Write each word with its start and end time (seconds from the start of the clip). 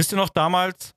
Wisst 0.00 0.12
ihr 0.14 0.16
noch 0.16 0.30
damals, 0.30 0.94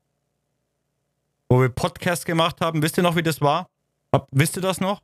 wo 1.49 1.59
wir 1.59 1.67
Podcast 1.67 2.25
gemacht 2.25 2.61
haben? 2.61 2.81
Wisst 2.81 2.95
ihr 2.95 3.03
noch, 3.03 3.17
wie 3.17 3.21
das 3.21 3.41
war? 3.41 3.69
Hab, 4.13 4.29
wisst 4.31 4.55
ihr 4.55 4.61
das 4.61 4.79
noch? 4.79 5.01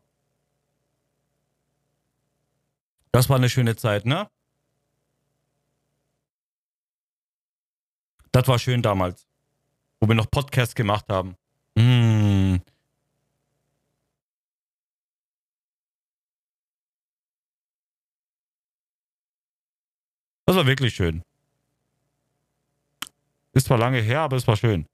Das 3.11 3.27
war 3.27 3.35
eine 3.35 3.49
schöne 3.49 3.75
Zeit, 3.75 4.05
ne? 4.05 4.29
Das 8.31 8.47
war 8.47 8.57
schön 8.57 8.81
damals, 8.81 9.27
wo 9.99 10.07
wir 10.07 10.15
noch 10.15 10.31
Podcast 10.31 10.77
gemacht 10.77 11.03
haben. 11.09 11.35
Mm. 11.75 12.59
Das 20.45 20.55
war 20.55 20.65
wirklich 20.65 20.95
schön. 20.95 21.21
Ist 23.59 23.67
zwar 23.67 23.77
lange 23.77 23.99
her, 23.99 24.21
aber 24.21 24.37
es 24.37 24.47
war 24.47 24.55
schön. 24.55 24.85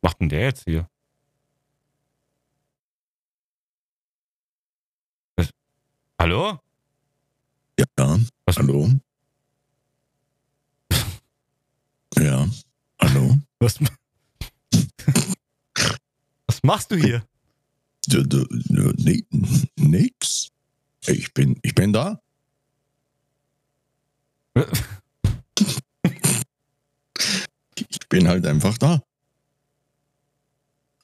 Was 0.00 0.12
macht 0.12 0.20
denn 0.22 0.30
der 0.30 0.40
jetzt 0.44 0.64
hier? 0.64 0.88
Was? 5.36 5.50
Hallo? 6.18 6.58
Ja, 7.78 7.84
Was? 8.46 8.56
hallo? 8.56 8.88
ja, 12.16 12.48
hallo? 12.98 13.36
Was, 13.58 13.78
was 16.46 16.62
machst 16.62 16.90
du 16.90 16.96
hier? 16.96 17.22
Nix. 19.76 20.48
Ich 21.04 21.34
bin, 21.34 21.60
ich 21.60 21.74
bin 21.74 21.92
da. 21.92 22.22
Ich 27.88 28.08
bin 28.08 28.28
halt 28.28 28.46
einfach 28.46 28.76
da. 28.78 29.02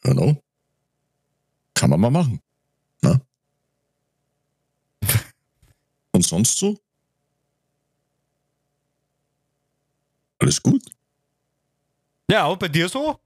Hallo? 0.05 0.42
Kann 1.74 1.91
man 1.91 2.00
mal 2.00 2.10
machen. 2.10 2.41
Ne? 3.02 3.20
Und 6.12 6.22
sonst 6.22 6.56
so? 6.58 6.78
Alles 10.38 10.62
gut? 10.62 10.83
Ja, 12.30 12.44
auch 12.44 12.56
bei 12.56 12.68
dir 12.68 12.88
so? 12.88 13.18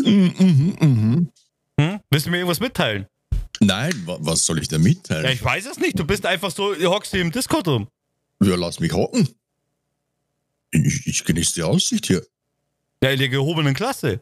Mhm, 0.00 0.34
mhm, 0.38 0.76
mhm. 0.80 1.32
Hm? 1.80 2.00
Willst 2.10 2.26
du 2.26 2.30
mir 2.30 2.38
irgendwas 2.38 2.60
mitteilen? 2.60 3.06
Nein, 3.60 3.92
wa 4.06 4.18
was 4.20 4.44
soll 4.44 4.58
ich 4.58 4.68
da 4.68 4.78
mitteilen? 4.78 5.24
Ja, 5.24 5.30
ich 5.30 5.42
weiß 5.42 5.66
es 5.66 5.78
nicht. 5.78 5.98
Du 5.98 6.04
bist 6.04 6.26
einfach 6.26 6.50
so, 6.50 6.74
du 6.74 6.90
hockst 6.90 7.12
hier 7.12 7.20
im 7.20 7.30
Discord 7.30 7.66
rum. 7.68 7.88
Ja, 8.42 8.56
lass 8.56 8.80
mich 8.80 8.92
hocken. 8.92 9.28
Ich, 10.70 11.06
ich 11.06 11.24
genieße 11.24 11.54
die 11.54 11.62
Aussicht 11.62 12.06
hier. 12.06 12.26
Ja, 13.04 13.10
in 13.10 13.18
der 13.18 13.28
gehobenen 13.28 13.74
Klasse. 13.74 14.18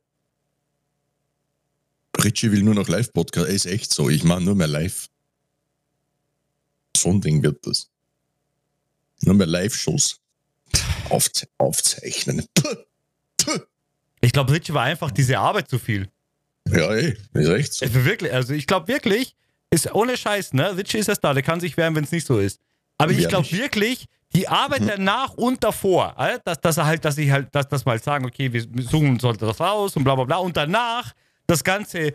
Richie 2.19 2.51
will 2.51 2.65
nur 2.65 2.75
noch 2.75 2.89
Live-Podcast. 2.89 3.49
Ist 3.49 3.67
echt 3.67 3.95
so. 3.95 4.11
Ich 4.11 4.25
mache 4.25 4.41
nur 4.41 4.57
mehr 4.57 4.67
live. 4.67 5.09
So 6.97 7.11
ein 7.11 7.21
Ding 7.21 7.45
wird 7.45 7.65
das. 7.65 7.89
Nur 9.21 9.37
mehr 9.37 9.47
Live-Shows. 9.47 10.19
Aufze 11.11 11.47
aufzeichnen. 11.59 12.45
Puh. 12.55 12.75
Puh. 13.37 13.61
Ich 14.21 14.33
glaube, 14.33 14.53
Richie 14.53 14.75
war 14.75 14.83
einfach 14.83 15.13
diese 15.13 15.39
Arbeit 15.39 15.71
zu 15.71 15.79
viel. 15.79 16.11
Ja, 16.69 16.93
ey, 16.93 17.17
ist 17.35 17.49
echt 17.51 17.75
so. 17.75 17.95
Will 17.95 18.05
wirklich, 18.05 18.33
also 18.33 18.53
ich 18.53 18.67
glaube 18.67 18.89
wirklich, 18.89 19.37
ist 19.71 19.95
ohne 19.95 20.17
Scheiß, 20.17 20.55
ne? 20.55 20.77
Richie 20.77 20.99
ist 20.99 21.09
erst 21.09 21.23
da, 21.23 21.35
der 21.35 21.45
kann 21.45 21.61
sich 21.61 21.77
wehren, 21.77 21.95
wenn 21.95 22.03
es 22.03 22.11
nicht 22.11 22.27
so 22.27 22.41
ist. 22.41 22.61
Aber 23.03 23.13
ich 23.13 23.29
glaube 23.29 23.51
wirklich, 23.53 24.07
die 24.35 24.49
Arbeit 24.49 24.83
danach 24.89 25.35
und 25.35 25.63
davor, 25.63 26.15
äh, 26.19 26.39
dass, 26.45 26.61
dass 26.61 26.77
er 26.79 26.87
halt, 26.87 27.05
dass 27.05 27.19
ich 27.19 27.31
halt, 27.31 27.55
dass, 27.55 27.69
dass 27.69 27.85
wir 27.85 27.91
halt 27.93 28.05
sagen, 28.05 28.25
okay, 28.25 28.53
wir 28.53 28.63
suchen 28.85 29.19
uns 29.21 29.39
das 29.39 29.61
raus 29.61 29.95
und 29.97 30.05
bla 30.05 30.15
bla 30.15 30.25
bla 30.25 30.37
und 30.39 30.57
danach 30.57 31.13
das 31.47 31.63
Ganze 31.63 32.15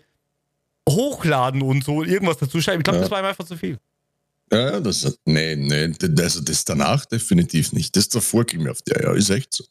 hochladen 0.90 1.62
und 1.62 1.84
so 1.84 2.04
irgendwas 2.04 2.38
dazu 2.38 2.62
schreiben. 2.62 2.80
Ich 2.80 2.84
glaube, 2.86 2.98
Ja. 2.98 3.02
das 3.04 3.12
war 3.12 3.20
ihm 3.20 3.26
einfach 3.26 3.46
zu 3.46 3.58
viel. 3.58 3.78
Ja, 4.52 4.72
ja, 4.72 4.80
das, 4.80 5.20
nee, 5.26 5.56
nee, 5.58 5.94
also 6.22 6.40
das 6.42 6.64
danach 6.64 7.06
definitiv 7.06 7.74
nicht. 7.74 7.96
Das 7.96 8.08
davor 8.08 8.46
ging 8.46 8.64
mir 8.64 8.72
auf 8.72 8.82
der, 8.84 9.04
ja, 9.04 9.14
ist 9.14 9.30
echt 9.30 9.54
so. 9.54 9.66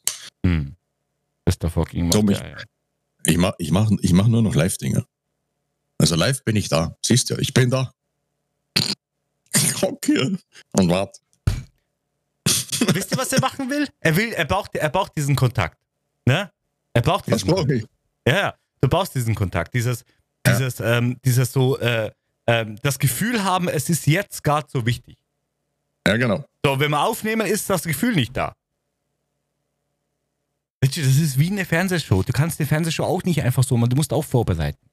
Hm. 0.45 0.75
Das 1.45 1.57
davor 1.57 1.85
ging 1.85 2.11
Tom, 2.11 2.25
mal. 2.27 2.33
ich- 2.33 2.39
Ja, 2.39 2.47
ja. 2.49 2.57
Ich 3.25 3.37
mach, 3.37 3.53
ich 3.57 3.71
mach, 3.71 3.89
ich 4.01 4.13
mach 4.13 4.27
nur 4.27 4.41
noch 4.41 4.55
Live-Dinger. 4.55 5.03
Also 5.97 6.15
live 6.15 6.43
bin 6.45 6.55
ich 6.55 6.69
da. 6.69 6.95
Siehst 7.03 7.29
du, 7.29 7.35
ich 7.37 7.53
bin 7.53 7.69
da. 7.71 7.91
Okay. 9.81 10.37
Und 10.73 10.89
wart. 10.89 11.17
Wisst 12.93 13.11
ihr, 13.11 13.17
was 13.17 13.31
er 13.33 13.41
machen 13.41 13.69
will? 13.69 13.87
Er 13.99 14.15
will, 14.15 14.31
er 14.33 14.45
braucht, 14.45 14.75
er 14.75 14.89
braucht 14.89 15.15
diesen 15.17 15.35
Kontakt. 15.35 15.77
Ne? 16.25 16.51
Er 16.93 17.01
braucht 17.01 17.27
diesen 17.27 17.47
brauche 17.49 17.73
ich? 17.73 17.85
Ja, 18.27 18.35
ja, 18.35 18.53
du 18.81 18.89
brauchst 18.89 19.15
diesen 19.15 19.35
Kontakt, 19.35 19.73
dieses, 19.73 20.03
dieses, 20.45 20.79
ähm, 20.79 21.17
dieses 21.23 21.51
so, 21.51 21.77
äh, 21.79 22.11
ähm, 22.47 22.77
das 22.81 22.99
Gefühl 22.99 23.43
haben, 23.43 23.67
es 23.67 23.89
ist 23.89 24.07
jetzt 24.07 24.43
gerade 24.43 24.67
so 24.69 24.85
wichtig. 24.85 25.17
Ja, 26.07 26.17
genau. 26.17 26.43
So, 26.65 26.79
wenn 26.79 26.91
wir 26.91 27.01
aufnehmen, 27.01 27.45
ist 27.47 27.69
das 27.69 27.83
Gefühl 27.83 28.15
nicht 28.15 28.35
da. 28.35 28.53
Das 30.79 30.95
ist 30.97 31.37
wie 31.37 31.51
eine 31.51 31.65
Fernsehshow. 31.65 32.23
Du 32.23 32.31
kannst 32.31 32.59
eine 32.59 32.67
Fernsehshow 32.67 33.03
auch 33.03 33.23
nicht 33.23 33.41
einfach 33.41 33.63
so 33.63 33.75
machen, 33.77 33.89
du 33.89 33.95
musst 33.95 34.13
auch 34.13 34.23
vorbereiten. 34.23 34.86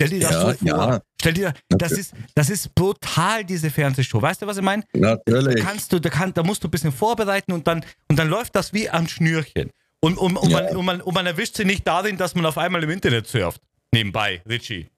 Stell 0.00 0.08
dir 0.08 0.20
das 0.20 0.30
Ja, 0.30 0.40
so 0.40 0.52
vor. 0.54 0.66
ja. 0.66 1.02
Stell 1.20 1.32
dir, 1.34 1.52
das 1.68 1.92
ist, 1.92 2.14
das 2.34 2.48
ist 2.48 2.74
brutal, 2.74 3.44
diese 3.44 3.68
Fernsehshow. 3.70 4.22
Weißt 4.22 4.40
du, 4.40 4.46
was 4.46 4.56
ich 4.56 4.62
meine? 4.62 4.82
Natürlich. 4.94 5.62
kannst 5.62 5.92
du, 5.92 5.98
da, 5.98 6.08
kann, 6.08 6.32
da 6.32 6.42
musst 6.42 6.64
du 6.64 6.68
ein 6.68 6.70
bisschen 6.70 6.92
vorbereiten 6.92 7.52
und 7.52 7.66
dann, 7.66 7.84
und 8.08 8.16
dann 8.18 8.28
läuft 8.30 8.56
das 8.56 8.72
wie 8.72 8.88
am 8.88 9.06
Schnürchen. 9.06 9.70
Und, 10.00 10.16
und, 10.16 10.38
und, 10.38 10.48
Ja. 10.50 10.62
man, 10.62 10.76
und, 10.76 10.84
man, 10.86 11.00
und 11.02 11.14
man 11.14 11.26
erwischt 11.26 11.56
sie 11.56 11.66
nicht 11.66 11.86
darin, 11.86 12.16
dass 12.16 12.34
man 12.34 12.46
auf 12.46 12.56
einmal 12.56 12.82
im 12.82 12.88
Internet 12.88 13.26
surft. 13.26 13.60
Nebenbei, 13.92 14.40
Richie. 14.48 14.88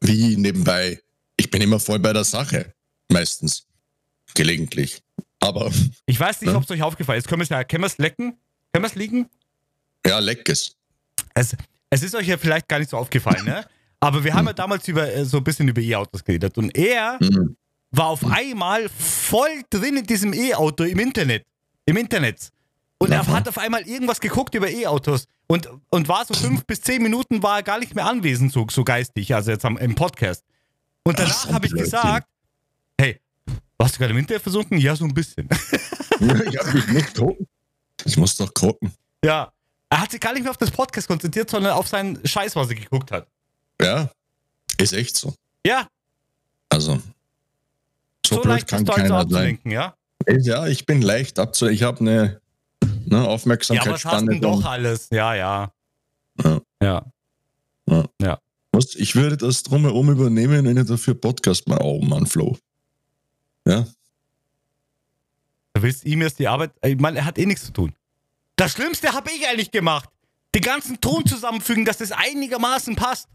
Wie 0.00 0.36
nebenbei. 0.36 1.00
Ich 1.36 1.48
bin 1.50 1.62
immer 1.62 1.78
voll 1.78 2.00
bei 2.00 2.12
der 2.12 2.24
Sache. 2.24 2.72
Meistens. 3.12 3.66
Gelegentlich. 4.34 5.00
Aber, 5.40 5.70
Ich 6.06 6.18
weiß 6.18 6.40
nicht, 6.40 6.50
Ja. 6.50 6.56
ob 6.56 6.64
es 6.64 6.70
euch 6.72 6.82
aufgefallen 6.82 7.18
ist. 7.20 7.28
Können 7.28 7.42
wir 7.42 7.60
es 7.86 7.92
es 7.92 7.98
lecken? 7.98 8.36
Können 8.72 8.84
wir 8.84 8.88
es 8.88 8.94
liegen? 8.96 9.28
ja, 10.04 10.18
leckes. 10.18 10.74
Es, 11.34 11.56
es 11.90 12.02
ist 12.02 12.14
euch 12.16 12.26
ja 12.26 12.36
vielleicht 12.36 12.66
gar 12.68 12.78
nicht 12.80 12.90
so 12.90 12.96
aufgefallen, 12.96 13.44
ne? 13.44 13.64
Aber 14.00 14.22
wir 14.22 14.34
haben 14.34 14.46
ja 14.46 14.52
damals 14.52 14.86
über, 14.88 15.12
äh, 15.12 15.24
so 15.24 15.38
ein 15.38 15.44
bisschen 15.44 15.68
über 15.68 15.80
E-Autos 15.80 16.22
geredet. 16.24 16.56
Und 16.58 16.76
er 16.76 17.18
Mhm. 17.20 17.56
war 17.90 18.06
auf 18.06 18.24
einmal 18.24 18.88
voll 18.90 19.62
drin 19.70 19.96
in 19.96 20.06
diesem 20.06 20.32
E-Auto 20.32 20.84
im 20.84 20.98
Internet. 20.98 21.44
Im 21.86 21.96
Internet. 21.96 22.50
Und 22.98 23.12
er 23.12 23.26
hat 23.26 23.48
auf 23.48 23.58
einmal 23.58 23.82
irgendwas 23.88 24.20
geguckt 24.20 24.54
über 24.54 24.68
E-Autos 24.68 25.26
und, 25.46 25.68
und 25.90 26.08
war 26.08 26.24
so 26.24 26.34
fünf 26.34 26.64
bis 26.66 26.80
zehn 26.80 27.00
Minuten 27.02 27.42
war 27.42 27.58
er 27.58 27.62
gar 27.62 27.78
nicht 27.78 27.94
mehr 27.94 28.06
anwesend, 28.06 28.52
so, 28.52 28.66
so 28.70 28.82
geistig, 28.82 29.32
also 29.34 29.52
jetzt 29.52 29.64
am, 29.64 29.76
im 29.78 29.94
Podcast. 29.94 30.44
Und 31.04 31.16
danach 31.18 31.46
Ach, 31.48 31.52
habe 31.54 31.66
ich 31.66 31.72
gesagt, 31.72 32.26
hey, 33.00 33.20
warst 33.78 33.94
du 33.94 33.98
gerade 34.00 34.12
im 34.12 34.18
Internet 34.18 34.42
versunken? 34.42 34.78
Ja, 34.78 34.96
so 34.96 35.04
ein 35.04 35.14
bisschen. 35.14 35.48
ich 36.20 36.92
muss 36.92 37.14
gucken. 37.14 37.46
Ich 38.04 38.16
muss 38.16 38.36
doch 38.36 38.52
gucken. 38.54 38.92
ja. 39.24 39.50
Er 39.90 40.02
hat 40.02 40.10
sich 40.10 40.20
gar 40.20 40.34
nicht 40.34 40.42
mehr 40.42 40.50
auf 40.50 40.58
das 40.58 40.70
Podcast 40.70 41.08
konzentriert, 41.08 41.48
sondern 41.48 41.72
auf 41.72 41.88
seinen 41.88 42.20
Scheiß, 42.26 42.54
was 42.56 42.68
er 42.68 42.74
geguckt 42.74 43.10
hat. 43.10 43.26
Ja, 43.80 44.10
ist 44.78 44.92
echt 44.92 45.16
so. 45.16 45.34
Ja, 45.66 45.86
Also, 46.70 46.96
so, 48.26 48.36
so, 48.36 48.40
blöd 48.42 48.46
leicht 48.54 48.68
kann 48.68 48.88
also 48.88 48.92
keiner 48.92 49.28
sein. 49.28 49.58
ja? 49.64 49.94
Ja, 50.26 50.66
ich 50.66 50.84
bin 50.86 51.00
leicht 51.02 51.38
abzulenken. 51.38 51.76
Ich 51.76 51.82
habe 51.84 52.00
eine 52.00 52.40
ne, 52.82 53.16
Ja, 53.16 53.18
aber 53.18 53.28
Aufmerksamkeitsspanne. 53.28 54.40
doch 54.40 54.64
alles? 54.64 55.08
Ja, 55.10 55.34
ja. 55.34 55.72
Ja. 56.82 57.04
Ja. 58.20 58.38
Was, 58.72 58.94
ich 58.94 59.14
würde 59.14 59.36
das 59.36 59.62
drumherum 59.62 60.10
übernehmen, 60.10 60.64
wenn 60.66 60.76
ich 60.76 60.86
dafür 60.86 61.14
Podcast 61.14 61.66
mal. 61.66 61.78
Oh 61.80 62.00
Mann, 62.02 62.26
Flo. 62.26 62.56
Ja, 63.66 63.86
Du 65.74 65.82
willst 65.82 66.04
ihm 66.04 66.22
jetzt 66.22 66.38
die 66.40 66.48
Arbeit. 66.48 66.72
Ich 66.82 66.98
meine, 66.98 67.18
er 67.18 67.24
hat 67.24 67.38
eh 67.38 67.46
nichts 67.46 67.64
zu 67.66 67.72
tun. 67.72 67.94
Das 68.56 68.72
Schlimmste 68.72 69.12
habe 69.12 69.30
ich 69.30 69.46
eigentlich 69.46 69.70
gemacht. 69.70 70.08
Den 70.54 70.62
ganzen 70.62 71.00
Ton 71.00 71.24
zusammenfügen, 71.24 71.84
dass 71.84 71.98
das 71.98 72.10
einigermaßen 72.10 72.96
passt. 72.96 73.28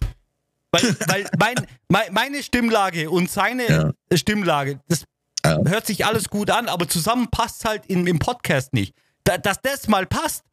Weil, 0.74 0.96
weil 1.08 1.26
mein, 1.40 1.56
mein, 1.88 2.14
meine 2.14 2.44
Stimmlage 2.44 3.10
und 3.10 3.30
seine 3.30 3.68
Ja. 3.70 3.92
Stimmlage, 4.18 4.80
das 4.90 5.06
Ja. 5.46 5.60
hört 5.66 5.86
sich 5.86 6.06
alles 6.06 6.30
gut 6.30 6.50
an, 6.50 6.68
aber 6.68 6.88
zusammen 6.90 7.30
passt 7.30 7.64
halt 7.64 7.86
in, 7.86 8.06
im 8.08 8.20
Podcast 8.20 8.74
nicht. 8.74 8.94
Da, 9.24 9.38
dass 9.38 9.62
das 9.62 9.88
mal 9.88 10.06
passt, 10.06 10.44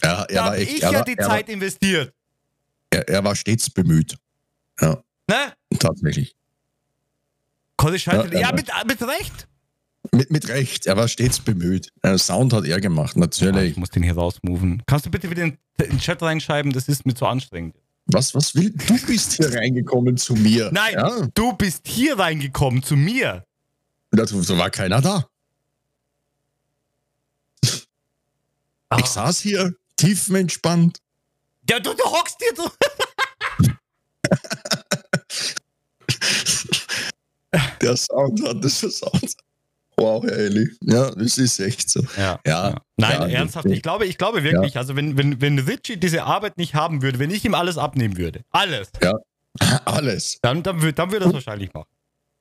er 0.00 0.26
da 0.28 0.44
habe 0.46 0.60
ich 0.62 0.78
ja 0.80 0.92
war, 0.92 1.04
die 1.04 1.16
Zeit 1.16 1.48
investiert. 1.48 2.14
War, 2.92 3.00
er, 3.00 3.08
er 3.08 3.24
war 3.24 3.34
stets 3.36 3.68
bemüht. 3.70 4.16
Ja, 4.80 5.02
Ne? 5.28 5.52
tatsächlich. 5.78 6.34
Konnte 7.76 7.96
ich 7.96 8.06
halt, 8.08 8.32
Ja, 8.32 8.40
ja, 8.40 8.52
mit, 8.52 8.68
mit 8.86 9.02
Recht. 9.02 9.48
Mit, 10.12 10.30
mit 10.30 10.48
Recht, 10.48 10.86
er 10.86 10.96
war 10.96 11.08
stets 11.08 11.40
bemüht. 11.40 11.92
Sound 12.16 12.52
hat 12.52 12.64
er 12.66 12.80
gemacht, 12.80 13.14
Ja, 13.14 13.20
natürlich. 13.20 13.72
ich 13.72 13.76
muss 13.76 13.90
den 13.90 14.02
hier 14.02 14.14
rausmoven. 14.14 14.82
Kannst 14.86 15.06
du 15.06 15.10
bitte 15.10 15.30
wieder 15.30 15.42
in 15.44 15.58
in 15.78 15.88
den 15.90 15.98
Chat 15.98 16.22
reinschreiben? 16.22 16.72
Das 16.72 16.86
ist 16.88 17.06
mir 17.06 17.14
zu 17.14 17.26
anstrengend. 17.26 17.74
Was, 18.12 18.34
was 18.34 18.54
will. 18.54 18.70
Du 18.70 18.98
bist 19.06 19.32
hier 19.34 19.52
reingekommen 19.58 20.16
zu 20.16 20.34
mir. 20.34 20.70
Nein, 20.72 20.94
Ja, 20.94 21.26
du 21.34 21.52
bist 21.54 21.86
hier 21.86 22.18
reingekommen 22.18 22.82
zu 22.82 22.96
mir. 22.96 23.44
da 24.10 24.24
da 24.26 24.58
war 24.58 24.70
keiner 24.70 25.00
da. 25.00 25.26
Ah. 28.88 28.98
Ich 28.98 29.06
saß 29.06 29.40
hier 29.40 29.74
tiefenentspannt. 29.96 30.98
Ja, 31.68 31.80
du, 31.80 31.94
du 31.94 32.04
hockst 32.04 32.36
dir 32.40 32.54
so. 32.56 32.70
Der 37.80 37.96
Sound 37.96 38.42
hat 38.46 38.64
das 38.64 38.80
Sound. 38.90 39.34
Wow, 40.02 40.24
Herr 40.24 40.36
Eli. 40.36 40.68
Ja, 40.82 41.10
das 41.12 41.38
ist 41.38 41.60
echt 41.60 41.88
so. 41.88 42.02
Ja. 42.16 42.40
Ja. 42.46 42.74
Nein, 42.96 43.12
Ja, 43.12 43.28
ernsthaft. 43.28 43.66
Ich 43.66 43.82
glaube, 43.82 44.04
ich 44.06 44.18
glaube 44.18 44.42
wirklich, 44.42 44.76
also 44.76 44.96
wenn, 44.96 45.16
wenn, 45.16 45.40
wenn 45.40 45.58
Richie 45.60 45.96
diese 45.96 46.24
Arbeit 46.24 46.58
nicht 46.58 46.74
haben 46.74 47.02
würde, 47.02 47.18
wenn 47.20 47.30
ich 47.30 47.44
ihm 47.44 47.54
alles 47.54 47.78
abnehmen 47.78 48.16
würde, 48.16 48.44
alles, 48.50 48.90
Alles. 49.84 50.38
dann, 50.42 50.62
dann, 50.62 50.80
würde, 50.80 50.94
dann 50.94 51.12
würde 51.12 51.26
er 51.26 51.28
es 51.28 51.34
wahrscheinlich 51.34 51.72
machen. 51.72 51.88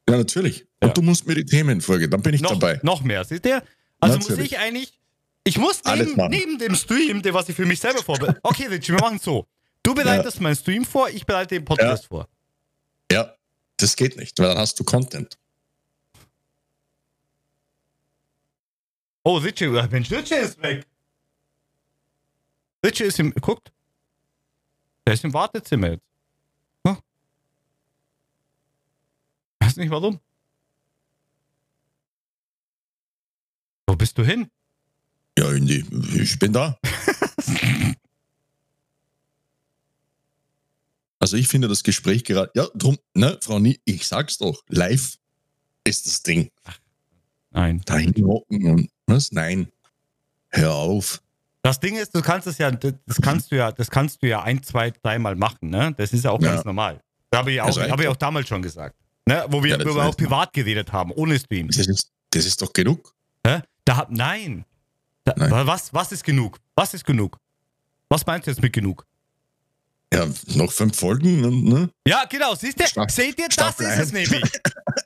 Ja, 0.09 0.17
natürlich. 0.17 0.65
Ja. 0.81 0.87
Und 0.87 0.97
du 0.97 1.01
musst 1.01 1.27
mir 1.27 1.35
die 1.35 1.45
Themen 1.45 1.81
folgen, 1.81 2.09
dann 2.09 2.21
bin 2.21 2.33
ich 2.33 2.41
Noch, 2.41 2.51
dabei. 2.57 2.79
noch 2.83 3.03
mehr, 3.03 3.23
seht 3.25 3.45
ihr? 3.45 3.61
Also 3.99 4.17
muss 4.17 4.29
Natürlich. 4.29 4.53
ich 4.53 4.59
eigentlich, 4.59 4.99
ich 5.43 5.57
muss 5.57 5.81
neben, 5.85 6.15
neben 6.29 6.57
dem 6.57 6.75
Stream, 6.75 7.21
der 7.21 7.33
was 7.33 7.47
ich 7.49 7.55
für 7.55 7.65
mich 7.65 7.79
selber 7.79 8.01
vorbereite. 8.01 8.39
Okay, 8.43 8.65
Richie, 8.67 8.93
wir 8.93 8.99
machen 8.99 9.17
es 9.17 9.23
so. 9.23 9.45
Du 9.83 9.93
bereitest 9.93 10.41
meinen 10.41 10.55
Stream 10.55 10.85
vor, 10.85 11.09
ich 11.09 11.25
bereite 11.25 11.55
den 11.55 11.65
Podcast 11.65 12.07
vor. 12.07 12.27
Ja, 13.11 13.35
das 13.77 13.95
geht 13.95 14.17
nicht, 14.17 14.37
weil 14.39 14.47
dann 14.47 14.57
hast 14.57 14.79
du 14.79 14.83
Content. 14.83 15.37
Oh, 19.23 19.39
äh, 19.39 19.87
Mensch, 19.89 20.11
Richie 20.11 20.35
ist 20.35 20.61
weg. 20.61 20.85
Richie 22.83 23.03
ist 23.03 23.19
im, 23.19 23.33
guckt. 23.35 23.71
Der 25.05 25.13
ist 25.13 25.23
im 25.23 25.33
Wartezimmer 25.33 25.91
jetzt. 25.91 26.05
Hm? 26.87 26.97
Weiß 29.59 29.75
nicht 29.77 29.91
warum. 29.91 30.19
Wo 33.87 33.95
bist 33.95 34.17
du 34.17 34.23
hin? 34.23 34.49
Ja, 35.37 35.51
Indy, 35.51 35.85
ich 36.21 36.39
bin 36.39 36.53
da. 36.53 36.77
Also 41.21 41.37
ich 41.37 41.47
finde 41.47 41.67
das 41.67 41.83
Gespräch 41.83 42.23
gerade, 42.23 42.51
ja, 42.55 42.67
drum, 42.73 42.97
ne, 43.13 43.37
Frau 43.41 43.59
Nie, 43.59 43.79
ich 43.85 44.07
sag's 44.07 44.39
doch, 44.39 44.63
live 44.69 45.19
ist 45.83 46.07
das 46.07 46.23
Ding. 46.23 46.49
Nein. 47.51 47.81
Dahin 47.85 48.25
hocken 48.25 48.65
und, 48.65 48.89
was? 49.11 49.31
Nein. 49.31 49.67
Hör 50.49 50.73
auf. 50.73 51.21
Das 51.63 51.79
Ding 51.79 51.95
ist, 51.95 52.15
du 52.15 52.21
kannst 52.21 52.47
es 52.47 52.57
ja, 52.57 52.71
das 52.71 53.21
kannst 53.21 53.51
du 53.51 53.55
ja, 53.55 53.71
das 53.71 53.89
kannst 53.91 54.23
du 54.23 54.27
ja 54.27 54.41
ein, 54.41 54.63
zwei, 54.63 54.91
dreimal 54.91 55.35
machen, 55.35 55.69
ne? 55.69 55.93
Das 55.95 56.11
ist 56.11 56.23
ja 56.25 56.31
auch 56.31 56.41
Ja. 56.41 56.53
ganz 56.53 56.65
normal. 56.65 56.99
Das 57.29 57.39
habe 57.39 57.51
ich, 57.51 57.61
auch, 57.61 57.79
habe 57.79 58.03
ich 58.03 58.09
auch 58.09 58.15
damals 58.15 58.47
schon 58.47 58.61
gesagt. 58.61 58.95
Ne? 59.25 59.45
Wo 59.49 59.63
wir, 59.63 59.77
Ja, 59.77 59.85
wo 59.85 59.95
wir 59.95 60.03
auch 60.03 60.09
doch. 60.09 60.17
privat 60.17 60.51
geredet 60.53 60.91
haben, 60.91 61.11
ohne 61.11 61.37
Stream. 61.39 61.67
Das 61.67 61.77
ist, 61.87 62.09
das 62.31 62.45
ist 62.45 62.61
doch 62.61 62.73
genug. 62.73 63.13
Hä? 63.45 63.61
Da 63.85 63.95
hab, 63.97 64.11
nein. 64.11 64.65
Da, 65.23 65.33
Nein. 65.37 65.67
Was, 65.67 65.93
was 65.93 66.11
ist 66.11 66.23
genug? 66.23 66.57
Was 66.75 66.95
ist 66.95 67.05
genug? 67.05 67.37
Was 68.09 68.25
meinst 68.25 68.47
du 68.47 68.51
jetzt 68.51 68.61
mit 68.61 68.73
genug? 68.73 69.05
Ja, 70.13 70.27
noch 70.55 70.71
fünf 70.71 70.97
Folgen, 70.97 71.63
ne? 71.63 71.89
Ja, 72.05 72.25
genau, 72.25 72.53
siehst 72.53 72.79
du? 72.79 73.05
Seht 73.07 73.39
ihr, 73.39 73.47
das 73.47 73.79
ist 73.79 73.97
es 73.97 74.11
nämlich. 74.11 74.51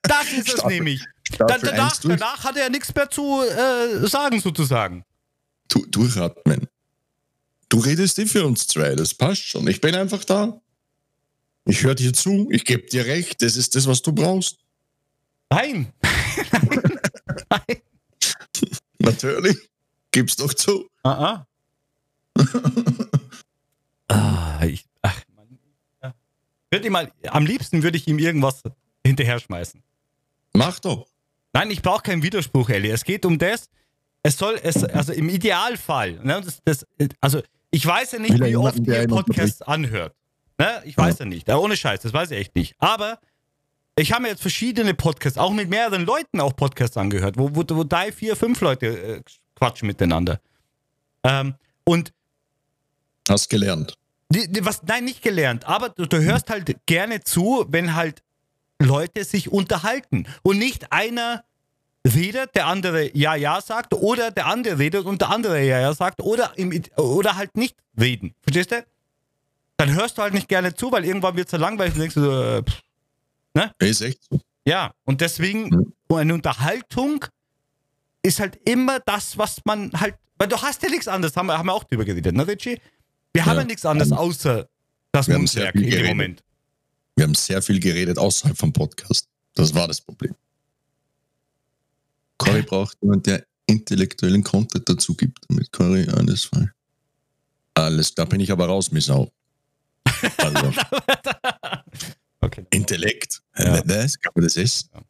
Das 0.02 0.34
ist 0.34 0.54
es 0.54 0.66
nämlich. 0.66 1.04
Da, 1.30 1.36
Staffel 1.46 1.70
danach, 1.70 2.00
danach 2.02 2.44
hat 2.44 2.56
er 2.56 2.64
ja 2.64 2.70
nichts 2.70 2.94
mehr 2.94 3.10
zu 3.10 3.42
äh, 3.44 4.08
sagen, 4.08 4.40
sozusagen. 4.40 5.04
du, 5.68 5.86
durchatmen. 5.86 6.68
Du 7.70 7.80
redest 7.80 8.18
eh 8.20 8.26
für 8.26 8.46
uns 8.46 8.68
zwei, 8.68 8.96
das 8.96 9.14
passt 9.14 9.44
schon. 9.44 9.68
Ich 9.68 9.82
bin 9.82 9.96
einfach 9.96 10.24
da. 10.24 10.60
Ich 11.66 11.84
höre 11.84 11.96
dir 11.96 12.14
zu, 12.14 12.48
ich 12.52 12.64
gebe 12.64 12.88
dir 12.88 13.06
recht, 13.06 13.42
das 13.42 13.58
ist 13.58 13.76
das, 13.76 13.88
was 13.88 14.02
du 14.02 14.12
brauchst. 14.12 14.58
Nein. 15.50 15.92
Nein. 17.50 17.82
Natürlich. 19.00 19.58
Gib's 20.12 20.36
doch 20.36 20.54
zu. 20.54 20.90
Ah, 21.04 21.46
ah. 22.38 22.44
ah 24.08 24.66
ich. 24.66 24.86
Würde 26.76 26.88
ihm 26.88 26.94
mal, 26.94 27.12
am 27.28 27.46
liebsten 27.46 27.84
würde 27.84 27.98
ich 27.98 28.08
ihm 28.08 28.20
irgendwas 28.20 28.64
hinterher 29.06 29.40
schmeißen. 29.40 29.82
Mach 30.54 30.80
doch. 30.80 31.08
Nein, 31.54 31.72
ich 31.72 31.82
brauche 31.82 32.02
keinen 32.04 32.22
Widerspruch, 32.22 32.70
Ellie. 32.70 32.92
Es 32.92 33.06
geht 33.06 33.26
um 33.26 33.38
das. 33.38 33.70
Es 34.24 34.38
soll, 34.38 34.60
es, 34.62 34.84
also 34.84 35.14
im 35.14 35.30
Idealfall, 35.30 36.20
ne, 36.24 36.42
das, 36.44 36.60
das, 36.66 36.86
also 37.22 37.42
ich 37.72 37.86
weiß 37.86 38.14
ja 38.14 38.20
nicht, 38.20 38.34
Will 38.34 38.42
er 38.42 38.50
wie 38.50 38.56
oft 38.58 38.80
ihr 38.80 39.04
ihn 39.04 39.08
Podcast 39.08 39.66
anhört. 39.68 40.16
Ne? 40.58 40.82
Ich 40.84 40.98
weiß 40.98 41.20
ja 41.20 41.26
nicht. 41.26 41.48
Ja, 41.48 41.58
ohne 41.58 41.78
Scheiß, 41.78 42.02
das 42.02 42.12
weiß 42.12 42.32
ich 42.32 42.40
echt 42.40 42.56
nicht. 42.56 42.76
Aber 42.80 43.20
ich 43.98 44.12
habe 44.12 44.24
mir 44.24 44.30
jetzt 44.30 44.42
verschiedene 44.42 44.94
Podcasts, 44.96 45.38
auch 45.38 45.54
mit 45.54 45.70
mehreren 45.70 46.06
Leuten 46.06 46.42
auch 46.42 46.56
Podcasts 46.56 46.98
angehört, 46.98 47.38
wo, 47.38 47.56
wo, 47.56 47.64
wo 47.70 47.84
drei, 47.86 48.12
vier, 48.12 48.36
fünf 48.36 48.60
Leute 48.60 48.88
äh, 48.88 49.22
quatschen 49.56 49.88
miteinander. 49.88 50.42
Ähm, 51.24 51.56
und 51.86 52.12
Hast 53.30 53.50
gelernt. 53.50 53.98
Was, 54.30 54.82
nein, 54.84 55.06
nicht 55.06 55.22
gelernt, 55.22 55.66
aber 55.66 55.90
du, 55.90 56.06
du 56.06 56.20
hörst 56.22 56.50
halt 56.50 56.76
gerne 56.86 57.22
zu, 57.22 57.66
wenn 57.70 57.96
halt 57.96 58.22
Leute 58.80 59.24
sich 59.24 59.52
unterhalten 59.52 60.28
und 60.42 60.58
nicht 60.58 60.92
einer 60.92 61.44
redet, 62.06 62.56
der 62.56 62.68
andere 62.68 63.16
ja, 63.18 63.36
ja 63.36 63.62
sagt 63.62 63.94
oder 63.94 64.32
der 64.32 64.48
andere 64.48 64.78
redet 64.78 65.06
und 65.06 65.22
der 65.22 65.30
andere 65.30 65.64
ja, 65.64 65.80
ja 65.80 65.94
sagt 65.94 66.22
oder, 66.22 66.54
im, 66.58 66.84
oder 66.98 67.36
halt 67.36 67.56
nicht 67.58 67.76
reden. 68.00 68.34
Verstehst 68.42 68.72
du? 68.72 68.86
Dann 69.78 69.94
hörst 69.94 70.18
du 70.18 70.22
halt 70.22 70.34
nicht 70.34 70.48
gerne 70.48 70.74
zu, 70.74 70.92
weil 70.92 71.06
irgendwann 71.06 71.36
wird 71.36 71.48
es 71.48 71.52
so 71.52 71.58
langweilig 71.58 71.94
und 71.96 72.00
denkst 72.02 72.16
du, 72.16 72.30
äh, 72.30 72.64
pff, 72.64 73.72
Ist 73.80 74.02
echt 74.02 74.24
so. 74.30 74.40
ja, 74.68 74.92
und 75.06 75.22
deswegen, 75.22 75.70
Mhm. 75.70 75.94
eine 76.16 76.34
Unterhaltung 76.34 77.26
ist 78.22 78.40
halt 78.40 78.58
immer 78.68 79.00
das, 79.00 79.38
was 79.38 79.62
man 79.66 79.92
halt, 80.00 80.16
weil 80.38 80.48
du 80.48 80.58
hast 80.62 80.82
ja 80.84 80.90
nichts 80.90 81.08
anderes, 81.08 81.36
haben 81.38 81.48
wir, 81.48 81.58
haben 81.58 81.68
wir 81.68 81.74
auch 81.74 81.84
drüber 81.84 82.06
geredet, 82.06 82.36
ne, 82.36 82.48
Richie? 82.48 82.80
Wir 83.36 83.46
haben 83.46 83.58
ja 83.58 83.64
nichts 83.66 83.86
anderes 83.86 84.12
außer 84.14 84.70
das 85.12 85.28
wir 85.28 85.36
haben 85.36 85.42
Mundwerk 85.42 85.74
geredet. 85.74 86.08
Moment. 86.08 86.44
Wir 87.16 87.24
haben 87.26 87.36
sehr 87.36 87.62
viel 87.62 87.80
geredet 87.80 88.18
außerhalb 88.18 88.58
vom 88.58 88.72
Podcast. 88.72 89.28
Das 89.54 89.74
war 89.74 89.88
das 89.88 90.02
Problem. 90.02 90.36
Cory 92.38 92.62
braucht 92.62 92.98
jemanden, 93.02 93.24
der 93.24 93.46
intellektuellen 93.66 94.44
Content 94.44 94.88
dazu 94.88 95.16
gibt, 95.16 95.40
damit 95.50 95.72
Cory 95.72 96.08
alles 96.10 96.46
falsch. 96.46 96.72
Alles, 97.74 98.16
da 98.16 98.26
bin 98.26 98.40
ich 98.40 98.52
aber 98.52 98.68
raus, 98.68 98.92
Missau. 98.92 99.32
Also, 100.38 100.74
okay. 102.42 102.66
Intellekt. 102.70 103.42
Ja. 103.58 103.82
Das, 103.82 104.20
kann 104.20 104.32
man 104.36 104.44
das 104.46 104.56
ist. 104.56 104.90
Ja. 104.94 105.02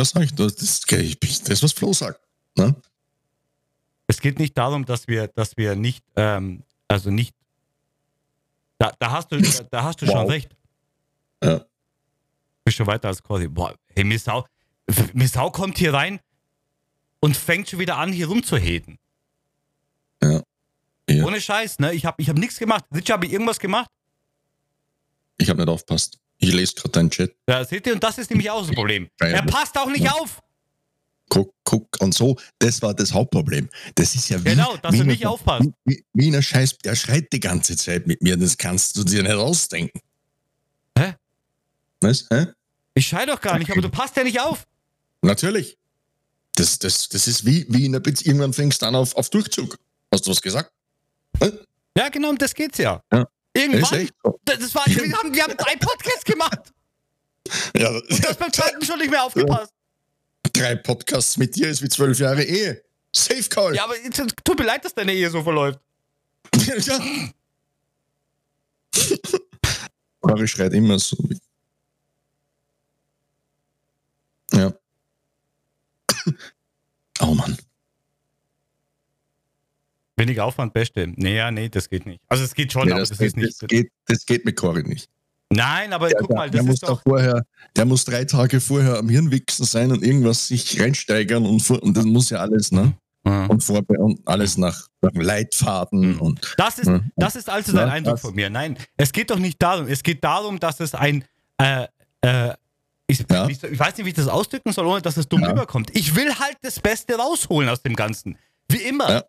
Ja, 0.00 0.04
sag 0.06 0.22
ich, 0.22 0.34
das, 0.34 0.54
das, 0.56 0.80
das 0.80 1.48
ist, 1.48 1.62
was 1.62 1.72
Flo 1.72 1.92
sagt. 1.92 2.26
Ne? 2.56 2.74
Es 4.06 4.18
geht 4.18 4.38
nicht 4.38 4.56
darum, 4.56 4.86
dass 4.86 5.06
wir, 5.06 5.28
dass 5.28 5.54
wir 5.58 5.76
nicht, 5.76 6.02
ähm, 6.16 6.62
also 6.88 7.10
nicht, 7.10 7.34
da, 8.78 8.92
da 8.98 9.10
hast 9.10 9.30
du, 9.30 9.38
da, 9.70 9.82
hast 9.82 10.00
du 10.00 10.06
schon 10.06 10.14
Wow. 10.14 10.30
recht. 10.30 10.56
Ja. 11.44 11.66
Bist 12.64 12.78
schon 12.78 12.86
weiter 12.86 13.08
als 13.08 13.22
Cordy. 13.22 13.46
Boah, 13.46 13.74
hey, 13.94 14.04
Missau, 14.04 14.46
Missau 15.12 15.50
kommt 15.50 15.76
hier 15.76 15.92
rein 15.92 16.18
und 17.20 17.36
fängt 17.36 17.68
schon 17.68 17.78
wieder 17.78 17.98
an, 17.98 18.10
hier 18.10 18.26
rumzuheden. 18.28 18.98
Ja. 20.22 20.42
Ja. 21.10 21.24
Ohne 21.26 21.42
Scheiß, 21.42 21.78
ne? 21.78 21.92
Ich 21.92 22.06
habe 22.06 22.22
ich 22.22 22.30
hab 22.30 22.38
nichts 22.38 22.58
gemacht. 22.58 22.86
Richard, 22.94 23.18
habe 23.18 23.26
ich 23.26 23.32
irgendwas 23.32 23.58
gemacht? 23.58 23.90
Ich 25.36 25.50
habe 25.50 25.60
nicht 25.60 25.68
aufpasst. 25.68 26.18
Ich 26.40 26.52
lese 26.52 26.74
gerade 26.74 26.90
deinen 26.90 27.10
Chat. 27.10 27.34
Ja, 27.48 27.64
seht 27.64 27.86
ihr, 27.86 27.92
und 27.92 28.02
das 28.02 28.18
ist 28.18 28.30
nämlich 28.30 28.50
auch 28.50 28.66
das 28.66 28.74
Problem. 28.74 29.08
Er 29.18 29.42
passt 29.42 29.78
auch 29.78 29.90
nicht 29.90 30.10
auf. 30.10 30.40
Guck, 31.28 31.54
guck 31.62 31.86
und 32.00 32.12
so. 32.12 32.36
Das 32.58 32.82
war 32.82 32.92
das 32.92 33.12
Hauptproblem. 33.12 33.68
Das 33.94 34.14
ist 34.14 34.28
ja 34.30 34.40
wie. 34.40 34.48
Genau, 34.50 34.76
dass 34.78 34.92
wie 34.92 34.98
du 34.98 35.04
nicht 35.04 35.26
aufpasst. 35.26 35.68
Wie, 35.84 36.04
wie 36.12 36.34
ein 36.34 36.42
Scheiß, 36.42 36.78
der 36.78 36.96
schreit 36.96 37.32
die 37.32 37.38
ganze 37.38 37.76
Zeit 37.76 38.06
mit 38.06 38.20
mir. 38.22 38.36
Das 38.36 38.58
kannst 38.58 38.96
du 38.96 39.04
dir 39.04 39.22
nicht 39.22 39.32
ausdenken. 39.32 40.00
Hä? 40.98 41.14
Was? 42.00 42.26
Hä? 42.30 42.46
Ich 42.94 43.06
schei 43.06 43.26
doch 43.26 43.40
gar 43.40 43.58
nicht, 43.58 43.70
aber 43.70 43.82
du 43.82 43.90
passt 43.90 44.16
ja 44.16 44.24
nicht 44.24 44.40
auf. 44.40 44.66
Natürlich. 45.22 45.78
Das, 46.56 46.78
das, 46.78 47.08
das 47.08 47.28
ist 47.28 47.46
wie, 47.46 47.64
wie 47.68 47.84
in 47.84 47.92
der 47.92 48.00
Beziehung. 48.00 48.36
Irgendwann 48.36 48.52
fängst 48.54 48.82
du 48.82 48.86
an 48.86 48.96
auf, 48.96 49.14
auf 49.14 49.30
Durchzug. 49.30 49.78
Hast 50.12 50.26
du 50.26 50.30
was 50.30 50.42
gesagt? 50.42 50.72
Hä? 51.38 51.52
Ja, 51.96 52.08
genau, 52.08 52.30
um 52.30 52.38
das 52.38 52.54
geht's 52.54 52.78
ja. 52.78 53.02
Ja. 53.12 53.28
Irgendwann. 53.52 54.08
so. 54.22 54.40
Das 54.44 54.58
das 54.58 54.74
war, 54.74 54.84
wir, 54.86 55.16
haben, 55.18 55.34
wir 55.34 55.42
haben 55.42 55.56
drei 55.56 55.76
Podcasts 55.76 56.24
gemacht. 56.24 56.72
Ja, 57.76 57.90
Du 57.90 58.28
hast 58.28 58.38
beim 58.38 58.52
zweiten 58.52 58.84
schon 58.84 58.98
nicht 58.98 59.10
mehr 59.10 59.24
aufgepasst. 59.24 59.72
drei 60.52 60.76
Podcasts 60.76 61.36
mit 61.36 61.56
dir 61.56 61.68
ist 61.68 61.82
wie 61.82 61.88
zwölf 61.88 62.16
Jahre 62.18 62.44
Ehe. 62.44 62.84
Safe 63.12 63.42
Call. 63.48 63.74
Ja, 63.74 63.84
aber 63.84 63.94
tut 64.44 64.58
mir 64.58 64.66
leid, 64.66 64.84
dass 64.84 64.94
deine 64.94 65.12
Ehe 65.12 65.28
so 65.30 65.42
verläuft. 65.42 65.80
ja. 66.56 67.00
Cory 70.20 70.46
schreit 70.46 70.72
immer 70.74 70.98
so. 70.98 71.16
Ja. 74.52 74.72
Oh 77.22 77.34
Mann. 77.34 77.58
Wenig 80.20 80.40
Aufwand, 80.40 80.72
beste. 80.72 81.12
Nee, 81.16 81.36
ja, 81.36 81.50
nee, 81.50 81.68
das 81.68 81.88
geht 81.88 82.06
nicht. 82.06 82.20
Also 82.28 82.44
es 82.44 82.54
geht 82.54 82.72
schon, 82.72 82.86
Nee, 82.86 82.92
aber 82.92 83.00
das, 83.00 83.08
das, 83.10 83.18
geht, 83.18 83.26
ist 83.28 83.36
nicht. 83.36 83.62
das, 83.62 83.68
geht, 83.68 83.90
das 84.06 84.26
geht 84.26 84.44
mit 84.44 84.56
Cory 84.56 84.82
nicht. 84.84 85.08
Nein, 85.52 85.92
aber 85.92 86.08
Der, 86.08 86.20
guck 86.20 86.30
mal, 86.34 86.48
der, 86.50 86.60
das 86.60 86.66
muss 86.68 86.80
doch. 86.80 87.02
vorher, 87.02 87.42
der 87.74 87.84
muss 87.84 88.04
drei 88.04 88.24
Tage 88.24 88.60
vorher 88.60 88.98
am 88.98 89.08
Hirnwichsen 89.08 89.64
sein 89.66 89.90
und 89.90 90.04
irgendwas 90.04 90.46
sich 90.46 90.80
reinsteigern 90.80 91.44
und, 91.44 91.60
vor- 91.60 91.82
und 91.82 91.96
das 91.96 92.04
muss 92.04 92.30
ja 92.30 92.38
alles, 92.38 92.70
ne? 92.70 92.92
Mhm. 93.24 93.50
Und, 93.50 93.64
vorbe 93.64 93.98
und 93.98 94.20
alles 94.26 94.56
nach, 94.56 94.86
nach 95.02 95.12
Leitfaden 95.14 96.12
Mhm. 96.14 96.20
und 96.20 96.54
Das 96.56 96.78
ist, 96.78 96.86
Ja. 96.86 97.00
das 97.16 97.34
ist 97.36 97.50
also 97.50 97.72
dein 97.72 97.88
Ja, 97.88 97.94
Eindruck 97.94 98.14
das- 98.14 98.20
von 98.22 98.34
mir. 98.34 98.48
Nein, 98.48 98.78
es 98.96 99.12
geht 99.12 99.30
doch 99.30 99.38
nicht 99.38 99.60
darum. 99.60 99.88
Es 99.88 100.02
geht 100.02 100.22
darum, 100.22 100.60
dass 100.60 100.78
es 100.80 100.94
ein. 100.94 101.24
Äh, 101.58 101.86
äh, 102.22 102.54
ich, 103.08 103.24
Ja. 103.30 103.48
ich 103.48 103.60
weiß 103.78 103.96
nicht, 103.98 104.04
wie 104.06 104.10
ich 104.10 104.14
das 104.14 104.28
ausdrücken 104.28 104.72
soll, 104.72 104.86
ohne 104.86 105.02
dass 105.02 105.16
es 105.16 105.28
dumm 105.28 105.42
Ja. 105.42 105.48
rüberkommt. 105.50 105.90
Ich 105.96 106.14
will 106.14 106.32
halt 106.38 106.56
das 106.62 106.78
Beste 106.78 107.16
rausholen 107.16 107.68
aus 107.68 107.82
dem 107.82 107.96
Ganzen. 107.96 108.38
Wie 108.68 108.76
immer. 108.82 109.10
Ja. 109.10 109.24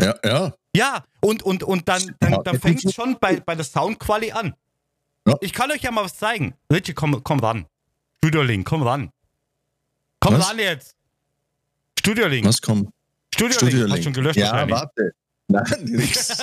Ja, 0.00 0.14
ja. 0.24 0.54
Ja, 0.74 1.04
und, 1.20 1.42
und, 1.42 1.62
und 1.62 1.88
dann, 1.88 2.14
dann, 2.18 2.42
dann 2.44 2.58
fängt 2.58 2.84
es 2.84 2.94
schon 2.94 3.18
bei, 3.20 3.40
bei 3.40 3.54
der 3.54 3.64
Soundquali 3.64 4.32
an. 4.32 4.54
Ja. 5.26 5.34
Ich 5.40 5.52
kann 5.52 5.70
euch 5.70 5.82
ja 5.82 5.90
mal 5.90 6.04
was 6.04 6.16
zeigen. 6.16 6.54
Richie, 6.72 6.94
komm, 6.94 7.22
komm 7.22 7.40
ran. 7.40 7.66
Studio 8.18 8.42
Link, 8.42 8.66
komm 8.66 8.82
ran. 8.82 9.10
Komm 10.20 10.34
Was? 10.34 10.48
ran 10.48 10.58
jetzt. 10.58 10.96
Studio 11.98 12.26
Link. 12.26 12.46
Was 12.46 12.62
kommt? 12.62 12.88
Studio, 13.34 13.54
Studio 13.54 13.78
Link. 13.80 13.92
Hast 13.92 14.04
schon 14.04 14.12
gelöscht 14.12 14.38
Ja, 14.38 14.68
warte. 14.68 15.12
Nein, 15.48 15.64
nix. 15.84 16.30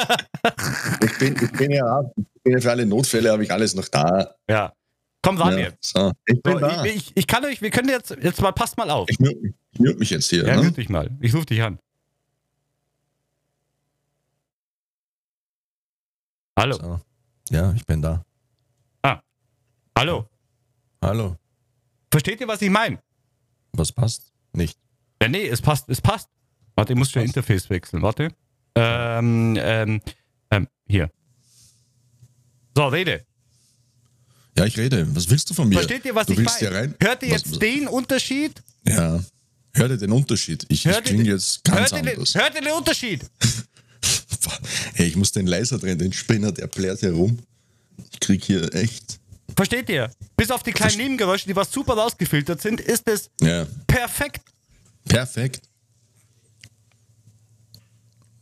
ich, 1.02 1.18
bin, 1.18 1.36
ich, 1.42 1.52
bin 1.54 1.72
ja, 1.72 2.02
ich 2.16 2.44
bin 2.44 2.54
ja 2.54 2.60
für 2.60 2.72
alle 2.72 2.86
Notfälle, 2.86 3.32
habe 3.32 3.44
ich 3.44 3.52
alles 3.52 3.74
noch 3.74 3.88
da. 3.88 4.36
Ja. 4.48 4.74
Komm 5.22 5.38
ran 5.38 5.54
ja, 5.54 5.66
jetzt. 5.66 5.94
so. 5.94 6.12
Ich 6.26 6.42
bin 6.42 6.54
So, 6.54 6.60
da. 6.60 6.86
ich, 6.86 6.96
ich, 6.96 7.12
ich 7.16 7.28
kann 7.28 7.44
euch, 7.46 7.62
wir 7.62 7.72
können 7.72 7.90
jetzt, 7.90 8.16
jetzt 8.22 8.42
mal, 8.42 8.52
passt 8.52 8.78
mal 8.78 8.90
auf. 8.90 9.10
Ich 9.10 9.20
mute 9.20 9.38
mich, 9.38 9.54
ich 9.72 9.80
mute 9.80 9.96
mich 9.96 10.10
jetzt 10.12 10.30
hier. 10.30 10.46
Ja, 10.46 10.56
ne? 10.56 10.64
mute 10.64 10.76
dich 10.76 10.90
mal. 10.90 11.10
Ich 11.20 11.34
rufe 11.34 11.46
dich 11.46 11.62
an. 11.62 11.80
Hallo. 16.60 16.76
so. 16.78 17.00
Ja, 17.56 17.72
ich 17.74 17.86
bin 17.86 18.02
da. 18.02 18.24
Hallo. 19.98 20.30
Hallo. 21.02 21.36
Versteht 22.12 22.40
ihr, 22.40 22.48
was 22.48 22.62
ich 22.62 22.70
meine? 22.70 23.00
Was 23.74 23.92
passt? 23.92 24.32
Nicht. 24.54 24.78
Ja, 25.22 25.28
nee, 25.28 25.46
es 25.48 25.62
passt, 25.62 25.90
es 25.90 26.00
passt. 26.00 26.30
Warte, 26.76 26.94
ich 26.94 27.00
muss 27.00 27.12
schon? 27.12 27.24
Interface 27.24 27.70
wechseln. 27.70 28.02
Warte. 28.02 28.30
Ähm, 28.76 29.58
ähm, 29.60 30.02
ähm, 30.52 30.68
hier. 30.88 31.12
So, 32.78 32.88
rede. 32.88 33.26
Ja, 34.58 34.66
ich 34.66 34.78
rede. 34.78 35.06
Was 35.16 35.30
willst 35.30 35.50
du 35.50 35.54
von 35.54 35.68
mir? 35.68 35.76
Versteht 35.76 36.06
ihr, 36.06 36.16
was 36.16 36.28
du 36.28 36.34
ich 36.34 36.40
meine? 36.40 36.96
Hört 37.02 37.24
ihr 37.24 37.30
jetzt 37.30 37.52
was- 37.52 37.60
den 37.60 37.88
Unterschied? 37.90 38.62
Ja. 38.88 39.22
Hör 39.74 39.88
dir 39.90 39.98
den 39.98 40.12
Unterschied. 40.12 40.66
Ich, 40.70 40.86
ich 40.86 40.86
Hört 40.86 41.10
ihr 41.10 41.16
klinge 41.16 41.30
jetzt 41.30 41.64
ganz 41.64 41.78
hört, 41.80 41.92
ihr 41.92 42.02
den, 42.04 42.14
anders. 42.16 42.36
hört 42.36 42.56
ihr 42.56 42.62
den 42.62 42.74
Unterschied? 42.74 43.30
Hey, 44.94 45.08
ich 45.08 45.16
muss 45.16 45.32
den 45.32 45.48
leiser 45.48 45.78
drehen, 45.80 45.98
den 45.98 46.14
Spinner, 46.14 46.52
der 46.52 46.68
plärt 46.68 47.02
herum. 47.02 47.40
Ich 48.12 48.20
krieg 48.20 48.44
hier 48.44 48.74
echt. 48.74 49.20
Versteht 49.56 49.90
ihr? 49.90 50.12
Bis 50.38 50.52
auf 50.52 50.64
die 50.64 50.72
kleinen 50.72 50.92
Verste- 50.92 50.98
Nebengeräusche, 51.02 51.48
die 51.48 51.56
was 51.56 51.72
super 51.72 51.94
rausgefiltert 51.94 52.62
sind, 52.62 52.80
ist 52.82 53.08
es 53.08 53.30
Ja. 53.42 53.66
perfekt. 53.88 54.42
Perfekt. 55.06 55.62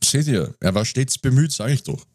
Seht 0.04 0.28
ihr, 0.28 0.54
er 0.60 0.74
war 0.76 0.86
stets 0.86 1.18
bemüht, 1.18 1.52
sage 1.52 1.74
ich 1.74 1.84
doch. 1.84 2.06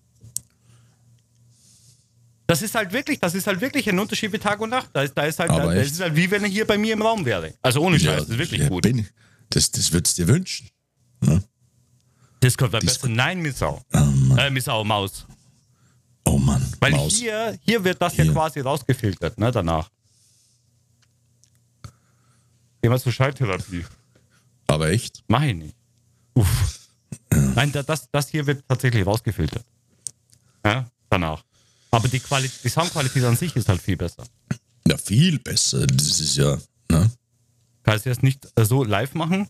Das 2.47 2.61
ist 2.63 2.75
halt 2.75 2.93
wirklich, 2.93 3.19
das 3.19 3.35
ist 3.35 3.47
halt 3.47 3.61
wirklich 3.61 3.89
ein 3.89 3.99
Unterschied 3.99 4.33
wie 4.33 4.39
Tag 4.39 4.61
und 4.61 4.71
Nacht. 4.71 4.91
Da 4.93 5.03
ist, 5.03 5.15
da 5.15 5.25
ist 5.25 5.39
halt, 5.39 5.51
da, 5.51 5.75
das 5.75 5.87
ist 5.93 6.01
halt 6.01 6.15
wie 6.17 6.31
wenn 6.31 6.43
er 6.43 6.51
hier 6.51 6.67
bei 6.67 6.77
mir 6.77 6.93
im 6.93 7.03
Raum 7.03 7.25
wäre. 7.25 7.55
Also 7.63 7.81
ohne 7.81 7.99
Scheiß, 7.99 8.23
das 8.23 8.29
ist 8.31 8.39
wirklich 8.39 8.61
ja, 8.63 8.69
gut. 8.69 8.83
Bin, 8.83 9.07
das 9.51 9.71
das 9.71 9.93
würdest 9.93 10.19
du 10.19 10.23
dir 10.25 10.29
wünschen. 10.29 10.69
Ne? 11.23 11.43
Discord 12.43 12.73
war 12.73 12.81
Dis- 12.81 12.99
besser. 12.99 13.09
Nein, 13.09 13.41
Missau. 13.41 13.83
Oh 13.93 13.99
Mann. 13.99 14.39
Äh, 14.39 14.51
Missau, 14.51 14.85
Maus. 14.85 15.27
Oh 16.25 16.39
Mann. 16.39 16.67
Weil 16.81 16.93
Maus. 16.93 17.17
hier, 17.17 17.59
hier 17.65 17.83
wird 17.85 18.01
das 18.01 18.17
ja 18.17 18.25
Hier. 18.25 18.33
quasi 18.33 18.61
rausgefiltert, 18.61 19.39
ne, 19.39 19.51
danach. 19.51 19.91
Immer 22.81 22.99
zur 22.99 23.13
Schalltherapie. 23.13 23.85
Aber 24.67 24.91
echt? 24.91 25.23
Mach 25.29 25.43
ich 25.43 25.55
nicht. 25.55 25.77
Uff. 26.35 26.89
Nein, 27.31 27.71
da- 27.73 27.83
das, 27.83 28.09
das 28.11 28.29
hier 28.29 28.47
wird 28.47 28.65
tatsächlich 28.69 29.07
rausgefiltert. 29.07 29.65
Ja, 30.65 30.87
danach. 31.11 31.45
Aber 31.91 32.09
die, 32.09 32.21
Quali 32.21 32.51
die 32.65 32.69
Soundqualität 32.69 33.23
an 33.25 33.37
sich 33.37 33.55
ist 33.55 33.69
halt 33.69 33.81
viel 33.83 33.97
besser. 33.97 34.25
Ja, 34.87 34.97
viel 34.97 35.39
besser. 35.39 35.87
Das 35.87 36.21
ist 36.21 36.37
ja. 36.37 36.59
Ne? 36.91 37.11
Kannst 37.83 38.07
du 38.07 38.11
das 38.11 38.23
nicht 38.23 38.47
äh, 38.57 38.65
so 38.65 38.83
live 38.83 39.15
machen? 39.15 39.49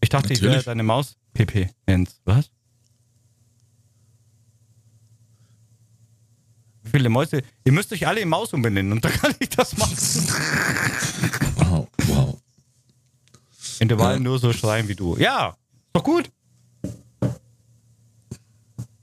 Ich 0.00 0.08
dachte, 0.08 0.32
ich 0.32 0.40
wäre 0.40 0.50
Natürlich. 0.50 0.64
deine 0.66 0.82
Maus. 0.82 1.16
PP. 1.46 1.70
Jens. 1.88 2.20
Was? 2.24 2.50
Wie 6.82 6.90
viele 6.90 7.08
Mäuse? 7.08 7.42
Ihr 7.64 7.72
müsst 7.72 7.92
euch 7.92 8.06
alle 8.06 8.20
in 8.20 8.28
Maus 8.28 8.52
umbenennen 8.52 8.92
und 8.92 9.04
dann 9.04 9.12
kann 9.12 9.34
ich 9.38 9.48
das 9.50 9.76
machen. 9.76 9.96
Wow, 11.56 11.88
wow. 12.06 12.40
In 13.78 13.88
der 13.88 13.98
Wahl 13.98 14.14
Ja. 14.14 14.20
nur 14.20 14.38
so 14.38 14.52
schreien 14.52 14.88
wie 14.88 14.94
du. 14.94 15.16
Ja, 15.16 15.56
doch 15.92 16.02
gut. 16.04 16.30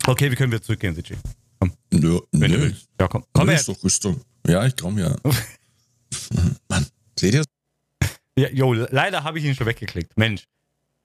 Okay, 0.05 0.31
wie 0.31 0.35
können 0.35 0.51
wir 0.51 0.61
zurückgehen, 0.61 0.95
Sichi? 0.95 1.15
Nö, 1.91 2.19
Wenn 2.31 2.51
du 2.51 2.57
nö. 2.57 2.63
willst. 2.65 2.87
Ja, 2.99 3.07
komm. 3.07 3.23
Komm 3.33 3.49
her. 3.49 3.61
doch, 3.65 3.77
doch. 3.99 4.15
Ja, 4.47 4.65
ich 4.65 4.75
komm 4.75 4.97
ja. 4.99 5.15
Mann, 6.69 6.85
seht 7.19 7.33
ihr? 7.33 7.43
Ja, 8.37 8.49
jo, 8.49 8.73
leider 8.73 9.23
habe 9.23 9.39
ich 9.39 9.45
ihn 9.45 9.55
schon 9.55 9.65
weggeklickt. 9.67 10.15
Mensch. 10.17 10.45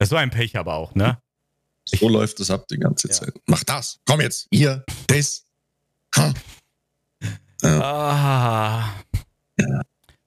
Das 0.02 0.08
so 0.08 0.16
ein 0.16 0.30
Pech 0.30 0.56
aber 0.56 0.74
auch, 0.74 0.96
ne? 0.96 1.16
So 1.84 2.08
läuft 2.08 2.40
das 2.40 2.50
ab 2.50 2.66
die 2.66 2.76
ganze 2.76 3.06
Ja. 3.06 3.14
Zeit. 3.14 3.34
Mach 3.46 3.62
das. 3.62 4.00
Komm 4.04 4.20
jetzt. 4.20 4.48
Hier. 4.50 4.84
Das. 5.06 5.44
Ha. 6.16 6.34
Ah. 7.62 8.88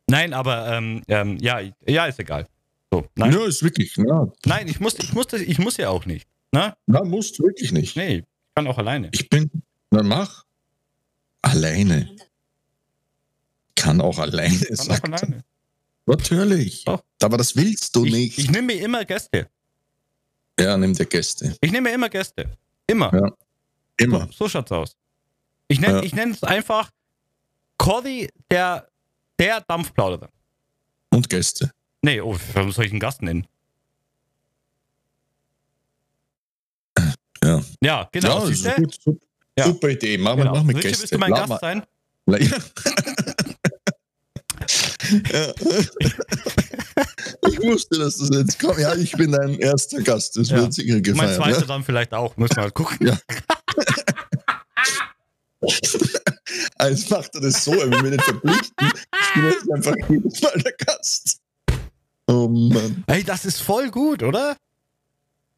Nein, 0.07 0.33
aber 0.33 0.67
ähm, 0.71 1.01
ähm, 1.09 1.37
ja, 1.41 1.59
ja, 1.85 2.05
ist 2.05 2.19
egal. 2.19 2.47
So, 2.89 3.05
nein, 3.15 3.33
Ja, 3.33 3.45
ist 3.45 3.63
wirklich. 3.63 3.93
Na, 3.97 4.31
nein 4.45 4.69
ich, 4.69 4.79
muss, 4.79 4.97
ich, 4.97 5.11
muss 5.11 5.27
das, 5.27 5.41
ich 5.41 5.59
muss 5.59 5.75
ja 5.75 5.89
auch 5.89 6.05
nicht. 6.05 6.25
Ne? 6.53 6.73
na, 6.85 7.03
musst 7.03 7.37
wirklich 7.41 7.73
nicht. 7.73 7.97
Nee, 7.97 8.19
ich 8.19 8.23
kann 8.55 8.67
auch 8.67 8.77
alleine. 8.77 9.09
Ich 9.11 9.27
bin. 9.29 9.49
Na, 9.91 10.03
mach. 10.03 10.45
Alleine. 11.41 12.15
Kann 13.75 13.99
auch 13.99 14.19
alleine 14.19 14.55
Ich 14.55 14.67
kann 14.69 14.77
auch 14.91 14.95
sein. 15.01 15.13
alleine. 15.13 15.43
Natürlich. 16.05 16.85
Doch. 16.85 17.03
Aber 17.21 17.37
das 17.37 17.57
willst 17.57 17.93
du 17.97 18.05
Ich, 18.05 18.13
nicht. 18.13 18.37
ich 18.37 18.49
nehme 18.49 18.67
mir 18.73 18.81
immer 18.81 19.03
Gäste. 19.03 19.49
Ja, 20.59 20.77
nimm 20.77 20.93
dir 20.93 21.05
Gäste. 21.05 21.55
Ich 21.61 21.71
nehme 21.71 21.91
immer 21.91 22.09
Gäste. 22.09 22.49
Immer. 22.87 23.13
Ja. 23.13 23.31
Immer. 23.97 24.27
So, 24.27 24.31
so 24.45 24.49
schaut's 24.49 24.71
aus. 24.71 24.95
Ich 25.67 25.79
nenne 25.79 25.97
Ja. 25.99 26.03
ich 26.03 26.13
nenn 26.13 26.31
es 26.31 26.43
einfach 26.43 26.91
Cordy, 27.77 28.29
der, 28.51 28.87
der 29.39 29.61
Dampfplauderer. 29.61 30.29
Und 31.11 31.29
Gäste. 31.29 31.71
Nee, 32.01 32.21
oh, 32.21 32.37
warum 32.53 32.71
soll 32.71 32.85
ich 32.85 32.91
einen 32.91 32.99
Gast 32.99 33.21
nennen? 33.21 33.47
Ja. 37.43 37.61
Ja, 37.81 38.09
genau. 38.11 38.27
ja, 38.27 38.39
das 38.39 38.47
siehste? 38.49 38.69
ist 38.69 38.75
gut. 38.77 38.93
Super, 39.03 39.25
Ja. 39.57 39.65
super 39.65 39.89
Idee. 39.89 40.17
Mach, 40.17 40.35
Genau. 40.35 40.53
mach 40.53 40.63
mit 40.63 40.77
Richie, 40.77 40.87
Gäste. 40.89 41.01
willst 41.03 41.13
du 41.13 41.17
mein 41.19 41.31
Lad 41.31 41.39
Gast 41.47 41.49
mal- 41.49 41.59
sein? 41.59 41.83
Ja. 42.27 42.37
ja. 45.31 45.53
Ich 47.65 47.71
wusste, 47.73 47.97
dass 47.97 48.17
das 48.17 48.29
jetzt 48.31 48.59
kommt. 48.59 48.77
Ja, 48.79 48.93
ich 48.95 49.11
bin 49.13 49.31
dein 49.31 49.55
erster 49.59 50.01
Gast. 50.01 50.37
Das 50.37 50.49
Ja. 50.49 50.57
wird 50.57 50.73
sicher 50.73 50.93
Mein 50.93 51.03
gefeiert. 51.03 51.35
zweiter 51.35 51.59
Ja? 51.61 51.65
dann 51.65 51.83
vielleicht 51.83 52.13
auch. 52.13 52.35
Müssen 52.37 52.55
wir 52.57 52.63
halt 52.63 52.73
gucken. 52.73 53.07
Ja. 53.07 53.17
Als 56.77 57.09
macht 57.09 57.33
er 57.35 57.41
das 57.41 57.63
so, 57.63 57.73
er 57.73 57.89
will 57.89 58.01
mich 58.03 58.11
nicht 58.11 58.23
verpflichten. 58.23 58.91
Ich 58.91 59.33
bin 59.33 59.45
jetzt 59.45 59.71
einfach 59.71 59.95
jedes 60.09 60.41
Mal 60.41 60.61
der 60.63 60.73
Gast. 60.73 61.39
Oh 62.27 62.47
Mann. 62.47 63.03
Ey, 63.07 63.23
das 63.23 63.45
ist 63.45 63.61
voll 63.61 63.89
gut, 63.89 64.21
oder? 64.23 64.57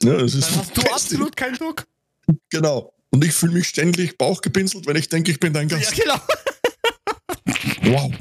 Ja, 0.03 0.17
das 0.17 0.33
ist 0.33 0.49
Dann 0.51 0.59
hast 0.59 0.77
du 0.77 0.81
absolut 0.93 1.35
keinen 1.35 1.55
Druck. 1.55 1.85
Genau. 2.49 2.93
Und 3.09 3.23
ich 3.23 3.33
fühle 3.33 3.53
mich 3.53 3.67
ständig 3.69 4.17
bauchgepinselt, 4.17 4.85
wenn 4.85 4.95
ich 4.95 5.09
denke, 5.09 5.31
ich 5.31 5.39
bin 5.39 5.53
dein 5.53 5.67
Ja, 5.69 5.77
Gast. 5.77 5.95
genau. 5.95 6.19
Wow. 7.83 8.11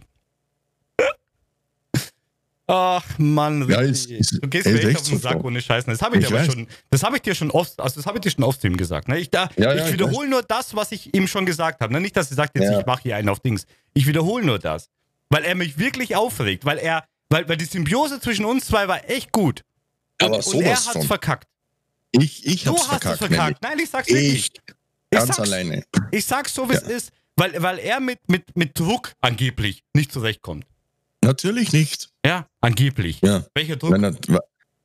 Ach 2.69 3.05
Mann, 3.19 3.69
Ja, 3.69 3.81
ist- 3.81 4.11
ist- 4.11 4.43
du 4.43 4.49
gehst 4.49 4.67
mir 4.67 4.81
echt 4.89 4.97
auf 5.01 5.09
den 5.09 5.19
Sack 5.21 5.45
ohne 5.45 5.61
Scheißen. 5.61 5.89
Das 5.93 6.03
habe 6.03 6.17
ich, 6.17 6.23
Ich 6.23 6.29
dir 6.29 6.35
aber 6.37 6.47
weiß. 6.47 6.53
schon, 6.53 6.67
das 6.91 7.03
habe 7.05 7.17
ich 7.17 7.23
dir 7.23 7.35
schon 7.37 7.51
oft, 7.53 7.79
also 7.81 7.97
das 7.97 8.07
habe 8.07 8.19
ich 8.19 8.23
dir 8.23 8.31
schon 8.31 8.43
oft 8.43 8.61
zu 8.61 8.67
ihm 8.67 8.77
gesagt. 8.77 9.07
Ne? 9.07 9.19
Ich, 9.21 9.31
da, 9.31 9.49
Ja, 9.57 9.73
ja, 9.73 9.75
ich 9.83 9.87
ich 9.87 9.93
wiederhole 9.93 10.29
nur 10.29 10.43
das, 10.43 10.75
was 10.75 10.91
ich 10.91 11.15
ihm 11.15 11.29
schon 11.29 11.47
gesagt 11.47 11.81
habe. 11.81 11.93
Ne? 11.93 12.01
Nicht, 12.01 12.17
dass 12.17 12.29
er 12.31 12.35
sagt, 12.37 12.59
jetzt 12.59 12.71
Ja. 12.73 12.81
ich 12.81 12.87
mache 12.87 13.03
hier 13.05 13.17
einen 13.17 13.29
auf 13.29 13.39
Dings. 13.39 13.67
Ich 13.95 14.07
wiederhole 14.09 14.45
nur 14.45 14.59
das. 14.59 14.89
Weil 15.31 15.45
er 15.45 15.55
mich 15.55 15.79
wirklich 15.79 16.17
aufregt, 16.17 16.65
weil 16.65 16.79
er, 16.79 17.05
weil, 17.31 17.49
weil 17.49 17.57
die 17.57 17.65
Symbiose 17.67 18.21
zwischen 18.21 18.45
uns 18.45 18.67
zwei 18.67 18.89
war 18.89 19.09
echt 19.09 19.31
gut. 19.33 19.63
Und, 20.21 20.27
Aber 20.29 20.37
und 20.37 20.39
er 20.39 20.43
sowas 20.43 20.87
hat's 20.87 20.93
von. 20.99 21.03
verkackt. 21.07 21.49
Ich, 22.13 22.45
ich 22.47 22.65
Du 22.65 22.71
hab's 22.71 22.81
hast 22.83 22.89
verkackt, 22.89 23.21
es 23.23 23.27
verkackt. 23.29 23.63
Nein, 23.63 23.79
ich 23.79 23.91
sag's 23.91 24.09
wirklich. 24.09 24.35
Ich, 24.35 24.47
Ich 24.55 25.11
ganz 25.11 25.27
sag's, 25.29 25.39
alleine. 25.41 25.85
ich 26.11 26.25
sag's 26.25 26.53
so, 26.55 26.69
wie 26.69 26.75
es 26.75 26.83
Ja. 26.83 26.89
ist, 26.97 27.11
weil, 27.37 27.63
weil 27.63 27.79
er 27.79 28.01
mit, 28.01 28.19
mit, 28.29 28.57
mit 28.57 28.77
Druck 28.79 29.13
angeblich 29.21 29.83
nicht 29.95 30.11
zurechtkommt. 30.13 30.65
Natürlich 31.27 31.73
nicht. 31.73 32.09
Ja, 32.25 32.47
angeblich. 32.61 33.21
Ja. 33.23 33.45
Welcher 33.55 33.77
Druck? 33.77 33.93
Wa- 33.93 34.41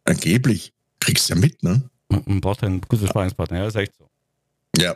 angeblich. 0.06 0.74
Kriegst 1.00 1.30
ja 1.30 1.36
mit, 1.36 1.62
ne? 1.64 1.90
Man 2.10 2.42
braucht 2.42 2.64
einen 2.64 2.82
guten 2.82 3.08
Sparingspartner, 3.08 3.60
ja, 3.60 3.68
ist 3.68 3.76
echt 3.76 3.94
so. 3.98 4.10
Ja. 4.78 4.96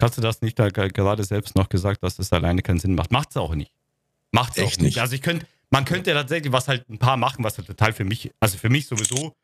Hast 0.00 0.16
du 0.16 0.20
das 0.20 0.40
nicht 0.42 0.58
da 0.58 0.68
ge- 0.68 0.88
gerade 0.88 1.24
selbst 1.24 1.56
noch 1.56 1.68
gesagt, 1.68 2.02
dass 2.02 2.18
es 2.18 2.32
alleine 2.32 2.62
keinen 2.62 2.78
Sinn 2.80 2.94
macht? 2.94 3.10
Macht 3.12 3.30
es 3.30 3.36
auch 3.36 3.54
nicht. 3.54 3.72
Macht 4.32 4.56
es 4.56 4.62
auch 4.62 4.68
Echt 4.68 4.80
nicht. 4.80 4.94
nicht. 4.96 5.00
Also 5.00 5.14
ich 5.14 5.22
könnte, 5.22 5.46
man 5.70 5.84
könnte 5.84 6.12
tatsächlich 6.12 6.52
was 6.52 6.68
halt 6.68 6.88
ein 6.88 6.98
paar 6.98 7.16
machen, 7.16 7.44
was 7.44 7.58
halt 7.58 7.66
total 7.66 7.92
für 7.92 8.04
mich, 8.04 8.30
also 8.40 8.58
für 8.58 8.68
mich 8.68 8.86
sowieso, 8.86 9.34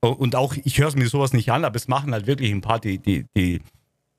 und 0.00 0.36
auch, 0.36 0.54
ich 0.64 0.78
höre 0.78 0.88
es 0.88 0.96
mir 0.96 1.08
sowas 1.08 1.32
nicht 1.32 1.50
an, 1.50 1.64
aber 1.64 1.76
es 1.76 1.88
machen 1.88 2.12
halt 2.12 2.26
wirklich 2.26 2.50
ein 2.52 2.60
paar, 2.60 2.78
die, 2.78 2.98
die, 2.98 3.24
die, 3.34 3.62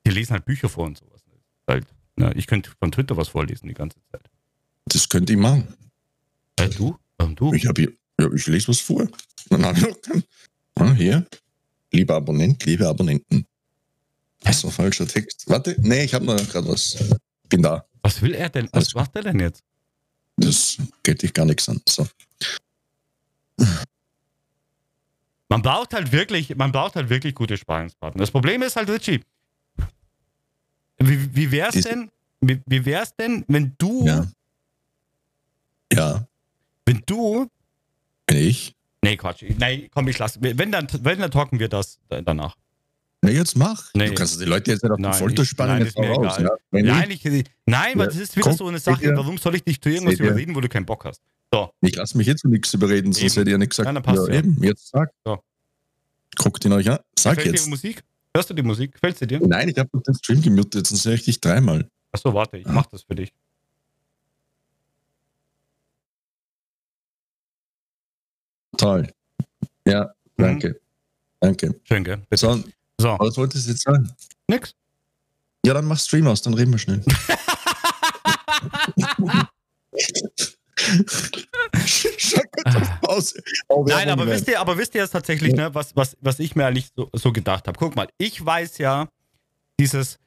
die 0.04 0.10
lesen 0.10 0.32
halt 0.32 0.44
Bücher 0.44 0.68
vor 0.68 0.84
und 0.86 0.98
sowas. 0.98 1.20
Halt, 1.68 1.86
ne, 2.16 2.32
ich 2.34 2.46
könnte 2.48 2.70
von 2.80 2.90
Twitter 2.90 3.16
was 3.16 3.28
vorlesen 3.28 3.68
die 3.68 3.74
ganze 3.74 3.98
Zeit. 4.10 4.22
Das 4.86 5.08
könnte 5.08 5.32
ich 5.32 5.38
machen. 5.38 5.68
Äh, 6.56 6.68
du? 6.68 6.96
Warum 7.18 7.36
du? 7.36 7.52
Ich, 7.52 7.66
hab 7.66 7.76
hier, 7.78 7.92
ja, 8.20 8.32
ich 8.32 8.46
lese 8.46 8.68
was 8.68 8.80
vor. 8.80 9.06
Dann 9.50 9.64
habe 9.64 9.78
ich 9.78 9.84
noch 9.86 10.00
keinen. 10.00 10.24
Ah, 10.76 10.92
hier. 10.92 11.26
Lieber 11.92 12.16
Abonnent, 12.16 12.64
liebe 12.64 12.86
Abonnenten. 12.86 13.46
Das 14.40 14.62
war 14.64 14.70
falscher 14.70 15.06
Text. 15.06 15.44
Warte, 15.48 15.76
nee, 15.80 16.04
ich 16.04 16.14
habe 16.14 16.24
noch 16.24 16.36
gerade 16.48 16.68
was. 16.68 16.96
Bin 17.48 17.62
da. 17.62 17.84
Was 18.02 18.20
will 18.22 18.34
er 18.34 18.48
denn? 18.48 18.68
Was 18.72 18.94
macht 18.94 19.14
er 19.16 19.22
denn 19.22 19.40
jetzt? 19.40 19.62
Das 20.36 20.76
geht 21.02 21.22
dich 21.22 21.32
gar 21.32 21.46
nichts 21.46 21.68
an. 21.68 21.80
So. 21.88 22.06
Man 25.48 25.62
braucht 25.62 25.94
halt 25.94 26.12
wirklich, 26.12 26.54
man 26.56 26.72
braucht 26.72 26.96
halt 26.96 27.08
wirklich 27.08 27.34
gute 27.34 27.56
Sparingspartner. 27.56 28.20
Das 28.20 28.30
Problem 28.30 28.62
ist 28.62 28.76
halt, 28.76 28.90
Richie, 28.90 29.22
wie, 30.98 31.34
wie 31.34 31.50
wär's 31.52 31.74
Dies- 31.74 31.84
denn, 31.84 32.10
wie, 32.40 32.60
wie 32.66 32.84
wär's 32.84 33.14
denn, 33.16 33.44
wenn 33.48 33.74
du, 33.78 34.06
Ja. 34.06 34.26
Ja, 35.92 36.26
wenn 36.86 37.02
du, 37.06 37.48
bin 38.26 38.38
ich. 38.38 38.74
nee, 39.02 39.16
Quatsch, 39.16 39.44
nein, 39.58 39.88
komm, 39.92 40.08
ich 40.08 40.18
lass, 40.18 40.38
wenn 40.40 40.72
dann, 40.72 40.86
wenn 41.02 41.18
dann 41.18 41.30
talken 41.30 41.58
wir 41.58 41.68
das 41.68 41.98
danach. 42.08 42.56
Na, 43.22 43.30
jetzt 43.30 43.56
mach. 43.56 43.90
Nee. 43.94 44.08
Du 44.08 44.14
kannst 44.14 44.40
die 44.40 44.44
Leute 44.44 44.70
jetzt 44.70 44.82
nicht 44.84 44.92
auf 44.92 44.98
Nein, 44.98 45.12
die 45.12 45.18
Folter 45.18 45.44
spannen. 45.44 45.78
nein, 45.78 45.86
ist 45.86 45.98
mir 45.98 46.08
raus, 46.10 46.34
egal. 46.38 46.44
ja. 46.44 46.56
Wenn 46.70 46.84
Nein, 46.86 47.10
ich, 47.10 47.24
nein, 47.24 47.44
weil 47.98 48.00
Ja, 48.00 48.06
das 48.06 48.16
ist 48.16 48.36
wieder 48.36 48.50
guck, 48.50 48.58
so 48.58 48.66
eine 48.68 48.78
Sache, 48.78 49.02
ihr? 49.04 49.16
warum 49.16 49.38
soll 49.38 49.54
ich 49.56 49.64
dich 49.64 49.80
zu 49.80 49.88
irgendwas 49.88 50.20
überreden, 50.20 50.54
wo 50.54 50.60
du 50.60 50.68
keinen 50.68 50.84
Bock 50.86 51.04
hast? 51.06 51.22
So, 51.52 51.70
ich 51.80 51.96
lasse 51.96 52.16
mich 52.18 52.26
jetzt 52.26 52.42
zu 52.42 52.48
nichts 52.48 52.72
überreden, 52.74 53.12
sonst 53.12 53.22
Eben. 53.22 53.40
hätte 53.40 53.50
ich 53.50 53.52
ja 53.52 53.58
nicht 53.58 53.70
gesagt. 53.70 53.86
Dann 53.88 54.02
passt 54.02 54.28
ja. 54.28 54.34
eben, 54.34 54.62
jetzt 54.62 54.88
sag. 54.88 55.10
So. 55.24 55.38
Guckt 56.36 56.64
ihn 56.66 56.72
euch 56.72 56.90
an. 56.90 56.98
Sag 57.18 57.36
gefällt 57.36 57.46
dir 57.46 57.56
jetzt. 57.56 57.66
die 57.66 57.70
Musik? 57.70 58.02
Hörst 58.34 58.50
du 58.50 58.54
die 58.54 58.62
Musik? 58.62 58.92
Gefällt 58.92 59.16
sie 59.18 59.26
dir? 59.26 59.40
Nein, 59.40 59.70
ich 59.70 59.78
habe 59.78 59.88
den 60.06 60.14
Stream 60.14 60.42
gemutet, 60.42 60.86
sonst 60.86 61.06
höre 61.06 61.14
ich 61.14 61.24
dich 61.24 61.40
dreimal. 61.40 61.88
Achso, 62.12 62.34
warte, 62.34 62.58
ich 62.58 62.66
mach 62.66 62.86
das 62.86 63.02
für 63.04 63.14
dich. 63.14 63.32
Toll. 68.76 69.08
Ja, 69.86 70.10
danke. 70.36 70.80
Danke. 71.40 71.74
Schön, 71.84 72.04
gell? 72.04 72.18
Bitte. 72.28 72.46
So, 72.46 72.62
So, 73.00 73.16
was 73.18 73.36
wolltest 73.36 73.66
du 73.66 73.70
jetzt 73.72 73.82
sagen? 73.82 74.10
nix. 74.48 74.74
Ja, 75.64 75.74
dann 75.74 75.86
mach 75.86 75.98
Stream 75.98 76.26
aus, 76.28 76.42
dann 76.42 76.54
reden 76.54 76.72
wir 76.72 76.78
schnell. 76.78 77.02
Pause. 83.02 83.40
Oh, 83.68 83.84
Nein, 83.88 84.10
aber 84.10 84.26
wisst 84.26 84.48
ihr, 84.48 84.60
aber 84.60 84.76
wisst 84.76 84.94
ihr 84.94 85.02
jetzt 85.02 85.10
tatsächlich, 85.10 85.54
ne, 85.54 85.74
was, 85.74 85.94
was, 85.96 86.16
was 86.20 86.38
ich 86.38 86.54
mir 86.56 86.66
eigentlich 86.66 86.88
so, 86.94 87.08
so 87.12 87.32
gedacht 87.32 87.66
habe? 87.68 87.78
Guck 87.78 87.96
mal, 87.96 88.08
ich 88.18 88.44
weiß 88.44 88.78
ja, 88.78 89.08
dieses 89.78 90.18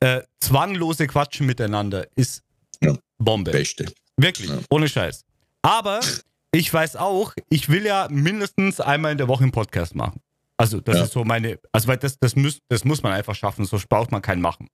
äh, 0.00 0.22
zwanglose 0.40 1.06
Quatschen 1.06 1.46
miteinander 1.46 2.06
ist 2.14 2.42
Ja. 2.82 2.94
Bombe. 3.18 3.50
Beste. 3.50 3.86
Wirklich, 4.16 4.48
Ja. 4.50 4.58
ohne 4.70 4.88
Scheiß. 4.88 5.24
Aber 5.62 6.00
ich 6.58 6.72
weiß 6.72 6.96
auch, 6.96 7.34
ich 7.50 7.68
will 7.68 7.84
ja 7.84 8.08
mindestens 8.10 8.80
einmal 8.80 9.12
in 9.12 9.18
der 9.18 9.28
Woche 9.28 9.42
einen 9.42 9.52
Podcast 9.52 9.94
machen. 9.94 10.20
Also, 10.56 10.80
das 10.80 10.96
Ja. 10.96 11.04
ist 11.04 11.12
so 11.12 11.22
meine, 11.24 11.58
also, 11.72 11.88
weil 11.88 11.98
das, 11.98 12.18
das, 12.18 12.34
muss, 12.34 12.60
das 12.68 12.84
muss 12.84 13.02
man 13.02 13.12
einfach 13.12 13.34
schaffen, 13.34 13.64
so 13.66 13.78
braucht 13.88 14.10
man 14.10 14.22
keinen 14.22 14.40
machen. 14.40 14.68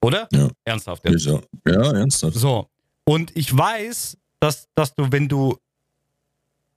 Oder? 0.00 0.28
Ja. 0.32 0.48
Ernsthaft 0.64 1.08
jetzt. 1.08 1.24
Ja, 1.26 1.40
ja, 1.66 1.92
ernsthaft. 1.98 2.34
So. 2.36 2.68
Und 3.04 3.36
ich 3.36 3.56
weiß, 3.56 4.16
dass, 4.38 4.68
dass 4.76 4.94
du, 4.94 5.10
wenn 5.10 5.28
du, 5.28 5.56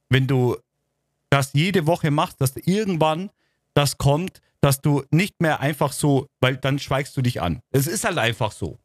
wenn 0.10 0.26
du 0.28 0.58
das 1.30 1.52
jede 1.54 1.86
Woche 1.86 2.10
machst, 2.10 2.42
dass 2.42 2.56
irgendwann 2.58 3.30
das 3.76 3.98
kommt, 3.98 4.42
dass 4.60 4.82
du 4.82 5.04
nicht 5.12 5.40
mehr 5.40 5.60
einfach 5.60 5.94
so, 5.94 6.28
weil 6.40 6.58
dann 6.58 6.80
schweigst 6.80 7.16
du 7.16 7.22
dich 7.22 7.42
an. 7.42 7.62
Es 7.72 7.86
ist 7.88 8.04
halt 8.04 8.18
einfach 8.18 8.52
so. 8.52 8.80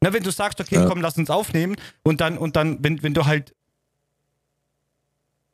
Na, 0.00 0.12
wenn 0.12 0.22
du 0.22 0.30
sagst, 0.30 0.60
okay, 0.60 0.76
Ja. 0.76 0.86
komm, 0.86 1.00
lass 1.00 1.18
uns 1.18 1.30
aufnehmen 1.30 1.74
und 2.04 2.20
dann, 2.20 2.38
und 2.38 2.54
dann, 2.54 2.82
wenn, 2.84 3.02
wenn 3.02 3.14
du 3.14 3.26
halt 3.26 3.54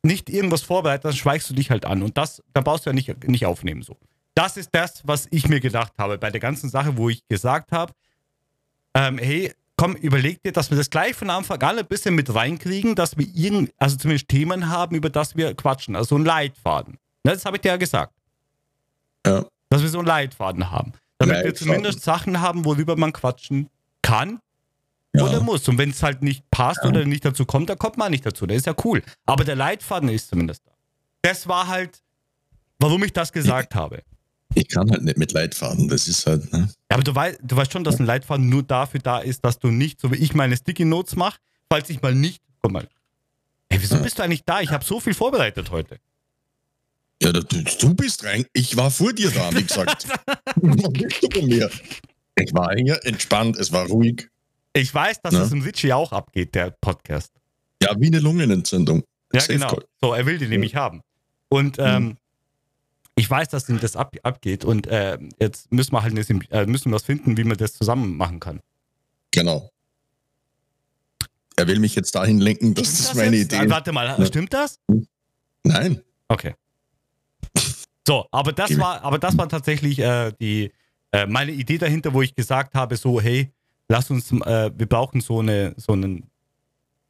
nicht 0.05 0.29
irgendwas 0.29 0.61
vorbereitest, 0.61 1.05
dann 1.05 1.13
schweigst 1.13 1.49
du 1.49 1.53
dich 1.53 1.71
halt 1.71 1.85
an. 1.85 2.03
Und 2.03 2.17
das, 2.17 2.41
da 2.53 2.61
brauchst 2.61 2.85
du 2.85 2.89
ja 2.89 2.93
nicht, 2.93 3.27
nicht 3.27 3.45
aufnehmen 3.45 3.81
so. 3.81 3.97
Das 4.35 4.57
ist 4.57 4.69
das, 4.73 5.01
was 5.05 5.27
ich 5.31 5.47
mir 5.47 5.59
gedacht 5.59 5.93
habe 5.97 6.17
bei 6.17 6.29
der 6.29 6.39
ganzen 6.39 6.69
Sache, 6.69 6.97
wo 6.97 7.09
ich 7.09 7.27
gesagt 7.27 7.71
habe, 7.71 7.93
ähm, 8.93 9.17
hey, 9.17 9.53
komm, 9.77 9.95
überleg 9.95 10.41
dir, 10.43 10.51
dass 10.51 10.69
wir 10.69 10.77
das 10.77 10.89
gleich 10.89 11.15
von 11.15 11.29
Anfang 11.29 11.61
an 11.61 11.79
ein 11.79 11.85
bisschen 11.85 12.15
mit 12.15 12.33
reinkriegen, 12.33 12.95
dass 12.95 13.17
wir 13.17 13.27
irgend, 13.33 13.73
also 13.77 13.97
zumindest 13.97 14.27
Themen 14.29 14.69
haben, 14.69 14.95
über 14.95 15.09
das 15.09 15.35
wir 15.35 15.53
quatschen. 15.53 15.95
Also 15.95 16.09
so 16.09 16.15
ein 16.17 16.25
Leitfaden. 16.25 16.97
Ne, 17.23 17.33
das 17.33 17.45
habe 17.45 17.57
ich 17.57 17.61
dir 17.61 17.69
ja 17.69 17.77
gesagt. 17.77 18.13
Ja. 19.25 19.45
Dass 19.69 19.81
wir 19.81 19.89
so 19.89 19.99
einen 19.99 20.07
Leitfaden 20.07 20.69
haben. 20.69 20.93
Damit 21.17 21.37
wir 21.37 21.43
Leitfaden. 21.43 21.55
zumindest 21.55 22.01
Sachen 22.01 22.41
haben, 22.41 22.65
worüber 22.65 22.95
man 22.95 23.11
quatschen 23.11 23.69
kann 24.01 24.39
Ja. 25.17 25.25
oder 25.25 25.41
muss. 25.41 25.67
Und 25.67 25.77
wenn 25.77 25.89
es 25.91 26.01
halt 26.03 26.21
nicht 26.21 26.49
passt 26.51 26.83
oder 26.85 27.05
nicht 27.05 27.23
dazu 27.25 27.45
kommt, 27.45 27.69
dann 27.69 27.77
kommt 27.77 27.97
man 27.97 28.11
nicht 28.11 28.25
dazu. 28.25 28.45
Das 28.45 28.57
ist 28.57 28.65
ja 28.65 28.75
cool. 28.83 29.01
Aber 29.25 29.43
der 29.43 29.55
Leitfaden 29.55 30.09
ist 30.09 30.29
zumindest 30.29 30.61
da. 30.65 30.71
Das 31.21 31.47
war 31.47 31.67
halt, 31.67 32.01
warum 32.79 33.03
ich 33.03 33.13
das 33.13 33.31
gesagt 33.31 33.75
habe. 33.75 34.03
Ich 34.53 34.69
kann 34.69 34.89
halt 34.91 35.03
nicht 35.03 35.17
mit 35.17 35.31
Leitfaden, 35.33 35.87
das 35.89 36.07
ist 36.07 36.25
halt, 36.27 36.51
ne? 36.53 36.69
Ja, 36.89 36.95
aber 36.95 37.03
du, 37.03 37.13
weißt, 37.13 37.39
du 37.43 37.55
weißt 37.57 37.73
schon, 37.73 37.83
dass 37.83 37.99
ein 37.99 38.05
Leitfaden 38.05 38.47
nur 38.47 38.63
dafür 38.63 38.99
da 39.01 39.19
ist, 39.19 39.43
dass 39.43 39.59
du 39.59 39.69
nicht, 39.69 39.99
so 39.99 40.11
wie 40.11 40.17
ich 40.17 40.33
meine 40.33 40.55
Sticky 40.55 40.85
Notes 40.85 41.15
mache, 41.15 41.39
falls 41.69 41.89
ich 41.89 42.01
mal 42.01 42.13
nicht. 42.15 42.41
Guck 42.61 42.71
mal. 42.71 42.87
Ey, 43.69 43.81
wieso 43.81 43.95
Ja. 43.95 44.01
bist 44.01 44.17
du 44.19 44.23
eigentlich 44.23 44.43
da? 44.45 44.61
Ich 44.61 44.69
habe 44.69 44.85
so 44.85 44.99
viel 44.99 45.13
vorbereitet 45.13 45.71
heute. 45.71 45.97
Ja, 47.21 47.31
du, 47.31 47.41
du 47.41 47.93
bist 47.95 48.23
rein. 48.23 48.45
Ich 48.53 48.77
war 48.77 48.91
vor 48.91 49.11
dir 49.13 49.31
da, 49.31 49.53
wie 49.53 49.63
gesagt. 49.63 50.07
Was 50.55 50.91
willst 50.93 51.23
du 51.23 51.29
von 51.39 51.47
mir? 51.47 51.69
Ich 52.37 52.53
war 52.53 52.75
hier 52.75 53.03
entspannt, 53.05 53.57
es 53.57 53.71
war 53.71 53.87
ruhig. 53.87 54.29
Ich 54.75 54.93
weiß, 54.93 55.21
dass 55.21 55.33
Ja. 55.33 55.43
es 55.43 55.51
im 55.53 55.61
Richie 55.61 55.93
auch 55.93 56.11
abgeht, 56.11 56.53
der 56.53 56.71
Podcast. 56.81 57.31
Ja, 57.81 57.95
wie 57.97 58.07
eine 58.07 58.19
Lungenentzündung. 58.19 59.03
Ja, 59.33 59.39
Safe 59.39 59.53
genau. 59.53 59.67
Call. 59.69 59.85
So, 60.01 60.13
er 60.13 60.25
will 60.25 60.37
die 60.37 60.47
nämlich 60.47 60.75
haben. 60.75 61.01
Und 61.47 61.77
ähm, 61.79 62.17
ich 63.15 63.29
weiß, 63.29 63.47
dass 63.49 63.69
ihm 63.69 63.79
das 63.79 63.95
ab, 63.95 64.13
abgeht. 64.23 64.65
Und 64.65 64.87
äh, 64.87 65.17
jetzt 65.39 65.71
müssen 65.71 65.93
wir 65.93 66.03
halt 66.03 66.11
eine, 66.11 66.41
äh, 66.51 66.65
müssen 66.65 66.91
wir 66.91 66.95
was 66.95 67.03
finden, 67.03 67.37
wie 67.37 67.45
man 67.45 67.55
das 67.57 67.73
zusammen 67.73 68.17
machen 68.17 68.41
kann. 68.41 68.59
Genau. 69.31 69.71
Er 71.55 71.67
will 71.67 71.79
mich 71.79 71.95
jetzt 71.95 72.13
dahin 72.15 72.39
lenken, 72.39 72.73
dass 72.73 72.83
das, 72.97 72.99
Stimmt 73.05 73.15
meine 73.15 73.37
jetzt? 73.37 73.53
Idee 73.53 73.61
Äh, 73.61 73.65
ist. 73.65 73.71
Warte 73.71 73.91
mal, 73.93 74.07
Ja. 74.19 74.25
stimmt 74.25 74.53
das? 74.53 74.77
Nein. 75.63 76.01
Okay. 76.27 76.53
So, 78.05 78.27
aber 78.31 78.51
das 78.51 78.77
war, 78.77 79.01
aber 79.03 79.19
das 79.19 79.37
war 79.37 79.47
tatsächlich 79.47 79.99
äh, 79.99 80.33
die 80.39 80.71
äh, 81.13 81.25
meine 81.27 81.51
Idee 81.53 81.77
dahinter, 81.77 82.13
wo 82.13 82.21
ich 82.21 82.35
gesagt 82.35 82.75
habe, 82.75 82.97
so, 82.97 83.21
hey, 83.21 83.51
lass 83.89 84.09
uns, 84.09 84.31
äh, 84.31 84.71
wir 84.75 84.85
brauchen 84.87 85.21
so 85.21 85.39
eine, 85.39 85.73
so 85.77 85.93
einen 85.93 86.29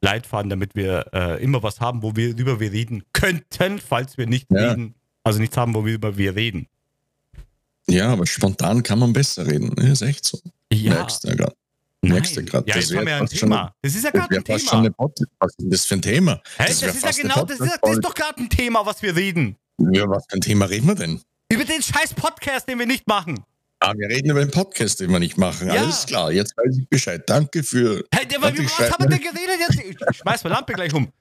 Leitfaden, 0.02 0.50
damit 0.50 0.76
wir 0.76 1.06
äh, 1.14 1.44
immer 1.44 1.64
was 1.64 1.80
haben, 1.82 2.04
wo 2.04 2.16
wir 2.16 2.36
über 2.38 2.60
wir 2.60 2.72
reden 2.72 3.04
könnten, 3.14 3.80
falls 3.80 4.18
wir 4.18 4.28
nicht 4.28 4.48
Ja. 4.52 4.70
reden, 4.72 4.94
also 5.24 5.40
nichts 5.40 5.58
haben, 5.58 5.74
wo 5.74 5.86
wir 5.86 5.94
über 5.94 6.18
wir 6.18 6.36
reden. 6.36 6.68
Ja, 7.88 8.12
aber 8.14 8.26
spontan 8.26 8.84
kann 8.84 9.00
man 9.00 9.14
besser 9.14 9.46
reden. 9.48 9.74
ne? 9.78 9.92
Ist 9.92 10.02
echt 10.02 10.26
so. 10.26 10.40
Ja, 10.72 10.96
Merkst 10.96 11.24
du 11.24 11.28
ja 11.30 11.36
gerade. 11.36 11.56
merkst 12.02 12.36
du. 12.36 12.42
Ja, 12.42 12.62
Das 12.62 12.94
haben 12.96 13.06
wir 13.06 13.12
ja 13.12 13.18
ein 13.18 13.28
fast 13.28 13.38
schon- 13.38 13.50
Thema. 13.50 13.76
Das 13.82 13.96
ist 13.96 14.04
ja 14.04 14.10
gerade 14.12 14.36
ein 14.36 14.46
fast 14.46 14.68
schon 14.70 14.80
eine 14.80 14.90
Thema. 14.92 15.12
Was 15.40 15.54
ist 15.58 15.72
das 15.74 15.86
für 15.86 15.96
ein 15.96 16.02
Thema? 16.02 16.34
Hä, 16.58 16.66
das 16.68 16.80
das, 16.80 16.96
ist 16.96 17.04
ja 17.04 17.12
genau, 17.24 17.46
das 17.46 17.60
ist, 17.60 17.66
ja- 17.68 17.78
das 17.82 17.92
ist 17.94 18.02
doch 18.06 18.14
gerade 18.16 18.42
ein 18.42 18.50
Thema, 18.50 18.86
was 18.86 19.02
wir 19.02 19.16
reden. 19.16 19.56
Ja, 19.78 20.08
was 20.10 20.26
für 20.30 20.36
ein 20.38 20.42
Thema 20.42 20.66
reden 20.66 20.88
wir 20.88 20.96
denn? 20.96 21.22
Über 21.52 21.64
den 21.64 21.82
scheiß 21.82 22.14
Podcast, 22.16 22.68
den 22.68 22.80
wir 22.80 22.86
nicht 22.88 23.08
machen. 23.08 23.44
Ah, 23.80 23.94
wir 23.96 24.08
reden 24.10 24.32
über 24.32 24.40
den 24.40 24.52
Podcast, 24.52 25.00
den 25.00 25.12
wir 25.12 25.20
nicht 25.20 25.38
machen. 25.38 25.68
Ja. 25.68 25.82
Alles 25.82 26.06
klar, 26.06 26.32
jetzt 26.32 26.56
weiß 26.58 26.78
ich 26.78 26.90
Bescheid. 26.90 27.24
Danke 27.28 27.62
für. 27.64 28.04
Hey, 28.12 28.26
über 28.36 28.50
ich 28.50 28.66
was 28.66 28.72
schreib 28.72 28.94
haben 28.94 29.04
wir 29.04 29.10
denn 29.10 29.22
geredet 29.22 29.60
jetzt? 29.60 29.80
Ich 30.12 30.18
schmeiß 30.18 30.44
meine 30.44 30.56
Lampe 30.56 30.74
gleich 30.74 30.94
um. 30.94 31.12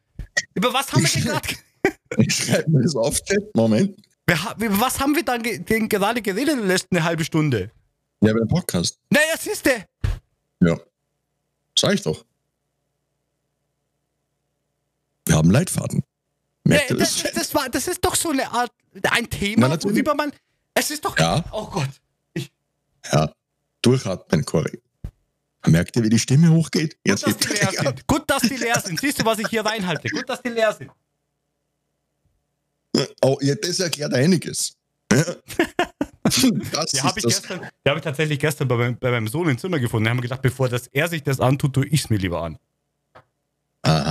Über 0.54 0.72
was 0.72 0.92
haben 0.92 1.02
wir 1.02 1.10
denn 1.10 1.24
gerade 1.24 1.48
Ich 2.18 2.34
schreibe 2.34 2.70
mir 2.70 2.82
das 2.82 2.94
auf, 2.94 3.20
Chat. 3.22 3.54
Moment. 3.54 3.96
Wir 4.26 4.38
Über 4.66 4.80
was 4.80 5.00
haben 5.00 5.14
wir 5.14 5.24
dann 5.24 5.42
ge 5.42 5.58
denn 5.58 5.88
gerade 5.88 6.22
geredet 6.22 6.54
in 6.54 6.60
der 6.60 6.68
letzten 6.68 6.96
eine 6.96 7.04
halbe 7.04 7.24
Stunde? 7.24 7.70
Ja, 8.22 8.30
über 8.30 8.40
den 8.40 8.48
Podcast. 8.48 8.98
Naja, 9.10 9.26
das 9.34 9.46
ist 9.46 9.66
der. 9.66 9.86
Ja. 10.60 10.78
Sag 11.78 11.94
ich 11.94 12.02
doch. 12.02 12.24
Wir 15.26 15.36
haben 15.36 15.50
Leitfaden. 15.50 16.02
Merkt 16.64 16.90
ihr 16.90 16.96
das, 16.96 17.22
das? 17.34 17.54
war, 17.54 17.68
das 17.68 17.88
ist 17.88 18.02
doch 18.02 18.14
so 18.14 18.30
eine 18.30 18.50
Art, 18.50 18.70
ein 19.10 19.28
Na, 19.30 19.38
Thema, 19.38 19.68
natürlich. 19.68 19.96
worüber 19.96 20.14
man. 20.14 20.32
Es 20.74 20.90
ist 20.90 21.04
doch. 21.04 21.18
Ja. 21.18 21.44
Oh 21.52 21.66
Gott. 21.66 21.90
Ja. 23.12 23.32
Durchatmen, 23.82 24.44
Cory. 24.44 24.80
Merkt 25.66 25.96
ihr, 25.96 26.02
wie 26.02 26.08
die 26.10 26.18
Stimme 26.18 26.50
hochgeht? 26.50 26.96
Gut, 27.06 27.12
dass 27.22 27.26
hebt 27.26 27.44
die 27.44 27.48
er 27.56 27.70
leer 27.72 27.80
ab. 27.80 27.86
sind. 27.86 28.06
Gut, 28.06 28.30
dass 28.30 28.42
die 28.42 28.56
leer 28.56 28.80
sind. 28.80 29.00
Siehst 29.00 29.20
du, 29.20 29.24
was 29.24 29.38
ich 29.38 29.48
hier 29.48 29.64
reinhalte? 29.64 30.08
Gut, 30.08 30.28
dass 30.28 30.42
die 30.42 30.50
leer 30.50 30.72
sind. 30.74 30.90
Oh, 33.22 33.38
ja, 33.40 33.54
das 33.54 33.80
erklärt 33.80 34.14
einiges. 34.14 34.74
Ja. 35.12 35.24
Das 36.72 36.90
Die 36.90 37.02
habe 37.02 37.18
ich, 37.20 37.24
ist 37.26 37.40
das. 37.40 37.48
gestern- 37.48 37.68
die 37.84 37.90
hab 37.90 37.98
ich 37.98 38.02
tatsächlich 38.02 38.38
gestern 38.38 38.66
bei, 38.66 38.76
meinem- 38.76 38.96
bei 38.98 39.10
meinem 39.10 39.28
Sohn 39.28 39.46
im 39.46 39.58
Zimmer 39.58 39.78
gefunden. 39.78 40.04
Da 40.04 40.10
haben 40.10 40.16
wir 40.16 40.22
gedacht, 40.22 40.40
bevor 40.40 40.70
das 40.70 40.86
er 40.86 41.06
sich 41.06 41.22
das 41.22 41.38
antut, 41.38 41.74
tue 41.74 41.86
ich 41.86 42.00
es 42.04 42.10
mir 42.10 42.16
lieber 42.16 42.42
an. 42.42 42.58
Aha. 43.82 44.10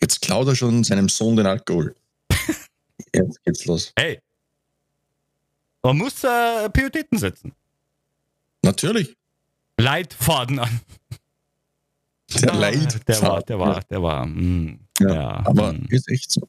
Jetzt 0.00 0.20
klaut 0.22 0.48
er 0.48 0.56
schon 0.56 0.82
seinem 0.82 1.08
Sohn 1.08 1.36
den 1.36 1.46
Alkohol. 1.46 1.94
Jetzt 3.14 3.42
geht's 3.44 3.64
los. 3.66 3.92
Hey. 3.96 4.18
Man 5.82 5.98
muss 5.98 6.22
äh, 6.24 6.68
Prioritäten 6.70 7.18
setzen. 7.18 7.52
Natürlich. 8.64 9.16
Leitfaden 9.78 10.58
an. 10.60 10.80
Der 12.40 12.52
Ah, 12.52 12.56
Leid. 12.56 13.08
Der 13.08 13.20
war, 13.22 13.42
der 13.42 13.58
war, 13.58 13.80
der 13.90 14.02
war. 14.02 14.26
mm, 14.26 14.78
Ja, 15.00 15.14
ja, 15.14 15.46
Aber 15.46 15.72
mm. 15.72 15.86
ist 15.90 16.08
echt 16.08 16.30
so. 16.30 16.40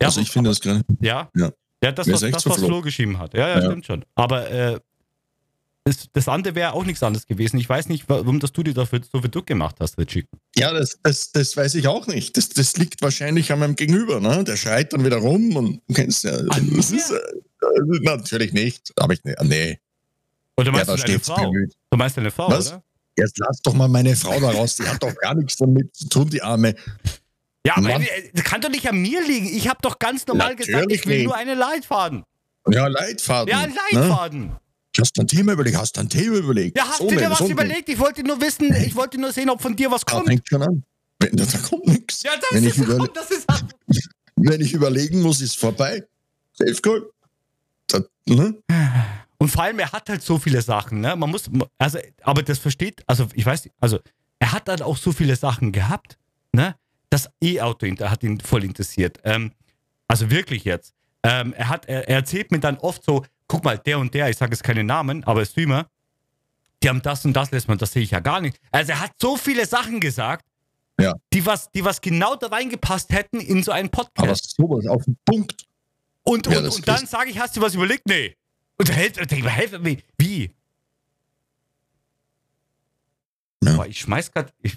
Ja, 0.00 0.08
also 0.08 0.20
ich 0.20 0.30
finde 0.30 0.50
das 0.50 0.60
gerade. 0.60 0.82
Ja. 1.00 1.28
Ja. 1.34 1.50
Ja, 1.82 1.92
das, 1.92 2.10
was, 2.10 2.20
das, 2.20 2.44
was 2.46 2.56
Flo. 2.58 2.66
Flo 2.66 2.82
geschrieben 2.82 3.18
hat. 3.18 3.32
Ja, 3.34 3.48
ja, 3.48 3.58
Ja. 3.60 3.64
stimmt 3.64 3.86
schon. 3.86 4.04
Aber 4.14 4.50
äh, 4.50 4.78
das, 5.84 6.08
das 6.12 6.28
andere 6.28 6.54
wäre 6.54 6.74
auch 6.74 6.84
nichts 6.84 7.02
anderes 7.02 7.26
gewesen. 7.26 7.56
Ich 7.58 7.68
weiß 7.68 7.88
nicht, 7.88 8.04
warum 8.08 8.38
das 8.38 8.52
du 8.52 8.62
dir 8.62 8.74
dafür 8.74 9.00
so 9.10 9.20
viel 9.22 9.30
Druck 9.30 9.46
gemacht 9.46 9.76
hast, 9.80 9.96
Richie. 9.98 10.26
Ja, 10.56 10.72
das, 10.74 10.98
das, 11.02 11.32
das 11.32 11.56
weiß 11.56 11.74
ich 11.76 11.88
auch 11.88 12.06
nicht. 12.06 12.36
Das, 12.36 12.50
das 12.50 12.76
liegt 12.76 13.00
wahrscheinlich 13.00 13.50
an 13.50 13.60
meinem 13.60 13.76
Gegenüber. 13.76 14.20
Ne? 14.20 14.44
Der 14.44 14.56
schreit 14.56 14.92
dann 14.92 15.04
wieder 15.06 15.16
rum 15.16 15.56
und 15.56 15.80
du 15.88 15.94
kennst 15.94 16.24
ja. 16.24 16.32
An 16.36 16.70
Das 16.76 16.90
mir? 16.90 16.98
ist, 16.98 17.14
natürlich 18.02 18.52
nicht. 18.52 18.92
Aber 18.96 19.12
ich, 19.12 19.22
nicht. 19.24 19.40
nee. 19.42 19.78
Oder 20.56 20.66
Ja, 20.68 20.84
meinst 20.84 20.90
du 20.90 20.96
deine 21.06 21.18
Frau? 21.20 21.50
bemüht. 21.50 21.72
Du 21.90 21.96
meinst 21.96 22.16
deine 22.16 22.30
Frau, 22.30 22.50
Was? 22.50 22.68
oder? 22.72 22.82
Jetzt 23.16 23.38
lass 23.38 23.60
doch 23.62 23.74
mal 23.74 23.88
meine 23.88 24.14
Frau 24.16 24.38
da 24.40 24.50
raus. 24.50 24.76
Die 24.76 24.86
hat 24.88 25.02
doch 25.02 25.14
gar 25.16 25.34
nichts 25.34 25.56
damit 25.56 25.94
zu 25.94 26.08
tun, 26.08 26.28
die 26.30 26.40
Arme. 26.42 26.74
Ja, 27.66 27.76
aber 27.76 27.88
Mann. 27.88 28.02
äh, 28.02 28.06
das 28.32 28.44
kann 28.44 28.60
doch 28.60 28.70
nicht 28.70 28.88
an 28.88 28.96
mir 29.00 29.22
liegen. 29.26 29.46
Ich 29.46 29.68
habe 29.68 29.78
doch 29.82 29.98
ganz 29.98 30.26
normal 30.26 30.56
gesagt, 30.56 30.72
Natürlich 30.74 31.00
ich 31.00 31.06
will 31.06 31.16
nicht. 31.18 31.26
nur 31.26 31.36
einen 31.36 31.58
Leitfaden. 31.58 32.24
Ja, 32.70 32.86
Leitfaden. 32.86 33.48
Ja, 33.50 33.66
Ne? 33.66 33.74
Leitfaden. 33.92 34.52
Hast 34.98 35.16
du 35.16 35.22
ein 35.22 35.28
Thema 35.28 35.52
überlegt? 35.52 35.76
Hast 35.76 35.96
du 35.96 36.00
ein 36.00 36.08
Thema 36.08 36.36
überlegt? 36.36 36.76
Ja, 36.76 36.84
hast 36.88 36.98
So 36.98 37.08
du 37.08 37.16
dir 37.16 37.30
was 37.30 37.38
so 37.38 37.48
überlegt? 37.48 37.88
Ich 37.88 37.98
wollte 37.98 38.22
nur 38.22 38.40
wissen, 38.40 38.72
ich 38.74 38.94
wollte 38.96 39.18
nur 39.20 39.32
sehen, 39.32 39.48
ob 39.50 39.60
von 39.62 39.76
dir 39.76 39.90
was 39.90 40.04
kommt. 40.04 40.26
fängt 40.26 40.48
schon 40.48 40.62
an. 40.62 40.82
Wenn, 41.20 41.36
da 41.36 41.44
kommt 41.68 41.86
nichts. 41.86 42.22
Ja, 42.22 42.32
das 42.36 42.48
wenn, 42.52 42.64
ich 42.64 42.70
ist, 42.70 42.78
überle 42.84 43.08
das 43.14 43.30
ist 43.30 43.46
wenn 44.36 44.60
ich 44.60 44.72
überlegen 44.72 45.20
muss, 45.22 45.40
ist 45.40 45.58
vorbei. 45.58 46.04
Safe 46.54 46.80
Goal. 46.82 47.10
Ne? 48.30 48.54
Und 49.38 49.48
vor 49.48 49.62
allem, 49.64 49.78
er 49.78 49.90
hat 49.92 50.08
halt 50.08 50.22
so 50.22 50.38
viele 50.38 50.60
Sachen, 50.62 51.00
ne? 51.00 51.16
Man 51.16 51.30
muss, 51.30 51.50
also, 51.78 51.98
aber 52.22 52.42
das 52.42 52.58
versteht, 52.58 53.02
also 53.06 53.26
ich 53.34 53.44
weiß 53.46 53.64
nicht, 53.64 53.74
also 53.80 53.98
er 54.38 54.52
hat 54.52 54.68
dann 54.68 54.82
auch 54.82 54.96
so 54.96 55.12
viele 55.12 55.34
Sachen 55.36 55.72
gehabt, 55.72 56.18
ne? 56.52 56.74
Das 57.08 57.28
E-Auto 57.42 57.86
hat 57.86 58.22
ihn 58.22 58.38
voll 58.40 58.64
interessiert. 58.64 59.18
Ähm, 59.24 59.52
also 60.08 60.30
wirklich 60.30 60.64
jetzt. 60.64 60.94
Ähm, 61.22 61.52
er, 61.54 61.68
hat, 61.68 61.86
er, 61.86 62.08
er 62.08 62.16
erzählt 62.16 62.52
mir 62.52 62.60
dann 62.60 62.78
oft 62.78 63.02
so, 63.04 63.24
guck 63.48 63.64
mal, 63.64 63.78
der 63.78 63.98
und 63.98 64.14
der, 64.14 64.28
ich 64.30 64.36
sage 64.36 64.52
jetzt 64.52 64.62
keine 64.62 64.84
Namen, 64.84 65.24
aber 65.24 65.44
Streamer, 65.44 65.86
die 66.82 66.88
haben 66.88 67.02
das 67.02 67.24
und 67.24 67.32
das 67.34 67.50
lässt 67.50 67.66
man, 67.68 67.78
das 67.78 67.92
sehe 67.92 68.02
ich 68.02 68.10
ja 68.12 68.20
gar 68.20 68.40
nicht. 68.40 68.58
Also 68.70 68.92
er 68.92 69.00
hat 69.00 69.12
so 69.20 69.36
viele 69.36 69.66
Sachen 69.66 70.00
gesagt, 70.00 70.46
Ja. 71.00 71.14
die, 71.32 71.44
was, 71.44 71.70
die 71.72 71.84
was 71.84 72.00
genau 72.00 72.36
da 72.36 72.46
reingepasst 72.48 73.10
hätten 73.12 73.40
in 73.40 73.62
so 73.62 73.72
einen 73.72 73.88
Aber 73.92 74.04
Podcast. 74.04 74.54
sowas 74.56 74.86
auf 74.86 75.04
den 75.04 75.16
Punkt. 75.24 75.66
Und, 76.30 76.46
Ja, 76.46 76.60
und, 76.60 76.86
dann 76.86 77.06
sage 77.06 77.30
ich, 77.30 77.40
hast 77.40 77.56
du 77.56 77.60
was 77.60 77.74
überlegt? 77.74 78.06
Nee. 78.06 78.36
Und 78.78 78.88
er 78.88 78.94
hält, 78.94 79.16
und 79.16 79.22
ich 79.24 79.28
denke, 79.28 79.50
helf 79.50 79.76
mir. 79.80 79.96
Wie? 80.16 80.54
Ja. 83.64 83.74
Boah, 83.74 83.86
ich 83.86 83.98
schmeiß 83.98 84.30
ich, 84.62 84.76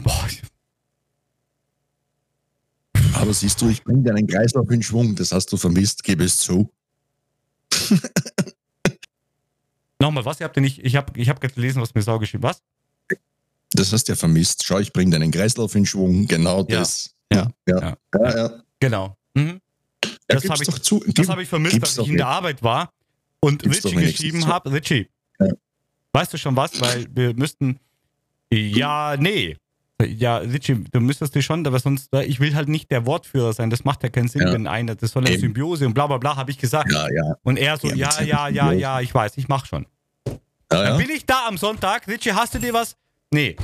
Aber 3.13 3.33
siehst 3.35 3.61
du, 3.61 3.69
ich 3.69 3.83
bringe 3.83 4.01
deinen 4.01 4.25
Kreislauf 4.25 4.67
in 4.71 4.81
Schwung. 4.81 5.15
Das 5.15 5.31
hast 5.31 5.51
du 5.51 5.57
vermisst, 5.57 6.03
gebe 6.03 6.23
es 6.23 6.37
zu. 6.37 6.73
nochmal, 9.99 10.25
was? 10.25 10.39
Ihr 10.39 10.45
habt 10.45 10.55
ja 10.55 10.61
nicht. 10.63 10.79
Ich 10.83 10.95
habe 10.95 11.17
ich 11.19 11.29
hab 11.29 11.39
gerade 11.39 11.53
gelesen, 11.53 11.83
was 11.83 11.93
mir 11.93 12.01
Sau 12.01 12.17
geschrieben. 12.17 12.41
Was? 12.41 12.63
Das 13.73 13.93
hast 13.93 14.05
du 14.05 14.13
ja 14.13 14.15
vermisst. 14.15 14.63
Schau, 14.65 14.79
ich 14.79 14.91
bringe 14.91 15.11
deinen 15.11 15.29
Kreislauf 15.29 15.75
in 15.75 15.85
Schwung. 15.85 16.25
Genau 16.25 16.63
das. 16.63 17.13
Ja. 17.31 17.51
Ja. 17.67 17.79
Ja. 17.79 17.97
ja. 18.15 18.37
ja. 18.37 18.63
Genau. 18.79 19.15
Mhm. 19.35 19.61
Das 20.33 20.43
gib's 20.43 20.67
hab 20.67 20.75
ich- 20.77 20.81
zu. 20.83 21.03
Das 21.07 21.29
habe 21.29 21.43
ich 21.43 21.49
vermisst, 21.49 21.97
doch 21.97 22.03
ich 22.05 22.11
in 22.11 22.17
der. 22.17 22.27
Arbeit 22.27 22.61
war 22.63 22.91
und 23.39 23.63
Gib's 23.63 23.83
Richie 23.85 23.95
geschrieben 23.95 24.47
habe. 24.47 24.71
Richie, 24.71 25.07
Ja. 25.39 25.47
weißt 26.13 26.33
du 26.33 26.37
schon 26.37 26.55
was? 26.55 26.79
Weil 26.81 27.07
wir 27.13 27.33
müssten. 27.35 27.79
Ja, 28.51 29.15
nee. 29.17 29.57
Ja, 30.05 30.37
Richie, 30.37 30.83
du 30.91 30.99
müsstest 30.99 31.33
dir 31.33 31.41
schon, 31.41 31.65
aber 31.65 31.79
sonst, 31.79 32.13
ich 32.25 32.39
will 32.39 32.53
halt 32.55 32.67
nicht 32.67 32.91
der 32.91 33.05
Wortführer 33.05 33.53
sein. 33.53 33.69
Das 33.69 33.85
macht 33.85 34.03
ja 34.03 34.09
keinen 34.09 34.27
Sinn, 34.27 34.41
Ja. 34.41 34.51
wenn 34.51 34.67
einer, 34.67 34.95
das 34.95 35.11
soll 35.11 35.25
eine. 35.25 35.37
Symbiose 35.37 35.85
und 35.85 35.93
bla 35.93 36.07
bla 36.07 36.17
bla, 36.17 36.35
habe 36.35 36.51
ich 36.51 36.57
gesagt. 36.57 36.91
Ja, 36.91 37.07
ja. 37.09 37.35
Und 37.43 37.57
er 37.57 37.77
so, 37.77 37.87
Ja, 37.89 38.21
ja, 38.21 38.47
ja, 38.49 38.71
ja, 38.73 38.99
ich 39.01 39.13
weiß, 39.13 39.37
ich 39.37 39.47
mach 39.47 39.65
schon. 39.65 39.85
ja, 40.27 40.33
Dann 40.67 40.97
bin 40.97 41.09
ich 41.09 41.25
da 41.25 41.47
am 41.47 41.57
Sonntag. 41.57 42.07
Richie, 42.07 42.33
hast 42.33 42.53
du 42.53 42.59
dir 42.59 42.73
was? 42.73 42.97
Nee. 43.31 43.55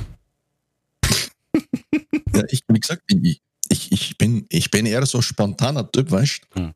ja 2.34 2.42
ich, 2.48 2.62
wie 2.68 2.80
gesagt, 2.80 3.02
ich, 3.22 3.40
ich, 3.70 3.92
ich, 3.92 4.18
bin, 4.18 4.46
ich 4.48 4.70
bin 4.70 4.86
eher 4.86 5.04
so 5.06 5.22
spontaner 5.22 5.90
Typ, 5.90 6.10
weißt 6.10 6.42
du? 6.50 6.60
Hm. 6.60 6.74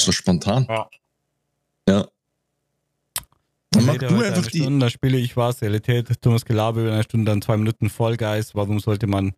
So 0.00 0.12
spontan. 0.12 0.66
Ja. 0.68 0.88
Ja. 1.88 2.08
Dann 3.70 3.86
mach 3.86 3.96
du 3.96 4.22
einfach 4.22 4.46
die. 4.46 4.60
Stunde, 4.60 4.80
dann 4.80 4.90
spiele 4.90 5.18
ich 5.18 5.36
was. 5.36 5.62
Realität, 5.62 6.08
dummes 6.24 6.44
Gelaber 6.44 6.82
über 6.82 6.92
eine 6.92 7.02
Stunde, 7.02 7.30
dann 7.30 7.42
zwei 7.42 7.56
Minuten 7.56 7.88
Vollgeist. 7.88 8.54
Warum 8.54 8.80
sollte 8.80 9.06
man 9.06 9.32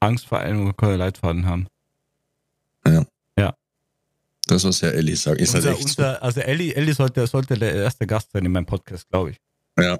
Angst 0.00 0.26
vor 0.26 0.38
einem 0.40 0.74
Leitfaden 0.78 1.46
haben? 1.46 1.68
Das, 4.46 4.64
was 4.64 4.82
Herr 4.82 4.92
Elli 4.92 5.16
sagt, 5.16 5.40
ist 5.40 5.54
halt 5.54 5.64
unser, 5.64 5.72
echt 5.72 5.84
unser, 5.84 6.22
also 6.22 6.40
Ellie, 6.40 6.74
Ellie 6.74 6.94
sollte, 6.94 7.26
sollte 7.26 7.58
der 7.58 7.74
erste 7.74 8.06
Gast 8.06 8.30
sein 8.32 8.44
in 8.44 8.52
meinem 8.52 8.66
Podcast, 8.66 9.08
glaube 9.08 9.30
ich. 9.30 9.40
so. 9.76 9.82
Ja. 9.82 9.98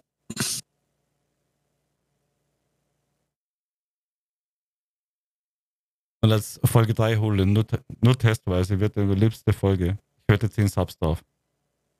Und 6.25 6.33
als 6.33 6.59
Folge 6.65 6.95
3 6.95 7.19
hole, 7.19 7.45
nur, 7.45 7.67
nur 8.01 8.19
testweise, 8.19 8.81
wird 8.81 8.97
die 8.97 9.01
liebste 9.03 9.53
Folge. 9.53 9.99
Ich 10.27 10.33
hörte 10.33 10.49
10 10.49 10.69
Subs 10.69 10.97
drauf. 10.97 11.23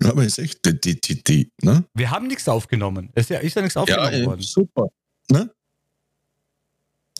Ja, 0.03 0.13
aber 0.13 0.25
ist 0.25 0.39
echt, 0.39 0.65
die, 0.65 0.81
die, 0.81 0.99
die, 0.99 1.23
die 1.23 1.53
ne? 1.61 1.85
Wir 1.93 2.11
haben 2.11 2.27
nichts 2.27 2.49
aufgenommen. 2.49 3.11
Es 3.15 3.25
ist 3.25 3.29
ja, 3.29 3.39
ist 3.41 3.55
ja 3.55 3.61
nichts 3.61 3.75
Ja, 3.75 3.83
aufgenommen 3.83 4.15
äh, 4.15 4.25
worden. 4.27 4.41
super. 4.41 4.89
Ne? 5.31 5.51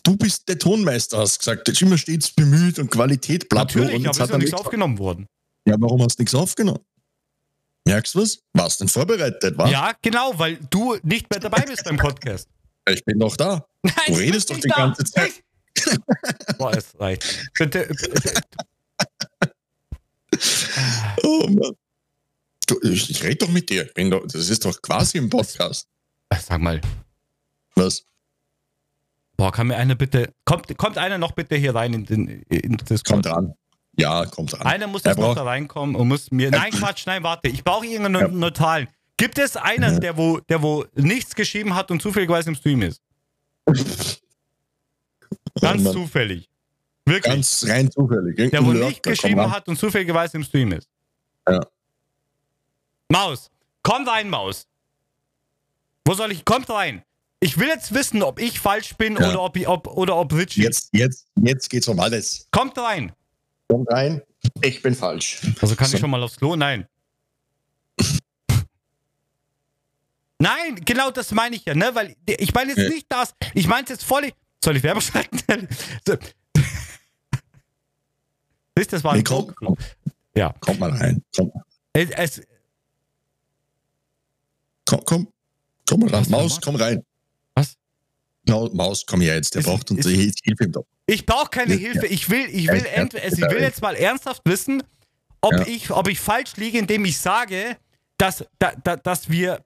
Du 0.01 0.17
bist 0.17 0.49
der 0.49 0.57
Tonmeister, 0.57 1.19
hast 1.19 1.37
gesagt. 1.37 1.67
Jetzt 1.67 1.79
immer 1.83 1.95
stets 1.99 2.31
bemüht 2.31 2.79
und 2.79 2.89
Qualität, 2.89 3.49
bla, 3.49 3.59
Natürlich, 3.65 3.93
aber 4.07 4.09
es 4.09 4.17
ist 4.17 4.29
ja 4.31 4.37
nichts 4.39 4.53
aufgenommen 4.55 4.97
worden. 4.97 5.27
Ja, 5.67 5.75
warum 5.77 6.01
hast 6.01 6.17
du 6.17 6.23
nichts 6.23 6.33
aufgenommen? 6.33 6.79
Merkst 7.85 8.15
du 8.15 8.21
was? 8.23 8.39
Warst 8.53 8.81
denn 8.81 8.87
vorbereitet, 8.87 9.55
was? 9.59 9.69
Ja, 9.69 9.91
genau, 10.01 10.33
weil 10.39 10.57
du 10.71 10.95
nicht 11.03 11.29
mehr 11.29 11.39
dabei 11.39 11.61
bist 11.67 11.83
beim 11.83 11.97
Podcast. 11.97 12.49
Ich 12.89 13.05
bin 13.05 13.19
doch 13.19 13.37
da. 13.37 13.63
Nein, 13.83 13.93
Du 14.07 14.13
redest 14.15 14.49
doch 14.49 14.59
die 14.59 14.67
da. 14.69 14.75
ganze 14.75 15.03
Zeit. 15.03 15.43
Boah, 16.57 16.71
es 16.75 16.97
reicht. 16.99 17.49
Bitte, 17.57 17.87
bitte. 17.87 18.41
Oh 21.23 21.47
Mann. 21.47 21.75
Du, 22.67 22.79
ich, 22.81 23.09
ich 23.11 23.23
rede 23.23 23.35
doch 23.45 23.49
mit 23.49 23.69
dir. 23.69 23.85
Doch, 24.09 24.25
das 24.25 24.49
ist 24.49 24.65
doch 24.65 24.81
quasi 24.81 25.19
ein 25.19 25.29
Podcast. 25.29 25.87
Sag 26.41 26.59
mal, 26.59 26.81
Was? 27.75 28.03
boah, 29.37 29.51
kann 29.51 29.67
mir 29.67 29.75
einer 29.77 29.95
bitte, 29.95 30.33
kommt, 30.43 30.75
kommt 30.77 30.97
einer 30.97 31.17
noch 31.17 31.33
bitte 31.33 31.55
hier 31.55 31.75
rein 31.75 31.93
in 31.93 32.05
den 32.05 32.27
in 32.49 32.77
das 32.77 33.03
Kommt 33.03 33.25
dran. 33.27 33.53
Ja, 33.97 34.25
kommt 34.25 34.51
dran. 34.53 34.63
Einer 34.63 34.87
muss 34.87 35.03
jetzt 35.03 35.17
noch 35.19 35.35
da 35.35 35.43
reinkommen 35.43 35.95
und 35.95 36.07
muss 36.07 36.31
mir. 36.31 36.49
Nein, 36.51 36.71
Quatsch, 36.71 37.05
nein, 37.05 37.23
warte. 37.23 37.47
Ich 37.49 37.63
brauche 37.63 37.85
irgendeinen 37.85 38.19
Ja. 38.21 38.27
neutralen. 38.27 38.87
Gibt 39.17 39.37
es 39.37 39.55
einen, 39.55 40.01
der 40.01 40.17
wo, 40.17 40.39
der 40.39 40.61
wo 40.61 40.85
nichts 40.95 41.35
geschrieben 41.35 41.75
hat 41.75 41.91
und 41.91 42.01
zufälligerweise 42.01 42.49
im 42.49 42.55
Stream 42.55 42.81
ist? 42.81 43.01
Ganz 45.61 45.83
Mann. 45.83 45.93
zufällig. 45.93 46.49
Wirklich. 47.05 47.33
Ganz 47.33 47.65
rein 47.67 47.91
zufällig. 47.91 48.35
der 48.35 48.51
wo 48.63 48.67
Irgendein 48.71 48.89
nicht 48.89 49.03
geschrieben 49.03 49.51
hat 49.51 49.67
und 49.67 49.77
zufälligerweise 49.77 50.37
im 50.37 50.43
Stream 50.43 50.71
ist. 50.73 50.89
Ja. 51.47 51.59
Maus, 53.09 53.51
komm 53.83 54.07
rein, 54.07 54.29
Maus. 54.29 54.67
Wo 56.05 56.13
soll 56.13 56.31
ich? 56.31 56.43
Kommt 56.45 56.69
rein. 56.69 57.03
Ich 57.39 57.57
will 57.59 57.67
jetzt 57.67 57.93
wissen, 57.93 58.23
ob 58.23 58.39
ich 58.39 58.59
falsch 58.59 58.95
bin 58.95 59.17
Ja. 59.17 59.29
oder 59.29 59.41
ob 59.41 59.55
ich, 59.57 59.67
ob, 59.67 59.87
oder 59.87 60.15
ob 60.17 60.33
Richie. 60.33 60.63
Jetzt, 60.63 60.89
jetzt, 60.93 61.27
jetzt 61.35 61.69
geht's 61.69 61.87
um 61.87 61.99
alles. 61.99 62.47
Kommt 62.51 62.77
rein. 62.77 63.11
Komm 63.67 63.85
rein. 63.87 64.21
Ich 64.61 64.81
bin 64.81 64.95
falsch. 64.95 65.41
Also 65.61 65.75
kann 65.75 65.87
So. 65.87 65.95
ich 65.95 66.01
schon 66.01 66.09
mal 66.09 66.21
aufs 66.23 66.37
Klo? 66.37 66.55
Nein. 66.55 66.87
Nein, 70.39 70.75
genau 70.83 71.11
das 71.11 71.31
meine 71.31 71.55
ich 71.55 71.65
ja, 71.65 71.73
ne? 71.75 71.91
Weil 71.93 72.15
ich 72.27 72.53
meine 72.53 72.71
jetzt 72.73 72.81
Ja. 72.83 72.89
nicht 72.89 73.05
das. 73.09 73.33
Ich 73.53 73.67
meine 73.67 73.87
jetzt 73.87 74.03
voll. 74.03 74.31
Soll 74.63 74.77
ich 74.77 74.83
Werbung 74.83 75.01
schalten? 75.01 75.67
So. 76.07 76.15
Siehst 78.77 78.91
das 78.93 79.03
war 79.03 79.13
ein 79.13 79.17
Nee, 79.19 79.23
komm, 79.23 79.53
komm. 79.55 79.77
Ja. 80.35 80.53
Komm 80.59 80.79
mal 80.79 80.89
rein. 80.91 81.23
Komm, 81.35 81.51
Es, 81.93 82.09
es, 82.11 82.41
komm, 84.85 85.01
komm. 85.05 85.27
Komm 85.87 85.99
mal 86.01 86.09
rein. 86.09 86.25
Maus, 86.29 86.59
komm 86.59 86.75
rein. 86.75 87.03
Was? 87.53 87.77
Maus, 88.73 89.05
komm 89.05 89.21
her 89.21 89.35
jetzt. 89.35 89.53
Der 89.53 89.61
Ist- 89.61 89.65
braucht 89.67 89.91
uns 89.91 90.05
Hilfe 90.05 90.71
ich 91.07 91.25
brauche 91.25 91.49
keine 91.49 91.75
Ja. 91.75 91.91
Hilfe. 91.91 92.07
Ich 92.07 92.29
will, 92.29 92.45
ich 92.49 92.67
will, 92.67 92.83
Ja, 92.85 93.03
ja, 93.03 93.21
also 93.23 93.45
ich 93.45 93.51
will 93.51 93.61
jetzt 93.61 93.81
mal 93.81 93.95
ernsthaft 93.95 94.41
wissen, 94.45 94.81
ob, 95.41 95.53
ich, 95.67 95.91
ob 95.91 96.07
ich 96.07 96.19
falsch 96.19 96.55
liege, 96.57 96.79
indem 96.79 97.05
ich 97.05 97.17
sage, 97.19 97.77
dass, 98.17 98.43
da, 98.57 98.73
da, 98.83 98.95
dass 98.95 99.29
wir 99.29 99.63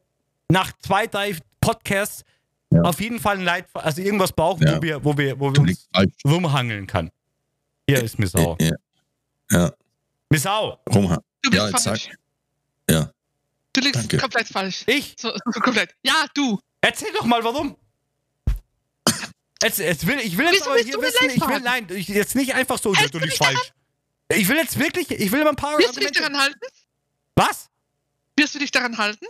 nach 0.49 0.73
zwei, 0.79 1.07
drei 1.07 1.35
Podcasts 1.61 2.23
Ja. 2.71 2.81
auf 2.83 2.99
jeden 3.01 3.19
Fall 3.19 3.37
ein 3.39 3.43
Leit, 3.43 3.65
also 3.73 4.01
irgendwas 4.01 4.31
brauchen, 4.31 4.67
Ja. 4.67 4.77
wo 4.77 4.81
wir, 4.81 5.03
wo 5.03 5.17
wir, 5.17 5.39
wo 5.39 5.51
wir 5.53 5.59
uns 5.61 5.89
rumhangeln 6.23 6.85
kann. 6.85 7.09
Hier 7.87 8.03
ist 8.03 8.19
Missau. 8.19 8.55
Ja, 8.61 8.71
ja. 9.51 9.71
Missau, 10.29 10.79
Rumha. 10.93 11.17
Du 11.41 11.49
bist 11.49 11.63
Ja, 11.63 11.69
falsch. 11.77 12.03
sag. 12.05 12.17
Ja. 12.89 13.11
Du 13.73 13.81
liegst 13.81 14.01
Danke. 14.01 14.17
komplett 14.19 14.47
falsch. 14.47 14.83
ich. 14.85 15.15
So, 15.17 15.31
so 15.31 15.59
komplett. 15.61 15.95
Ja, 16.03 16.25
du. 16.35 16.59
Erzähl 16.81 17.11
doch 17.13 17.25
mal, 17.25 17.43
warum. 17.43 17.75
Jetzt, 19.63 19.79
jetzt 19.79 20.07
will, 20.07 20.19
ich 20.19 20.37
will 20.37 20.45
jetzt 20.45 20.61
Wieso 20.61 20.69
aber 20.69 20.79
hier 20.79 21.01
wissen, 21.01 21.29
ich 21.31 21.41
will, 21.41 21.61
Leid 21.61 21.89
nein, 21.89 21.97
ich, 21.97 22.07
jetzt 22.07 22.35
nicht 22.35 22.53
einfach 22.53 22.77
so, 22.77 22.95
Hältst 22.95 23.13
du 23.13 23.19
liegst 23.19 23.39
dich 23.41 23.45
falsch. 23.47 23.73
Ich 24.31 24.47
will 24.47 24.55
jetzt 24.57 24.79
wirklich, 24.79 25.11
ich 25.11 25.31
will 25.31 25.43
mal 25.43 25.49
ein 25.49 25.55
paar 25.57 25.77
Wirst 25.79 25.97
du 25.97 25.99
dich 25.99 26.11
daran 26.11 26.37
halten? 26.39 26.59
Was? 27.35 27.67
Wirst 28.37 28.55
du 28.55 28.59
dich 28.59 28.71
daran 28.71 28.97
halten? 28.97 29.25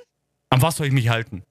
An 0.49 0.61
was 0.61 0.75
soll 0.75 0.85
ich 0.87 0.93
mich 0.93 1.09
halten? 1.09 1.43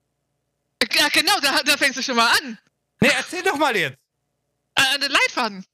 Ja, 0.93 1.09
genau, 1.09 1.33
da, 1.41 1.61
da 1.63 1.77
fängst 1.77 1.97
du 1.97 2.03
schon 2.03 2.15
mal 2.15 2.27
an. 2.27 2.57
Nee, 3.01 3.09
erzähl 3.17 3.43
doch 3.43 3.57
mal 3.57 3.75
jetzt. 3.75 3.97
Äh, 4.75 4.99
den 4.99 5.11
Leitfaden. 5.11 5.65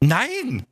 Nein. 0.00 0.66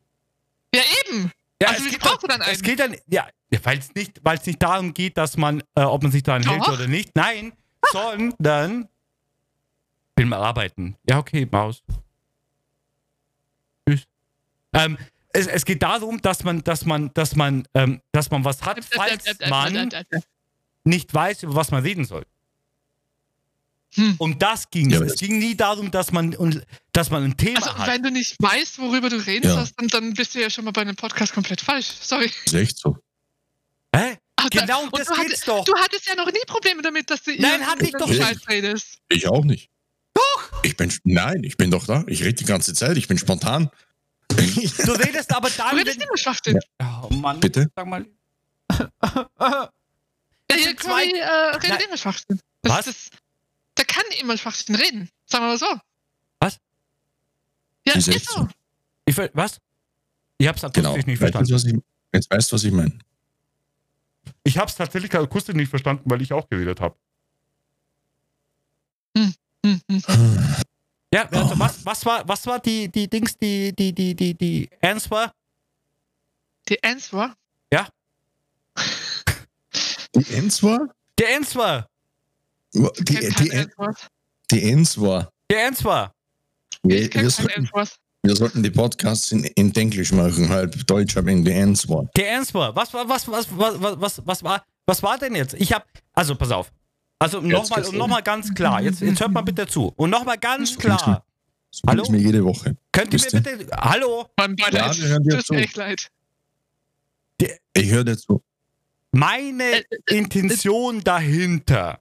Ja, 0.75 0.83
eben. 1.07 1.31
Ja, 1.61 1.69
Also, 1.69 1.85
es 1.87 1.93
wie 1.93 1.99
brauchst 1.99 2.23
du 2.23 2.27
dann 2.27 2.41
Es 2.41 2.49
einen? 2.49 2.63
geht 2.63 2.81
dann, 2.81 2.97
ja, 3.07 3.29
weil 3.63 3.79
es 3.79 3.95
nicht, 3.95 4.21
es 4.25 4.47
nicht 4.47 4.63
darum 4.63 4.93
geht, 4.93 5.17
dass 5.17 5.37
man, 5.37 5.63
äh, 5.75 5.83
ob 5.83 6.03
man 6.03 6.13
sich 6.13 6.23
daran 6.23 6.43
hält 6.47 6.67
oder 6.69 6.87
nicht. 6.89 7.15
Nein, 7.15 7.53
sondern 7.93 8.89
will 10.17 10.27
mal 10.27 10.43
arbeiten. 10.43 10.97
Ja, 11.09 11.19
okay, 11.19 11.47
Maus. 11.51 11.83
Tschüss. 13.89 14.05
Ähm, 14.73 14.99
es, 15.33 15.47
es 15.47 15.65
geht 15.65 15.83
darum, 15.83 16.21
dass 16.21 16.43
man, 16.45 16.63
dass 16.65 16.85
man, 16.85 17.13
dass 17.15 17.37
man, 17.37 17.67
ähm, 17.75 18.01
dass 18.13 18.31
man 18.31 18.45
was 18.45 18.63
hat, 18.63 18.85
falls 18.85 19.25
man 19.49 19.91
nicht 20.85 21.13
weiß, 21.13 21.43
über 21.45 21.55
was 21.55 21.71
man 21.71 21.83
reden 21.83 22.05
soll. 22.05 22.25
Hm. 23.95 24.15
Und 24.19 24.43
das 24.43 24.69
ging. 24.71 24.91
Ja, 24.91 24.97
es 24.97 25.03
aber 25.03 25.13
es- 25.13 25.19
ging 25.21 25.39
nie 25.39 25.57
darum, 25.57 25.91
dass 25.91 26.11
man, 26.13 26.35
dass 26.93 27.11
man 27.11 27.25
ein 27.25 27.37
Thema 27.37 27.59
Also, 27.59 27.79
hat. 27.79 27.87
wenn 27.89 28.03
du 28.03 28.11
nicht 28.11 28.37
weißt, 28.41 28.79
worüber 28.79 29.09
du 29.09 29.17
reden 29.25 29.47
Ja. 29.49 29.65
dann, 29.77 29.89
dann 29.89 30.15
bist 30.15 30.35
du 30.35 30.41
ja 30.41 30.51
schon 30.51 30.65
mal 30.65 30.73
bei 30.73 30.81
einem 30.83 30.97
Podcast 30.97 31.33
komplett 31.33 31.61
falsch. 31.61 31.87
Sorry. 32.01 32.31
Ist 32.45 32.55
echt 32.55 32.77
so. 32.79 32.97
Hä? 33.95 34.19
Ach, 34.37 34.51
Genau, 34.51 34.83
und 34.85 34.99
das 34.99 35.07
du 35.09 35.15
geht's 35.15 35.25
hattest, 35.25 35.49
doch. 35.49 35.65
Du 35.65 35.75
hattest 35.77 36.07
ja 36.07 36.15
noch 36.17 36.27
nie 36.27 36.41
Probleme 36.47 36.83
damit, 36.83 37.09
dass 37.09 37.23
du 37.23 37.33
Nein, 37.39 37.67
hatte 37.67 37.85
ich 37.85 37.93
doch. 37.93 38.13
Scheiß 38.13 38.49
redest. 38.49 38.99
Ich 39.09 39.27
auch 39.29 39.45
nicht. 39.45 39.71
Doch! 40.13 40.63
Ich 40.65 40.77
bin, 40.77 40.93
nein, 41.05 41.43
ich 41.45 41.57
bin 41.57 41.71
doch 41.71 41.87
da. 41.87 42.05
Ich 42.09 42.21
rede 42.23 42.35
die 42.35 42.45
ganze 42.45 42.75
Zeit. 42.75 42.97
Ich 42.97 43.09
bin 43.09 43.17
spontan. 43.19 43.71
Du 44.29 44.93
redest 44.93 45.33
aber 45.35 45.49
Du 45.49 45.57
dann, 45.59 45.77
redest 45.77 45.99
wenn, 46.01 46.09
immer 46.09 46.17
Schwachsinn. 46.17 46.59
Oh 47.03 47.09
Mann, 47.15 47.39
Bitte? 47.41 47.71
sag 47.75 47.87
mal. 47.87 48.05
Ja, 48.71 49.71
Das 50.49 50.59
hier 50.59 50.77
zwei- 50.77 51.07
äh, 51.07 51.57
redet 51.57 51.83
immer 51.87 51.97
Schwachsinn. 51.97 52.41
Das, 52.63 52.73
Was? 52.73 52.85
Das, 52.87 52.97
der 53.77 53.85
kann 53.85 54.05
immer 54.21 54.37
Schwachsinn 54.37 54.75
reden. 54.75 55.09
Sagen 55.27 55.45
wir 55.45 55.49
mal 55.49 55.59
so. 55.59 55.67
Was? 56.41 56.59
Ja, 57.87 57.95
Ist 57.95 58.09
ist, 58.09 58.31
so. 58.31 58.49
Ich, 59.05 59.17
was? 59.17 59.61
Ich 60.39 60.47
hab's 60.49 60.65
akustisch 60.65 60.83
genau. 60.83 60.97
nicht 61.07 61.21
Weißt 61.21 61.33
verstanden. 61.33 61.49
du, 61.49 61.55
was 61.55 61.65
ich, 61.65 61.75
jetzt 62.13 62.31
weißt 62.31 62.51
du, 62.53 62.55
was 62.55 62.65
ich 62.65 62.73
meine. 62.73 62.99
Ich 64.43 64.59
hab's 64.59 64.75
tatsächlich 64.75 65.15
akustisch 65.15 65.55
nicht 65.55 65.69
verstanden, 65.69 66.11
weil 66.11 66.23
ich 66.23 66.33
auch 66.33 66.49
geredet 66.49 66.81
habe. 66.81 66.97
Hm, 69.17 69.35
hm. 69.65 69.81
Ja, 71.13 71.29
also 71.29 71.55
Oh, 71.55 71.59
was, 71.59 71.85
was 71.87 72.05
war, 72.05 72.27
was 72.29 72.47
war 72.47 72.59
die, 72.59 72.91
die 72.91 73.09
Dings, 73.09 73.37
die, 73.37 73.73
die, 73.75 73.93
die, 73.95 74.15
die, 74.15 74.35
die 74.35 74.69
Answer? 74.83 75.33
Die 76.69 76.83
Answer. 76.83 77.37
Die 80.15 80.33
Ends 80.35 80.63
war? 80.63 80.95
Der 81.19 81.37
Answer! 81.37 81.89
Die, 82.75 83.05
die, 83.05 83.29
die, 83.31 83.53
Answer. 83.53 83.95
die 84.51 84.63
Ends 84.73 84.99
war. 85.85 86.13
Wir, 86.83 87.15
wir, 87.15 87.31
sollten, 87.31 87.71
wir 88.23 88.37
sollten 88.37 88.63
die 88.63 88.71
Podcasts 88.71 89.33
in, 89.33 89.45
in 89.45 89.75
Englisch 89.75 90.13
machen, 90.13 90.49
halb 90.49 90.87
Deutsch, 90.87 91.17
aber 91.17 91.31
in 91.31 91.45
die 91.45 91.53
Ends 91.53 91.89
war. 91.89 92.09
Answer! 92.19 92.75
Was 92.75 92.93
war, 92.93 93.09
was, 93.09 93.29
was, 93.29 93.47
was, 93.57 93.81
was, 93.81 94.01
was, 94.01 94.23
was 94.27 94.43
war, 94.43 94.65
was 94.87 95.03
war 95.03 95.19
denn 95.19 95.35
jetzt? 95.35 95.55
Ich 95.55 95.73
hab, 95.73 95.87
also 96.13 96.35
pass 96.35 96.51
auf. 96.51 96.73
Also 97.19 97.41
nochmal, 97.41 97.83
nochmal 97.93 98.23
ganz 98.23 98.53
klar. 98.55 98.83
Jetzt, 98.83 99.01
jetzt 99.01 99.21
hört 99.21 99.33
mal 99.33 99.43
bitte 99.43 99.67
zu. 99.67 99.93
Und 99.97 100.11
nochmal 100.11 100.37
ganz 100.37 100.77
klar. 100.77 101.25
So 101.71 101.83
Hallo? 101.89 102.05
mir 102.11 102.19
jede 102.21 102.45
Woche. 102.45 102.77
Könnt 102.93 103.15
ihr 103.15 103.21
mir 103.21 103.41
bitte, 103.41 103.67
hallo? 103.77 104.27
Mein 104.37 104.57
Beileid. 104.57 104.97
Ja, 104.97 105.03
wir 105.03 105.09
hören 105.09 105.23
dir 105.23 105.37
Tut 105.37 105.47
zu. 105.47 105.55
mir 105.55 105.61
echt 105.63 105.77
leid. 105.77 106.09
Ich 107.73 107.91
höre 107.91 108.05
dir 108.05 108.17
zu. 108.17 108.43
Meine 109.13 109.65
Äh, 109.65 109.85
äh, 110.07 110.19
Intention 110.19 111.03
dahinter. 111.03 112.01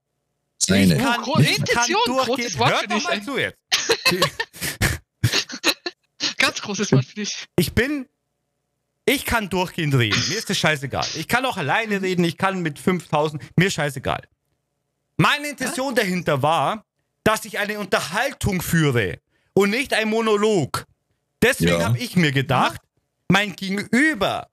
Seine. 0.65 0.95
Ich 0.95 1.01
kann, 1.01 1.21
ich 1.21 1.25
kann 1.25 1.43
Intention, 1.45 2.01
durchgehen. 2.05 2.35
großes 2.35 2.57
Wort 2.59 2.77
für 2.79 2.87
dich, 2.87 3.03
mal 3.03 3.23
zu 3.23 3.37
jetzt. 3.37 3.57
Ganz 6.37 6.61
großes 6.61 6.91
Wort 6.91 7.05
für 7.05 7.15
dich. 7.15 7.47
Ich 7.57 7.73
bin. 7.73 8.07
Ich 9.05 9.25
kann 9.25 9.49
durchgehend 9.49 9.93
reden. 9.95 10.21
Mir 10.29 10.37
ist 10.37 10.49
das 10.49 10.57
scheißegal. 10.57 11.05
Ich 11.15 11.27
kann 11.27 11.45
auch 11.45 11.57
alleine 11.57 12.01
reden. 12.01 12.23
Ich 12.23 12.37
kann 12.37 12.61
mit 12.61 12.79
5000. 12.79 13.43
Mir 13.57 13.67
ist 13.67 13.73
scheißegal. 13.73 14.23
Meine 15.17 15.49
Intention 15.49 15.93
dahinter 15.93 16.41
war, 16.41 16.85
dass 17.25 17.43
ich 17.43 17.59
eine 17.59 17.79
Unterhaltung 17.79 18.61
führe 18.61 19.19
und 19.53 19.71
nicht 19.71 19.93
ein 19.93 20.07
Monolog. 20.07 20.85
Deswegen 21.41 21.79
Ja. 21.79 21.85
habe 21.87 21.97
ich 21.97 22.15
mir 22.15 22.31
gedacht, 22.31 22.79
mein 23.27 23.55
Gegenüber 23.57 24.47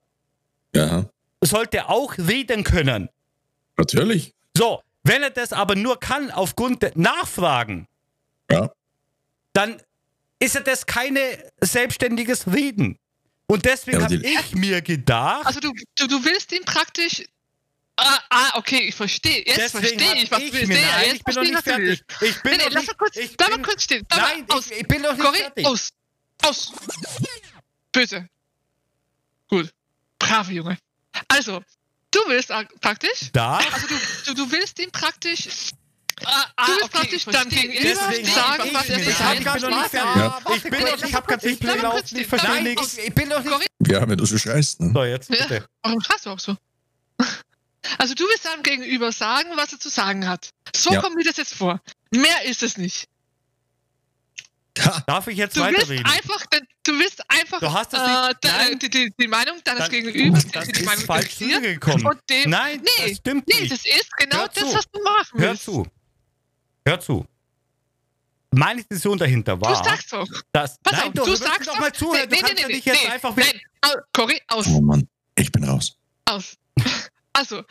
Ja, 0.75 1.05
sollte 1.41 1.87
auch 1.87 2.17
reden 2.17 2.65
können. 2.65 3.07
natürlich. 3.77 4.33
So, 4.55 4.81
wenn 5.03 5.23
er 5.23 5.29
das 5.31 5.53
aber 5.53 5.75
nur 5.75 5.99
kann 5.99 6.31
aufgrund 6.31 6.81
der 6.83 6.91
Nachfragen, 6.95 7.87
Ja. 8.49 8.71
dann 9.53 9.81
ist 10.39 10.55
er 10.55 10.61
das 10.61 10.85
keine 10.85 11.51
selbstständiges 11.61 12.47
Reden. 12.47 12.97
Und 13.47 13.65
deswegen 13.65 13.99
Ja, 13.99 14.05
habe 14.05 14.15
ich 14.15 14.55
mir 14.55 14.81
gedacht, 14.81 15.45
Also 15.45 15.59
du, 15.59 15.73
du, 15.95 16.07
du 16.07 16.23
willst 16.25 16.51
ihn 16.53 16.63
praktisch. 16.63 17.23
Ah, 17.97 18.19
ah, 18.29 18.51
okay, 18.57 18.79
ich 18.87 18.95
verstehe. 18.95 19.43
Jetzt 19.45 19.71
verstehe 19.71 20.15
ich, 20.15 20.31
was 20.31 20.39
du 20.39 20.45
ich 20.45 20.53
willst. 20.53 20.67
mir, 20.69 20.79
Ja, 20.79 20.87
nein, 20.87 21.05
jetzt 21.07 21.15
ich 21.17 21.23
bin 21.23 21.35
noch 21.35 21.43
verstehe 21.43 21.55
nicht 21.55 21.67
du 21.67 21.77
willst. 21.77 22.03
fertig. 22.07 22.29
Ich 22.37 22.41
bin 22.43 22.51
Nee, 22.53 22.57
nee, 22.57 22.63
noch 22.63 22.71
lass 22.71 22.81
nicht, 22.83 22.87
mal 22.87 22.97
kurz, 22.97 23.15
ich 23.17 23.37
bin, 23.37 23.61
kurz 23.63 23.83
stehen. 23.83 24.05
Bleib 24.07 24.21
Nein, 24.21 24.45
aus. 24.49 24.71
ich, 24.71 24.79
ich 24.79 24.87
bin 24.87 25.01
noch 25.01 25.11
nicht 25.13 25.23
Cory, 25.23 25.37
fertig. 25.37 25.65
aus. 25.65 25.89
Aus. 26.43 26.71
Böse. 27.91 28.27
Gut. 29.49 29.71
Brave 30.17 30.51
Junge. 30.53 30.77
Also, 31.27 31.61
du 32.11 32.19
willst 32.27 32.49
praktisch. 32.81 33.29
Da, 33.33 33.57
Also 33.57 33.87
du, 33.87 33.95
du, 34.25 34.33
du 34.45 34.51
willst 34.51 34.79
ihn 34.79 34.91
praktisch. 34.91 35.47
Ah, 36.23 36.45
ah, 36.55 36.65
Du 36.67 36.71
willst 36.73 36.83
okay, 36.83 36.97
praktisch 36.99 37.25
dann 37.25 37.49
gegenüber 37.49 37.81
deswegen 38.09 38.27
sagen, 38.27 38.63
hab 38.63 38.73
was 38.73 38.89
er 38.89 39.11
sagen 39.11 39.39
ich 39.39 39.43
bin 39.51 39.61
noch 39.61 39.69
nicht 39.69 39.79
hat. 39.81 39.89
fertig. 39.91 40.15
Ja. 40.21 40.41
Ich 40.55 40.63
bin 40.63 40.79
noch, 40.83 41.03
ich 41.03 41.13
habe 41.15 41.27
kein 41.27 41.39
Display 41.39 41.55
Bleib 41.55 41.75
mal 41.77 41.81
laufen, 41.83 41.97
kurz 41.99 42.11
ich 42.11 42.27
verstehe 42.27 42.51
Nein, 42.51 42.63
nichts. 42.63 42.97
Ich 42.99 43.15
bin 43.15 43.27
noch 43.29 43.43
nicht. 43.43 43.67
Ja, 43.87 44.07
wenn 44.07 44.17
du 44.17 44.25
so 44.25 44.37
schreist. 44.37 44.79
Ne? 44.81 44.91
So, 44.93 45.03
jetzt 45.03 45.29
Ja. 45.31 45.35
bitte. 45.47 45.65
warum 45.81 45.99
schreist 46.01 46.25
du 46.27 46.29
auch 46.29 46.39
so? 46.39 46.55
Also 47.97 48.13
du 48.13 48.23
willst 48.25 48.45
deinem 48.45 48.61
Gegenüber 48.61 49.11
sagen, 49.11 49.49
was 49.55 49.73
er 49.73 49.79
zu 49.79 49.89
sagen 49.89 50.27
hat. 50.27 50.49
So 50.75 50.93
Ja. 50.93 51.01
kommt 51.01 51.15
mir 51.15 51.23
das 51.23 51.37
jetzt 51.37 51.55
vor. 51.55 51.81
Mehr 52.11 52.45
ist 52.45 52.61
es 52.61 52.77
nicht. 52.77 53.07
Darf 55.07 55.27
ich 55.27 55.37
jetzt 55.37 55.55
Du 55.57 55.61
willst 55.65 55.81
weiterreden? 55.81 56.05
einfach, 56.05 56.45
du 56.83 56.97
willst 56.99 57.21
einfach 57.29 57.59
Du 57.59 57.71
hast 57.71 57.93
äh, 57.93 57.97
nicht- 57.97 58.43
de- 58.43 58.51
nein. 58.51 58.79
die, 58.79 58.89
die, 58.89 59.13
die 59.19 59.27
Meinung 59.27 59.57
deines 59.63 59.83
Dann- 59.83 59.91
Gegenübers, 59.91 60.47
das 60.47 60.65
die, 60.65 60.71
die 60.73 60.79
ist 60.81 60.85
Meinung 60.85 61.03
falsch 61.05 61.37
dem. 62.29 62.49
Nein, 62.49 62.81
Nee, 62.81 63.09
das 63.09 63.17
stimmt 63.17 63.47
Nee, 63.47 63.61
nicht. 63.61 63.71
das 63.71 63.85
ist 63.85 64.11
genau 64.17 64.37
Hör 64.39 64.47
das, 64.47 64.55
zu. 64.69 64.73
was 64.75 64.85
du 64.91 65.03
machen 65.03 65.39
Hör 65.39 65.49
willst. 65.51 65.63
zu. 65.65 65.87
Hör 66.85 66.99
zu. 66.99 67.25
Meine 68.53 68.81
Intention 68.81 69.17
dahinter 69.17 69.55
Du 69.55 69.61
war, 69.61 69.81
sagst 69.83 70.11
doch. 70.11 70.27
dass. 70.51 70.77
Pass 70.79 70.93
nein, 70.93 71.07
auf, 71.07 71.13
du, 71.13 71.23
du 71.25 71.35
sagst 71.35 71.67
doch 71.69 71.79
mal 71.79 71.93
zu. 71.93 72.11
Nee, 72.11 72.27
du 72.27 72.35
kannst 72.37 72.59
ja 72.59 72.67
nicht 72.67 72.85
jetzt 72.85 73.01
nee, 73.03 73.07
einfach. 73.09 73.35
Nein, 73.35 73.61
Au- 73.81 73.95
Cory, 74.13 74.41
aus. 74.47 74.67
oh 74.67 74.81
Mann, 74.81 75.07
ich 75.35 75.51
bin 75.51 75.63
raus. 75.63 75.95
Aus. 76.25 76.57
Also, 77.33 77.63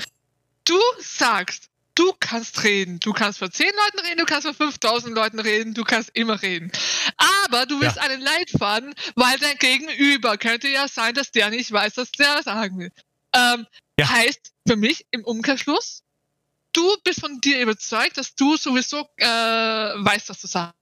du 0.65 0.79
sagst, 1.01 1.65
du 1.95 2.15
kannst 2.19 2.65
reden. 2.65 2.99
Du 2.99 3.13
kannst 3.13 3.41
vor 3.41 3.51
10 3.51 3.67
Leuten 3.67 4.07
reden, 4.07 4.19
du 4.19 4.25
kannst 4.25 4.47
vor 4.47 4.55
5000 4.55 5.15
Leuten 5.15 5.39
reden, 5.39 5.75
du 5.75 5.85
kannst 5.85 6.09
immer 6.15 6.41
reden. 6.41 6.73
Aber 7.51 7.67
du 7.67 7.81
willst 7.81 7.97
Ja. 7.97 8.03
einen 8.03 8.21
Leitfaden, 8.21 8.95
weil 9.17 9.39
dein 9.39 9.57
Gegenüber 9.59 10.37
könnte 10.39 10.69
ja 10.69 10.87
sein, 10.89 11.15
dass 11.15 11.33
der 11.33 11.51
nicht 11.51 11.73
weiß, 11.73 11.97
was 11.97 12.13
der 12.13 12.43
sagen 12.43 12.79
will. 12.79 12.93
Ähm, 13.35 13.67
Ja. 13.99 14.09
Heißt 14.09 14.53
für 14.67 14.77
mich 14.77 15.05
im 15.11 15.25
Umkehrschluss, 15.25 16.03
du 16.73 16.97
bist 17.05 17.21
von 17.21 17.41
dir 17.41 17.61
überzeugt, 17.61 18.17
dass 18.17 18.35
du 18.35 18.57
sowieso 18.57 19.07
äh, 19.17 19.25
weißt, 19.27 20.29
was 20.31 20.41
du 20.41 20.47
sagst. 20.47 20.75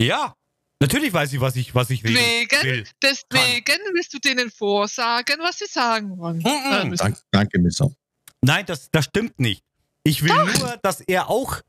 Ja, 0.00 0.34
natürlich 0.80 1.12
weiß 1.12 1.32
ich, 1.32 1.40
was 1.40 1.56
ich, 1.56 1.74
was 1.74 1.90
ich 1.90 2.02
Wegen, 2.04 2.16
will. 2.62 2.86
deswegen 3.02 3.78
willst 3.92 4.14
du 4.14 4.18
denen 4.18 4.50
vorsagen, 4.50 5.36
was 5.40 5.58
sie 5.58 5.66
sagen 5.66 6.16
wollen. 6.18 6.38
Mhm. 6.38 6.46
Äh, 6.46 6.84
müssen. 6.86 7.02
Dank, 7.04 7.18
danke, 7.30 7.58
Missau. 7.58 7.92
Nein, 8.40 8.64
das, 8.66 8.90
das 8.90 9.06
stimmt 9.06 9.38
nicht. 9.40 9.62
Ich 10.04 10.22
will 10.22 10.32
nur, 10.32 10.78
dass 10.82 11.00
er 11.00 11.28
auch 11.28 11.60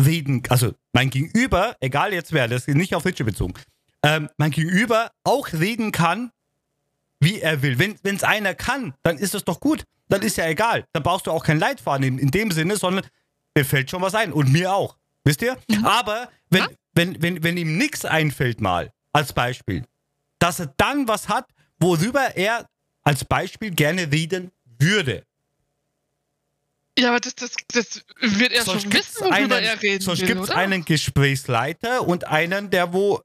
reden, 0.00 0.42
also 0.48 0.72
mein 0.92 1.10
Gegenüber, 1.10 1.76
egal 1.80 2.12
jetzt 2.12 2.32
wer, 2.32 2.48
das 2.48 2.66
ist 2.66 2.74
nicht 2.76 2.94
auf 2.94 3.04
Richard 3.04 3.26
bezogen, 3.26 3.54
ähm, 4.02 4.28
mein 4.36 4.50
Gegenüber 4.50 5.10
auch 5.24 5.52
reden 5.52 5.92
kann, 5.92 6.30
wie 7.20 7.40
er 7.40 7.62
will. 7.62 7.78
Wenn 7.78 7.96
es 8.16 8.22
einer 8.24 8.54
kann, 8.54 8.94
dann 9.02 9.16
ist 9.18 9.34
das 9.34 9.44
doch 9.44 9.60
gut. 9.60 9.84
Dann 10.08 10.20
ist 10.20 10.36
ja 10.36 10.46
egal. 10.46 10.84
Dann 10.92 11.02
brauchst 11.02 11.26
du 11.26 11.30
auch 11.30 11.42
kein 11.42 11.58
Leitfaden 11.58 12.06
in, 12.06 12.18
in 12.18 12.30
dem 12.30 12.50
Sinne, 12.50 12.76
sondern 12.76 13.06
mir 13.56 13.64
fällt 13.64 13.90
schon 13.90 14.02
was 14.02 14.14
ein. 14.14 14.32
Und 14.32 14.52
mir 14.52 14.74
auch. 14.74 14.96
Wisst 15.24 15.40
ihr? 15.40 15.56
Aber 15.84 16.28
wenn, 16.50 16.62
Ja. 16.62 16.68
wenn, 16.92 17.22
wenn, 17.22 17.42
wenn 17.42 17.56
ihm 17.56 17.78
nichts 17.78 18.04
einfällt, 18.04 18.60
mal 18.60 18.92
als 19.12 19.32
Beispiel, 19.32 19.84
dass 20.38 20.60
er 20.60 20.74
dann 20.76 21.08
was 21.08 21.28
hat, 21.30 21.48
worüber 21.78 22.36
er 22.36 22.68
als 23.04 23.24
Beispiel 23.24 23.70
gerne 23.70 24.12
reden 24.12 24.50
würde. 24.78 25.24
Ja, 26.98 27.08
aber 27.08 27.20
das, 27.20 27.34
das, 27.34 27.52
das 27.68 28.04
wird 28.20 28.52
er 28.52 28.64
schon 28.64 28.78
gibt's 28.88 29.14
wissen, 29.16 29.20
worüber 29.24 29.34
einen, 29.56 29.64
er 29.64 29.82
reden 29.82 30.02
sonst 30.02 30.20
will, 30.20 30.28
gibt's 30.28 30.44
oder? 30.50 30.56
einen 30.56 30.84
Gesprächsleiter 30.84 32.06
und 32.06 32.26
einen, 32.26 32.70
der 32.70 32.92
wo. 32.92 33.20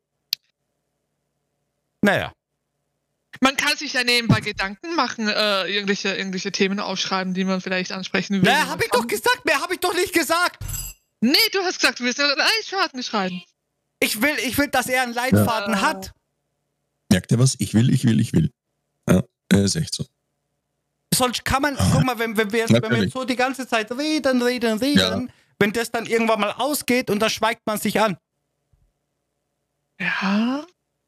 Naja. 2.01 2.33
Man 3.41 3.55
kann 3.55 3.77
sich 3.77 3.93
ja 3.93 4.03
nebenbei 4.03 4.41
Gedanken 4.41 4.95
machen, 4.95 5.27
äh, 5.27 5.65
irgendwelche, 5.67 6.15
irgendwelche 6.15 6.51
Themen 6.51 6.79
aufschreiben, 6.79 7.33
die 7.33 7.45
man 7.45 7.61
vielleicht 7.61 7.91
ansprechen 7.91 8.41
will. 8.41 8.49
Na, 8.51 8.67
hab 8.67 8.83
ich 8.83 8.89
doch 8.89 9.05
gesagt, 9.07 9.45
mehr 9.45 9.61
habe 9.61 9.75
ich 9.75 9.79
doch 9.79 9.93
nicht 9.93 10.13
gesagt. 10.13 10.63
Nee, 11.21 11.35
du 11.53 11.59
hast 11.63 11.79
gesagt, 11.79 11.99
du 11.99 12.05
willst 12.05 12.19
einen 12.19 12.35
Leitfaden 12.37 13.03
schreiben. 13.03 13.41
Ich 13.99 14.21
will, 14.21 14.35
ich 14.45 14.57
will, 14.57 14.67
dass 14.67 14.87
er 14.87 15.03
einen 15.03 15.13
Leitfaden 15.13 15.75
Ja. 15.75 15.81
hat. 15.81 16.11
Merkt 17.11 17.31
ihr 17.31 17.39
was? 17.39 17.55
Ich 17.59 17.73
will, 17.73 17.93
ich 17.93 18.03
will, 18.03 18.19
ich 18.19 18.33
will. 18.33 18.51
Ja, 19.07 19.23
ist 19.51 19.75
echt 19.75 19.95
so. 19.95 20.05
Sonst 21.19 21.43
kann 21.43 21.61
man, 21.61 21.75
guck 21.91 22.03
mal, 22.05 22.17
wenn, 22.17 22.37
wenn, 22.37 22.51
wir, 22.53 22.59
jetzt, 22.61 22.71
wenn 22.71 22.89
wir 22.91 23.03
jetzt 23.03 23.13
so 23.13 23.25
die 23.25 23.35
ganze 23.35 23.67
Zeit 23.67 23.91
reden, 23.91 24.41
reden, 24.41 24.77
reden, 24.79 25.31
wenn 25.59 25.73
das 25.73 25.91
dann 25.91 26.05
irgendwann 26.05 26.39
mal 26.39 26.51
ausgeht 26.53 27.09
und 27.09 27.19
dann 27.19 27.29
schweigt 27.29 27.61
man 27.65 27.77
sich 27.77 27.99
an. 27.99 28.17
Ja. 29.99 30.65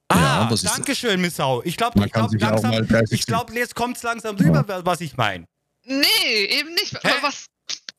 Ah, 0.10 0.48
was 0.50 0.64
ist- 0.64 0.76
danke 0.78 0.94
schön, 0.96 1.22
Miss 1.22 1.38
Sau. 1.38 1.62
Ich 1.64 1.78
glaube, 1.78 2.04
ich 2.06 2.12
glaube 2.12 2.38
langsam, 2.38 2.72
mal 2.72 2.86
30 2.86 3.18
ich 3.20 3.26
glaube, 3.26 3.54
jetzt 3.54 3.74
kommt 3.76 3.96
es 3.96 4.04
langsam 4.04 4.36
rüber, 4.36 4.66
was 4.86 5.00
ich 5.00 5.16
meine. 5.16 5.46
Nee, 5.86 6.44
eben 6.50 6.74
nicht. 6.74 6.94
Hä? 7.02 7.10
Aber 7.12 7.24
was. 7.24 7.46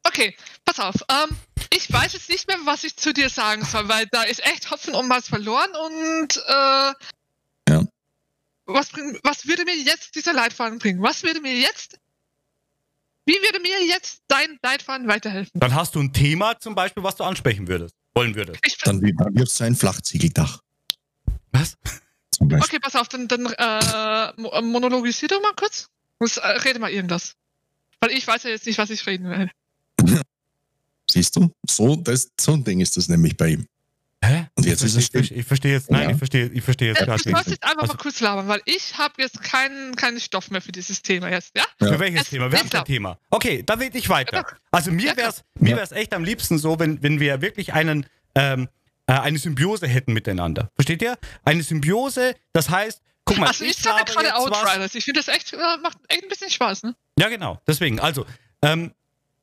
Okay, 0.04 0.36
pass 0.66 0.78
auf. 0.78 0.96
Ähm, 1.10 1.34
ich 1.72 1.90
weiß 1.90 2.12
jetzt 2.12 2.28
nicht 2.28 2.46
mehr, 2.46 2.58
was 2.64 2.84
ich 2.84 2.94
zu 2.96 3.14
dir 3.14 3.30
sagen 3.30 3.64
soll, 3.64 3.88
weil 3.88 4.06
da 4.10 4.24
ist 4.24 4.44
echt 4.44 4.70
Hopfen 4.70 4.94
und 4.94 5.08
Malz 5.08 5.28
verloren 5.28 5.70
und 5.86 6.36
äh, 6.46 6.92
Ja. 7.72 7.82
was, 8.66 8.90
bring, 8.90 9.18
was 9.22 9.46
würde 9.46 9.64
mir 9.64 9.76
jetzt 9.76 10.14
dieser 10.14 10.34
Leitfaden 10.34 10.78
bringen? 10.78 11.00
Was 11.02 11.22
würde 11.22 11.40
mir 11.40 11.54
jetzt. 11.56 11.96
Wie 13.24 13.34
würde 13.34 13.60
mir 13.60 13.84
jetzt 13.86 14.22
dein 14.28 14.58
Leitfaden 14.62 15.06
weiterhelfen? 15.06 15.60
Dann 15.60 15.74
hast 15.74 15.94
du 15.94 16.00
ein 16.00 16.12
Thema 16.12 16.58
zum 16.58 16.74
Beispiel, 16.74 17.02
was 17.02 17.16
du 17.16 17.24
ansprechen 17.24 17.68
würdest, 17.68 17.94
wollen 18.14 18.34
würdest. 18.34 18.58
Ich, 18.64 18.76
Dann, 18.78 19.00
dann 19.00 19.34
wirft 19.36 19.52
sein 19.52 19.76
Flachziegeldach. 19.76 20.60
Was? 21.52 21.76
Okay, 22.40 22.78
pass 22.80 22.96
auf, 22.96 23.08
dann, 23.08 23.28
dann 23.28 23.46
äh, 23.46 24.30
äh, 24.30 24.62
monologisier 24.62 25.28
doch 25.28 25.40
mal 25.40 25.52
kurz. 25.54 25.88
Muss, 26.18 26.38
äh, 26.38 26.46
rede 26.46 26.80
mal 26.80 26.90
irgendwas. 26.90 27.34
Weil 28.00 28.10
ich 28.10 28.26
weiß 28.26 28.42
ja 28.44 28.50
jetzt 28.50 28.66
nicht, 28.66 28.78
was 28.78 28.90
ich 28.90 29.06
reden 29.06 29.30
will. 29.30 29.50
Siehst 31.10 31.36
du? 31.36 31.52
So, 31.68 31.94
das, 31.96 32.30
so 32.40 32.54
ein 32.54 32.64
Ding 32.64 32.80
ist 32.80 32.96
das 32.96 33.08
nämlich 33.08 33.36
bei 33.36 33.50
ihm. 33.50 33.66
Hä? 34.24 34.46
Und 34.54 34.64
jetzt 34.66 34.80
ich 34.82 34.86
ist 34.86 34.90
es 34.90 34.92
verstehe, 34.94 35.24
still. 35.24 35.38
ich 35.38 35.46
verstehe 35.46 35.72
jetzt, 35.72 35.90
nein, 35.90 36.04
Ja. 36.04 36.10
ich 36.10 36.16
verstehe, 36.18 36.46
ich 36.46 36.62
verstehe 36.62 36.88
jetzt 36.88 37.00
Ja, 37.00 37.06
gerade 37.06 37.22
du 37.22 37.28
nicht. 37.28 37.36
sollst 37.36 37.50
jetzt 37.50 37.64
einfach 37.64 37.82
Also- 37.82 37.94
mal 37.94 37.98
kurz 37.98 38.20
labern, 38.20 38.46
weil 38.48 38.62
ich 38.66 38.96
habe 38.96 39.14
jetzt 39.18 39.42
keinen, 39.42 39.96
keinen 39.96 40.20
Stoff 40.20 40.50
mehr 40.50 40.62
für 40.62 40.70
dieses 40.72 41.02
Thema 41.02 41.28
jetzt, 41.30 41.50
ja? 41.56 41.64
Ja. 41.80 41.88
Für 41.88 41.98
welches 41.98 42.22
Es- 42.22 42.30
Thema? 42.30 42.50
Wir 42.52 42.58
haben 42.58 42.64
Mister. 42.66 42.78
kein 42.78 42.84
Thema. 42.86 43.18
Okay, 43.30 43.62
dann 43.64 43.80
rede 43.80 43.98
ich 43.98 44.08
weiter. 44.08 44.46
Also 44.70 44.92
mir 44.92 45.06
Ja, 45.06 45.16
wäre 45.16 45.28
es 45.30 45.42
mir 45.58 45.76
wär's 45.76 45.90
echt 45.92 46.14
am 46.14 46.22
liebsten 46.24 46.58
so, 46.58 46.78
wenn, 46.78 47.02
wenn 47.02 47.18
wir 47.18 47.40
wirklich 47.40 47.72
einen, 47.72 48.06
ähm, 48.36 48.68
äh, 49.08 49.12
eine 49.14 49.38
Symbiose 49.38 49.88
hätten 49.88 50.12
miteinander. 50.12 50.70
Versteht 50.76 51.02
ihr? 51.02 51.18
Eine 51.44 51.64
Symbiose, 51.64 52.36
das 52.52 52.70
heißt, 52.70 53.02
guck 53.24 53.38
mal, 53.38 53.48
also 53.48 53.64
ich, 53.64 53.70
ich 53.72 53.76
sage 53.78 54.04
gerade 54.04 54.26
jetzt. 54.28 54.36
Outriders. 54.36 54.94
Ich 54.94 55.04
finde 55.04 55.20
das 55.20 55.34
echt, 55.34 55.52
äh, 55.52 55.56
macht 55.82 55.98
echt 56.08 56.22
ein 56.22 56.28
bisschen 56.28 56.48
Spaß, 56.50 56.84
ne? 56.84 56.94
Ja, 57.18 57.28
genau. 57.28 57.60
Deswegen, 57.66 57.98
also, 57.98 58.24
ähm, 58.62 58.92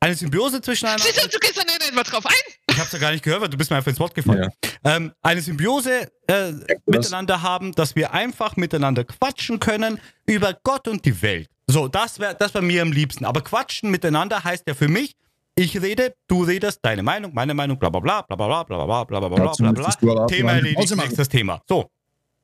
eine 0.02 0.14
Symbiose 0.14 0.62
zwischen 0.62 0.86
einer. 0.86 0.98
Siehst 0.98 1.22
du, 1.22 1.28
du 1.28 1.38
gehst 1.38 1.58
da 1.58 1.62
nicht 1.64 2.12
drauf 2.12 2.24
ein? 2.24 2.32
Ich 2.80 2.82
hab's 2.82 2.92
ja 2.92 2.98
gar 2.98 3.12
nicht 3.12 3.22
gehört, 3.22 3.42
weil 3.42 3.50
du 3.50 3.58
bist 3.58 3.70
mir 3.70 3.76
einfach 3.76 3.90
ins 3.90 4.00
Wort 4.00 4.14
gefallen. 4.14 4.48
Ähm, 4.84 5.12
eine 5.20 5.42
Symbiose 5.42 6.10
äh, 6.26 6.52
miteinander 6.86 7.42
haben, 7.42 7.72
dass 7.72 7.94
wir 7.94 8.14
einfach 8.14 8.56
miteinander 8.56 9.04
quatschen 9.04 9.60
können 9.60 10.00
über 10.24 10.56
Gott 10.62 10.88
und 10.88 11.04
die 11.04 11.20
Welt. 11.20 11.50
So, 11.66 11.88
das 11.88 12.18
wäre 12.20 12.34
das 12.34 12.54
wär 12.54 12.62
mir 12.62 12.80
am 12.80 12.90
liebsten. 12.90 13.26
Aber 13.26 13.42
quatschen 13.42 13.90
miteinander 13.90 14.44
heißt 14.44 14.64
ja 14.66 14.72
für 14.72 14.88
mich, 14.88 15.14
ich 15.56 15.82
rede, 15.82 16.14
du 16.26 16.42
redest, 16.42 16.78
deine 16.80 17.02
Meinung, 17.02 17.34
meine 17.34 17.52
Meinung, 17.52 17.78
bla 17.78 17.90
bla 17.90 18.00
bla, 18.00 18.22
bla 18.22 18.34
bla 18.34 18.46
bla 18.46 18.64
bla 18.64 19.04
bla 19.04 19.04
bla 19.04 19.28
bla 19.28 19.28
bla 19.28 19.72
bla 19.72 19.72
bla. 19.72 20.22
auch 20.22 20.26
Thema 20.26 20.52
erledigt, 20.52 20.96
nächstes 20.96 21.28
Thema. 21.28 21.60
So, 21.68 21.90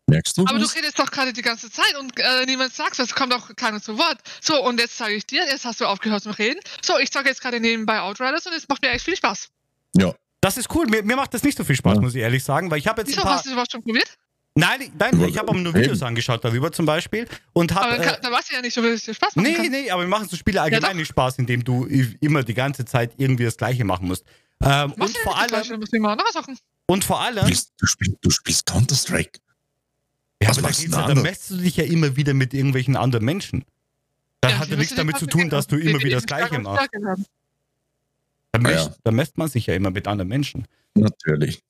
Merkst 0.07 0.37
du? 0.37 0.45
Aber 0.47 0.59
du 0.59 0.67
redest 0.67 0.99
doch 0.99 1.11
gerade 1.11 1.33
die 1.33 1.41
ganze 1.41 1.71
Zeit 1.71 1.97
und 1.99 2.13
äh, 2.21 2.45
niemand 2.45 2.75
sagt 2.75 2.99
was, 2.99 3.15
kommt 3.15 3.33
auch 3.33 3.57
keiner 3.57 3.81
zu 3.81 3.97
Wort. 3.97 4.19
So, 4.43 4.63
und 4.63 4.79
jetzt 4.81 4.99
sage 4.99 5.15
ich 5.15 5.25
dir, 5.25 5.47
jetzt 5.47 5.65
hast 5.65 5.81
du 5.81 5.87
aufgehört 5.87 6.25
zu 6.25 6.31
reden. 6.31 6.61
So, 6.85 6.99
ich 6.99 7.11
sage 7.11 7.31
jetzt 7.31 7.41
gerade 7.41 7.59
nebenbei 7.59 8.01
Outriders 8.01 8.47
und 8.47 8.53
es 8.53 8.69
macht 8.69 8.83
mir 8.83 8.91
echt 8.91 9.07
viel 9.07 9.17
Spaß. 9.17 9.49
ja. 9.97 10.15
Das 10.47 10.57
ist 10.57 10.75
cool. 10.75 10.87
Mir, 10.87 11.03
mir 11.03 11.17
macht 11.17 11.35
das 11.35 11.43
nicht 11.43 11.59
so 11.59 11.65
viel 11.65 11.77
Spaß, 11.77 11.97
Ja. 11.97 12.01
muss 12.01 12.15
ich 12.15 12.21
ehrlich 12.23 12.43
sagen, 12.45 12.71
weil 12.71 12.79
ich 12.79 12.87
habe 12.87 13.01
jetzt 13.03 13.09
Wieso 13.11 13.21
ein 13.21 13.27
paar. 13.27 13.37
hast 13.37 13.47
du 13.47 13.51
überhaupt 13.53 13.73
schon 13.73 13.83
probiert? 13.83 14.17
Nein, 14.59 14.81
ich- 14.81 14.91
nein, 14.99 15.21
ich 15.29 15.37
habe 15.37 15.49
aber 15.51 15.59
nur 15.59 15.75
Eben. 15.75 15.83
Videos 15.85 16.03
angeschaut 16.03 16.43
darüber 16.43 16.73
zum 16.73 16.87
Beispiel 16.87 17.29
und 17.53 17.73
Aber 17.73 17.81
habe. 17.83 17.97
dann, 17.99 18.07
kann, 18.07 18.17
dann 18.23 18.33
weißt 18.33 18.51
du 18.51 18.55
ja 18.55 18.63
nicht, 18.63 18.73
so 18.73 18.83
wie 18.83 18.87
es 18.89 19.05
dir 19.05 19.13
Spaß 19.13 19.37
machen 19.37 19.47
Nee, 19.47 19.55
kann. 19.55 19.71
nee, 19.71 19.91
aber 19.91 20.03
wir 20.03 20.09
machen 20.09 20.29
so 20.29 20.37
Spiele 20.37 20.63
allgemein 20.63 20.93
doch. 20.93 20.97
nicht 20.97 21.09
Spaß, 21.09 21.39
indem 21.39 21.63
du 21.63 21.85
immer 22.21 22.43
die 22.43 22.55
ganze 22.55 22.85
Zeit 22.87 23.13
irgendwie 23.19 23.45
das 23.45 23.57
Gleiche 23.59 23.85
machen 23.85 24.07
musst. 24.09 24.25
Ähm, 24.63 24.93
und, 24.93 25.15
vor 25.19 25.35
ja 25.35 25.41
allem, 25.43 25.65
Sachen. 26.33 26.59
und 26.87 27.05
vor 27.05 27.17
Du 27.19 27.23
allem, 27.23 27.45
spielst, 27.45 27.73
du 27.79 27.87
spielst, 27.87 28.17
du 28.23 28.31
spielst 28.31 28.65
Counter-Strike. 28.65 29.41
ja, 30.43 30.49
was 30.49 30.59
aber 30.59 30.71
da, 30.71 31.01
ja, 31.09 31.15
da 31.15 31.21
messt 31.21 31.51
du 31.51 31.57
dich 31.59 31.77
ja 31.77 31.85
immer 31.85 32.17
wieder 32.17 32.33
mit 32.33 32.55
irgendwelchen 32.55 32.97
anderen 32.97 33.27
Menschen. 33.27 33.65
Dann 34.41 34.53
Ja, 34.53 34.59
hat 34.61 34.69
ja 34.71 34.77
nichts 34.77 34.95
damit 34.95 35.19
zu 35.19 35.27
tun, 35.27 35.51
dass 35.51 35.67
du 35.67 35.77
immer 35.77 35.99
wieder 36.01 36.17
das 36.17 36.25
Gleiche 36.27 36.59
machst. 36.61 36.89
Haben. 36.95 37.27
Da, 38.59 38.69
Ah, 38.69 38.73
messt, 38.73 38.89
ja. 38.89 38.95
da 39.05 39.11
messt 39.11 39.39
man 39.39 39.49
sich 39.49 39.67
ja 39.67 39.75
immer 39.75 39.91
mit 39.91 40.07
anderen 40.09 40.29
Menschen. 40.29 40.67
Natürlich. 40.95 41.63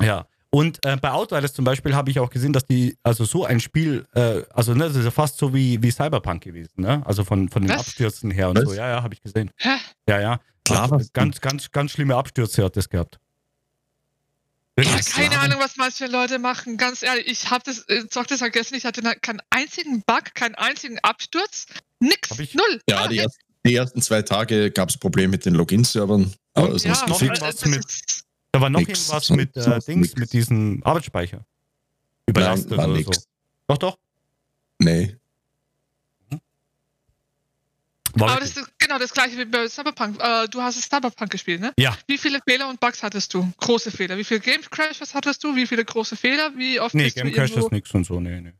Ja. 0.00 0.26
Und 0.50 0.84
äh, 0.86 0.96
bei 0.96 1.10
Outriders 1.10 1.52
zum 1.52 1.64
Beispiel 1.64 1.94
habe 1.94 2.10
ich 2.10 2.18
auch 2.20 2.30
gesehen, 2.30 2.52
dass 2.52 2.64
die, 2.64 2.96
also 3.02 3.24
so 3.24 3.44
ein 3.44 3.60
Spiel, 3.60 4.06
äh, 4.14 4.42
also 4.54 4.74
ne, 4.74 4.84
das 4.86 4.96
ist 4.96 5.04
ja 5.04 5.10
fast 5.10 5.36
so 5.38 5.52
wie, 5.52 5.82
wie 5.82 5.90
Cyberpunk 5.90 6.42
gewesen, 6.44 6.72
ne? 6.76 7.02
Also 7.04 7.24
von, 7.24 7.48
von 7.48 7.62
den 7.62 7.70
Was? 7.70 7.80
Abstürzen 7.80 8.30
her 8.30 8.48
und 8.50 8.56
Was? 8.58 8.64
so. 8.64 8.74
Ja, 8.74 8.88
ja, 8.88 9.02
habe 9.02 9.12
ich 9.14 9.20
gesehen. 9.22 9.50
Hä? 9.56 9.76
Ja, 10.08 10.20
ja. 10.20 10.40
Klar, 10.64 10.90
Also, 10.92 11.06
ganz, 11.12 11.40
ganz, 11.40 11.70
ganz 11.70 11.90
schlimme 11.92 12.16
Abstürze 12.16 12.64
hat 12.64 12.76
das 12.76 12.88
gehabt. 12.88 13.18
Ich 14.78 14.90
habe 14.92 15.02
keine. 15.02 15.38
Ahnung, 15.40 15.58
was 15.60 15.76
manche 15.76 16.06
Leute 16.06 16.38
machen. 16.38 16.76
Ganz 16.76 17.02
ehrlich, 17.02 17.26
ich 17.26 17.50
habe 17.50 17.62
das, 17.64 17.80
äh, 17.88 18.04
sag 18.10 18.26
das 18.28 18.38
vergessen, 18.38 18.74
ich 18.74 18.84
hatte 18.84 19.02
keinen 19.22 19.40
einzigen 19.50 20.02
Bug, 20.02 20.34
keinen 20.34 20.54
einzigen 20.54 20.98
Absturz. 21.00 21.66
Nix. 21.98 22.30
Null. 22.54 22.80
Ja, 22.88 23.08
die, 23.08 23.18
nichts. 23.20 23.36
Die 23.66 23.74
ersten 23.74 24.00
zwei 24.02 24.22
Tage 24.22 24.70
gab 24.70 24.88
es 24.88 24.96
Probleme 24.96 25.32
mit 25.32 25.44
den 25.44 25.54
Login-Servern. 25.54 26.32
Aber 26.54 26.70
Und- 26.70 26.78
sonst 26.78 27.00
ja, 27.02 27.06
noch 27.08 27.20
irgendwas 27.22 27.64
mit- 27.66 27.84
Da 28.52 28.60
war 28.60 28.70
noch 28.70 28.80
Nix, 28.80 29.08
irgendwas 29.08 29.30
mit 29.30 29.56
äh, 29.56 29.78
Dings, 29.80 29.86
nix. 29.86 30.16
mit 30.16 30.32
diesem 30.32 30.82
Arbeitsspeicher. 30.84 31.36
Nein, 31.38 31.44
Überlastet 32.28 32.70
war 32.76 32.88
oder 32.88 32.96
nix. 32.96 33.06
so. 33.16 33.22
Doch, 33.68 33.78
doch. 33.78 33.98
Nee. 34.78 35.16
War 38.14 38.30
Aber 38.30 38.40
das 38.40 38.56
ist 38.56 38.78
genau 38.78 38.98
das 38.98 39.12
gleiche 39.12 39.36
wie 39.36 39.44
bei 39.44 39.68
Cyberpunk. 39.68 40.18
Äh, 40.22 40.48
du 40.48 40.62
hast 40.62 40.80
Cyberpunk 40.80 41.30
gespielt, 41.30 41.60
ne? 41.60 41.74
Ja. 41.78 41.96
Wie 42.06 42.16
viele 42.16 42.40
Fehler 42.48 42.68
und 42.70 42.80
Bugs 42.80 43.02
hattest 43.02 43.34
du? 43.34 43.52
Große 43.58 43.90
Fehler. 43.90 44.16
Wie 44.16 44.24
viele 44.24 44.40
Game 44.40 44.62
Crashes 44.62 45.14
hattest 45.14 45.44
du? 45.44 45.54
Wie 45.54 45.66
viele 45.66 45.84
große 45.84 46.16
Fehler? 46.16 46.50
Wie 46.56 46.80
oft 46.80 46.94
nee, 46.94 47.04
bist 47.04 47.16
Game 47.16 47.26
du 47.26 47.32
Crash 47.34 47.50
irgendwo... 47.50 47.66
ist 47.66 47.72
nix 47.72 47.90
und 47.92 48.04
so. 48.04 48.18
Nee, 48.18 48.40
nee. 48.40 48.52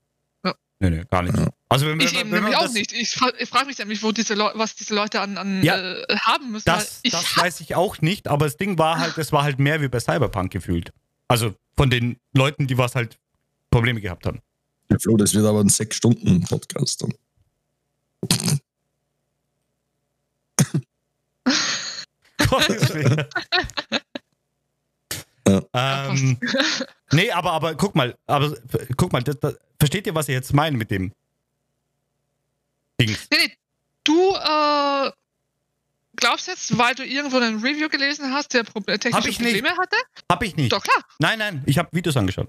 Ja. 0.44 0.54
Nee, 0.80 0.90
nee, 0.90 1.04
gar 1.10 1.22
nicht. 1.22 1.36
Ja. 1.38 1.48
Also 1.68 1.86
wenn, 1.86 1.98
Ich 2.00 2.12
wenn, 2.12 2.20
eben 2.20 2.30
wenn 2.32 2.42
nämlich 2.42 2.56
auch 2.56 2.62
das, 2.62 2.74
nicht. 2.74 2.92
Ich, 2.92 3.10
fra 3.10 3.32
ich 3.38 3.48
frage 3.48 3.66
mich 3.66 3.78
nämlich, 3.78 4.02
wo 4.02 4.12
diese 4.12 4.34
Leu 4.34 4.50
was 4.54 4.76
diese 4.76 4.94
Leute 4.94 5.20
an, 5.20 5.36
an 5.36 5.62
Ja. 5.64 5.76
äh, 5.76 6.16
haben 6.18 6.52
müssen. 6.52 6.64
Das, 6.66 7.00
ich 7.02 7.10
das 7.12 7.36
weiß 7.36 7.60
ich 7.60 7.74
auch 7.74 8.00
nicht, 8.00 8.28
aber 8.28 8.46
das 8.46 8.56
Ding 8.56 8.78
war 8.78 8.98
halt, 8.98 9.18
es 9.18 9.32
war 9.32 9.42
halt 9.42 9.58
mehr 9.58 9.80
wie 9.80 9.88
bei 9.88 9.98
Cyberpunk 9.98 10.52
gefühlt. 10.52 10.92
Also 11.28 11.54
von 11.76 11.90
den 11.90 12.18
Leuten, 12.32 12.68
die 12.68 12.78
was 12.78 12.94
halt 12.94 13.18
Probleme 13.70 14.00
gehabt 14.00 14.26
haben. 14.26 14.40
Der 14.90 15.00
Flo, 15.00 15.16
das 15.16 15.34
wird 15.34 15.44
aber 15.44 15.60
ein 15.60 15.68
sechs 15.68 15.96
Stunden 15.96 16.42
Podcast 16.44 17.02
dann. 17.02 17.12
Gottes 22.48 22.94
Willen. 22.94 23.24
Ja. 25.48 25.62
ähm, 26.10 26.38
nee, 27.12 27.30
aber, 27.30 27.52
aber 27.52 27.74
guck 27.76 27.94
mal, 27.94 28.16
aber 28.26 28.56
guck 28.96 29.12
mal, 29.12 29.22
das, 29.22 29.38
das, 29.38 29.56
versteht 29.78 30.06
ihr, 30.06 30.14
was 30.14 30.28
ich 30.28 30.32
jetzt 30.34 30.52
meine 30.52 30.76
mit 30.76 30.90
dem 30.90 31.12
Dings? 33.00 33.26
Nee, 33.30 33.38
nee. 33.46 33.52
Du 34.04 34.34
äh, 34.34 35.10
glaubst 36.16 36.46
jetzt, 36.46 36.76
weil 36.78 36.94
du 36.94 37.04
irgendwo 37.04 37.38
ein 37.38 37.56
Review 37.58 37.88
gelesen 37.88 38.32
hast, 38.32 38.54
der 38.54 38.62
Pro 38.64 38.80
äh, 38.86 38.98
technische 38.98 39.28
ich 39.28 39.40
nicht. 39.40 39.54
Probleme 39.56 39.76
hatte? 39.76 39.96
Hab 40.30 40.42
ich 40.42 40.56
nicht. 40.56 40.72
Doch 40.72 40.82
klar. 40.82 41.02
Nein, 41.18 41.38
nein, 41.38 41.62
ich 41.66 41.76
habe 41.78 41.88
Videos 41.92 42.16
angeschaut. 42.16 42.48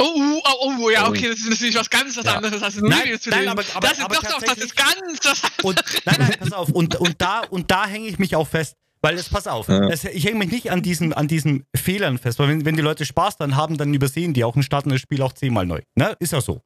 Oh, 0.00 0.04
oh, 0.16 0.40
oh, 0.44 0.72
oh, 0.80 0.90
ja, 0.90 1.06
Oh. 1.06 1.10
okay, 1.10 1.28
das 1.28 1.40
ist 1.40 1.50
natürlich 1.50 1.74
was 1.76 1.90
ganz 1.90 2.16
was 2.16 2.24
Ja. 2.24 2.36
anderes 2.36 2.62
als 2.62 2.76
ein 2.78 2.84
Nein, 2.84 3.00
Review 3.00 3.18
zu 3.18 3.30
nein, 3.30 3.40
lesen. 3.40 3.50
aber- 3.50 3.64
aber- 3.74 3.88
das 3.88 3.98
ist 3.98 4.04
aber 4.04 4.14
doch, 4.14 4.22
doch, 4.22 4.42
das 4.42 4.58
ist 4.58 4.76
ganz 4.76 4.96
was 5.24 5.42
Und 5.64 5.82
nein, 6.04 6.16
nein, 6.20 6.34
pass 6.38 6.52
auf. 6.52 6.68
Und, 6.70 6.94
und 6.96 7.20
da, 7.20 7.40
und 7.50 7.70
da 7.70 7.86
hänge 7.86 8.06
ich 8.06 8.18
mich 8.18 8.34
auch 8.36 8.46
fest. 8.48 8.76
Weil 9.00 9.16
es, 9.16 9.28
pass 9.28 9.46
auf, 9.46 9.68
Ja. 9.68 9.88
es, 9.90 10.04
ich 10.04 10.24
hänge 10.24 10.38
mich 10.38 10.50
nicht 10.50 10.70
an 10.72 10.82
diesen, 10.82 11.12
an 11.12 11.28
diesen 11.28 11.64
Fehlern 11.74 12.18
fest, 12.18 12.38
weil 12.40 12.48
wenn, 12.48 12.64
wenn 12.64 12.74
die 12.76 12.82
Leute 12.82 13.04
Spaß 13.06 13.36
dann 13.36 13.54
haben, 13.54 13.76
dann 13.76 13.92
übersehen 13.94 14.34
die 14.34 14.42
auch 14.44 14.56
ein 14.56 14.62
startendes 14.64 15.00
Spiel 15.00 15.22
auch 15.22 15.32
zehnmal 15.32 15.66
neu. 15.66 15.80
Ne? 15.94 16.16
Ist 16.20 16.32
ja 16.32 16.40
so. 16.40 16.62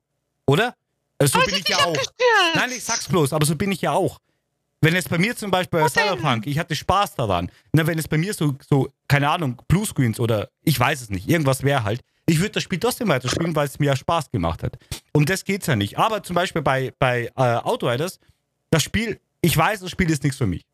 Oder? 0.46 0.74
Äh, 1.22 1.28
So 1.28 1.38
bin 1.40 1.54
es 1.54 1.60
ich 1.60 1.68
ja 1.68 1.78
auch. 1.78 1.96
Nein, 2.54 2.70
ich 2.70 2.84
sag's 2.84 3.08
bloß, 3.08 3.32
aber 3.32 3.46
so 3.46 3.56
bin 3.56 3.72
ich 3.72 3.82
ja 3.82 3.92
auch. 3.92 4.18
Wenn 4.80 4.94
jetzt 4.94 5.08
bei 5.08 5.18
mir 5.18 5.36
zum 5.36 5.50
Beispiel 5.50 5.80
bei? 5.80 5.88
Cyberpunk, 5.88 6.46
ich 6.46 6.58
hatte 6.58 6.74
Spaß 6.74 7.14
daran. 7.14 7.50
Na, 7.72 7.86
wenn 7.86 7.98
es 7.98 8.08
bei 8.08 8.18
mir 8.18 8.34
so, 8.34 8.56
so, 8.68 8.88
keine 9.06 9.30
Ahnung, 9.30 9.62
Bluescreens 9.68 10.18
oder 10.18 10.48
ich 10.64 10.78
weiß 10.78 11.02
es 11.02 11.10
nicht, 11.10 11.28
irgendwas 11.28 11.62
wäre 11.62 11.84
halt, 11.84 12.00
ich 12.26 12.38
würde 12.38 12.50
das 12.50 12.64
Spiel 12.64 12.80
trotzdem 12.80 13.08
weiterspielen, 13.08 13.54
weil 13.54 13.66
es 13.66 13.78
mir 13.78 13.86
ja 13.86 13.96
Spaß 13.96 14.30
gemacht 14.30 14.62
hat. 14.62 14.76
Um 15.12 15.24
das 15.24 15.44
geht's 15.44 15.66
ja 15.66 15.76
nicht. 15.76 15.98
Aber 15.98 16.22
zum 16.22 16.34
Beispiel 16.34 16.62
bei, 16.62 16.92
bei 16.98 17.30
äh, 17.36 17.42
Outriders, 17.42 18.18
das 18.70 18.82
Spiel, 18.82 19.20
ich 19.40 19.56
weiß, 19.56 19.80
das 19.80 19.90
Spiel 19.90 20.10
ist 20.10 20.22
nichts 20.24 20.38
für 20.38 20.46
mich. 20.46 20.64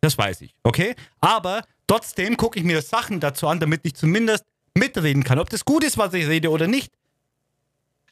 Das 0.00 0.16
weiß 0.16 0.40
ich, 0.40 0.54
okay? 0.64 0.94
Aber 1.20 1.62
trotzdem 1.86 2.36
gucke 2.36 2.58
ich 2.58 2.64
mir 2.64 2.82
Sachen 2.82 3.20
dazu 3.20 3.46
an, 3.46 3.60
damit 3.60 3.80
ich 3.84 3.94
zumindest 3.94 4.44
mitreden 4.74 5.22
kann. 5.22 5.38
Ob 5.38 5.50
das 5.50 5.64
gut 5.64 5.84
ist, 5.84 5.98
was 5.98 6.14
ich 6.14 6.26
rede 6.26 6.50
oder 6.50 6.66
nicht, 6.66 6.90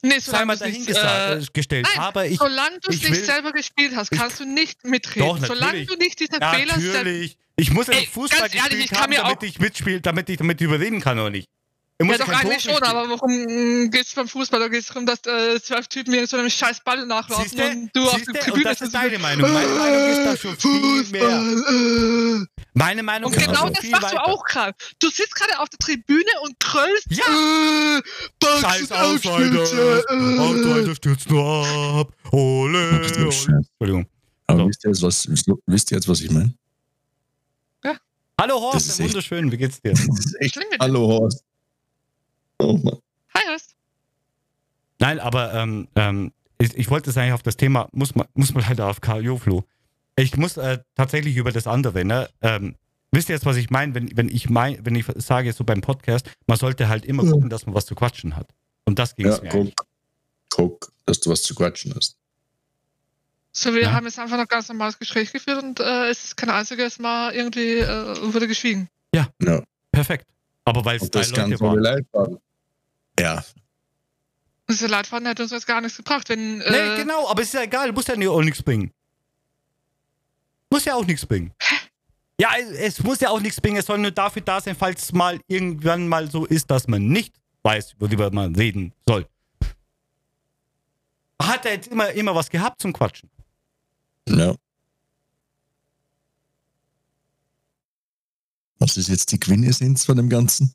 Nee, 0.03 0.19
sei 0.21 0.45
mal 0.45 0.57
dahingestellt. 0.57 1.45
äh, 1.67 1.83
nein, 1.83 1.99
aber 1.99 2.27
ich, 2.27 2.39
solange 2.39 2.79
du 2.81 2.91
es 2.91 2.97
ich 2.97 3.03
nicht 3.03 3.13
will- 3.13 3.25
selber 3.25 3.53
gespielt 3.53 3.97
hast, 3.97 4.11
kannst 4.11 4.39
du 4.41 4.45
nicht 4.45 4.85
mitreden. 4.85 5.29
Doch, 5.29 5.39
solange 5.45 5.65
natürlich. 5.67 5.89
du 5.89 5.97
nicht 5.97 6.21
diesen 6.21 6.35
Fehler 6.35 6.75
selbst. 6.75 6.95
Natürlich. 6.95 7.37
Ich 7.57 7.73
muss 7.73 7.89
ja 7.89 7.95
Ey, 7.95 8.07
Fußball 8.07 8.41
ehrlich, 8.43 8.63
gespielt 8.63 8.93
haben, 9.01 9.13
damit 9.13 9.43
ich 9.43 9.59
mitspiele, 9.59 10.01
damit 10.01 10.29
ich 10.29 10.37
damit 10.37 10.61
überreden 10.61 11.01
kann 11.01 11.19
oder 11.19 11.31
nicht. 11.31 11.49
Ich 12.01 12.07
muss 12.07 12.17
Ja, 12.17 12.25
doch 12.27 12.33
eigentlich 12.33 12.63
schon, 12.63 12.81
aber 12.81 13.09
warum 13.11 13.91
geht 13.91 14.07
es 14.07 14.15
beim 14.15 14.29
Fußball? 14.29 14.61
Da 14.61 14.69
geht 14.69 14.83
es 14.83 14.87
darum, 14.87 15.05
dass 15.05 15.19
äh, 15.27 15.61
zwölf 15.61 15.89
Typen 15.89 16.13
mir 16.13 16.25
so 16.29 16.37
einem 16.37 16.49
scheiß 16.49 16.79
Ball 16.85 17.05
nachlaufen 17.05 17.49
Siehste? 17.49 17.71
und 17.71 17.91
du 17.93 18.05
auf 18.05 18.15
Siehste? 18.15 18.33
der 18.35 18.43
Und 18.43 18.47
Tribüne 18.51 18.65
das 18.71 18.81
ist 18.83 18.95
deine 18.95 19.19
Meinung. 19.19 19.53
Meine 19.53 19.69
Meinung 19.75 20.09
ist 20.11 20.25
da 20.25 20.37
schon 20.37 20.57
viel 20.57 21.05
mehr. 21.11 21.41
Fußball, 21.41 22.45
äh. 22.45 22.63
Meine 22.75 23.03
Meinung 23.03 23.33
Und 23.33 23.37
ist 23.37 23.47
da 23.49 23.51
genau 23.53 23.69
das 23.71 23.83
machst 23.91 24.05
weiter. 24.05 24.15
du 24.15 24.21
auch 24.27 24.45
gerade. 24.45 24.75
Du 25.01 25.09
sitzt 25.11 25.35
gerade 25.35 25.59
auf 25.59 25.69
der 25.71 25.79
Tribüne 25.81 26.31
und 26.43 26.61
kröllst. 26.61 27.07
Ja. 27.11 27.25
Äh, 27.25 28.61
Scheiß 28.61 28.83
und 28.83 28.93
Abstürze, 28.93 30.07
Outriders. 30.39 30.89
äh. 30.89 30.95
Stürzt 30.95 31.31
nur 31.31 31.67
ab. 31.67 32.13
Ole. 32.31 32.91
Entschuldigung. 33.03 34.07
Aber 34.47 34.61
So. 34.61 34.69
wisst, 34.69 34.85
ihr 34.85 34.91
jetzt, 34.91 35.03
was, 35.03 35.29
wisst 35.67 35.91
ihr 35.91 35.97
jetzt, 35.97 36.09
was 36.09 36.21
ich 36.21 36.31
meine? 36.31 36.55
Hallo 38.41 38.71
Das 38.73 38.85
Horst, 38.87 39.01
wunderschön. 39.03 39.51
Wie 39.51 39.57
geht's 39.57 39.81
dir? 39.83 39.91
Das 39.95 40.01
ist 40.27 40.37
echt. 40.41 40.55
Schlimm 40.55 40.69
mit- 40.71 40.81
Hallo 40.81 41.01
Horst. 41.09 41.43
Oh 42.59 42.77
Mann. 42.77 42.99
Hi, 43.35 43.43
Horst. 43.51 43.75
Nein, 44.99 45.21
aber 45.21 45.55
ähm, 45.55 45.89
ähm, 45.95 46.33
ich, 46.59 46.75
ich 46.77 46.91
wollte 46.91 47.11
es 47.11 47.17
eigentlich 47.17 47.33
auf 47.35 47.43
das 47.43 47.57
Thema, 47.57 47.89
muss 47.93 48.15
man, 48.15 48.27
muss 48.35 48.53
man 48.53 48.67
halt 48.67 48.81
auf 48.81 49.01
Karl-Joflo. 49.01 49.65
Ich 50.17 50.37
muss 50.37 50.57
äh, 50.57 50.79
tatsächlich 50.97 51.37
über 51.37 51.53
das 51.53 51.67
andere, 51.69 52.05
ne? 52.05 52.29
Ähm, 52.43 52.75
wisst 53.13 53.29
ihr 53.29 53.37
jetzt, 53.37 53.47
was 53.47 53.57
ich 53.57 53.71
meine, 53.71 53.95
wenn, 53.95 54.17
wenn 54.17 54.29
ich 54.29 54.51
mein, 54.51 54.85
wenn 54.85 54.97
ich 54.97 55.07
sage 55.17 55.53
so 55.53 55.63
beim 55.63 55.81
Podcast, 55.81 56.29
man 56.49 56.59
sollte 56.59 56.89
halt 56.89 57.05
immer 57.05 57.23
Ja. 57.25 57.31
gucken, 57.31 57.49
dass 57.49 57.67
man 57.67 57.75
was 57.77 57.87
zu 57.87 57.95
quatschen 57.95 58.35
hat. 58.35 58.49
Und 58.87 58.99
das 58.99 59.15
ging 59.15 59.27
es 59.29 59.37
Ja, 59.37 59.43
mir 59.45 59.49
guck, 59.51 59.61
eigentlich. 59.61 59.75
guck, 60.51 60.93
dass 61.07 61.21
du 61.21 61.31
was 61.31 61.43
zu 61.43 61.55
quatschen 61.55 61.95
hast. 61.95 62.17
So, 63.53 63.73
wir 63.75 63.83
Ja. 63.83 63.93
haben 63.93 64.07
jetzt 64.07 64.19
einfach 64.19 64.37
noch 64.37 64.49
ganz 64.49 64.69
normales 64.69 64.99
Gespräch 64.99 65.33
geführt 65.33 65.63
und 65.63 65.79
äh, 65.79 66.09
es 66.11 66.25
ist 66.25 66.37
kein 66.37 66.51
einziges 66.51 66.99
Mal 66.99 67.35
irgendwie 67.35 67.79
äh, 67.79 68.33
wurde 68.33 68.49
geschwiegen. 68.49 68.89
Ja. 69.15 69.29
Perfekt. 69.93 70.27
Aber 70.65 70.85
weil 70.85 70.97
es 70.97 71.11
drei 71.11 71.23
Leute 71.27 71.61
waren. 71.61 72.39
Ja, 73.19 73.45
Diese 74.69 74.87
Leitfaden 74.87 75.27
hätte 75.27 75.43
uns 75.43 75.53
jetzt 75.53 75.67
gar 75.67 75.81
nichts 75.81 75.97
gebracht, 75.97 76.29
wenn. 76.29 76.61
Äh, 76.61 76.71
Nee, 76.71 76.97
genau, 77.03 77.29
aber 77.29 77.43
es 77.43 77.49
ist 77.49 77.55
ja 77.55 77.63
egal, 77.63 77.91
muss 77.93 78.07
ja 78.07 78.15
auch 78.15 78.43
nichts 78.43 78.63
bringen. 78.63 78.93
Muss 80.71 80.85
ja 80.85 80.95
auch 80.95 81.05
nichts 81.07 81.25
bringen. 81.25 81.53
Ja, 82.41 82.51
es, 82.61 82.71
es 82.99 83.03
muss 83.03 83.19
ja 83.21 83.31
auch 83.31 83.41
nichts 83.41 83.61
bringen, 83.61 83.79
es 83.79 83.87
soll 83.87 83.99
nur 83.99 84.11
dafür 84.11 84.43
da 84.43 84.61
sein, 84.61 84.77
falls 84.77 85.03
es 85.05 85.13
mal 85.13 85.41
irgendwann 85.49 86.07
mal 86.07 86.31
so 86.31 86.45
ist, 86.47 86.71
dass 86.71 86.87
man 86.87 87.09
nicht 87.09 87.35
weiß, 87.63 87.97
worüber 87.99 88.31
man 88.31 88.55
reden 88.55 88.93
soll. 89.09 89.27
Hat 91.41 91.65
er 91.67 91.73
jetzt 91.73 91.89
immer, 91.89 92.11
immer 92.13 92.35
was 92.35 92.49
gehabt 92.51 92.81
zum 92.83 92.93
Quatschen? 92.93 93.31
ja. 94.29 94.55
Was 98.81 98.97
ist 98.97 99.09
jetzt 99.09 99.33
die 99.33 99.41
Quintessenz 99.41 100.05
von 100.05 100.17
dem 100.17 100.29
Ganzen? 100.29 100.73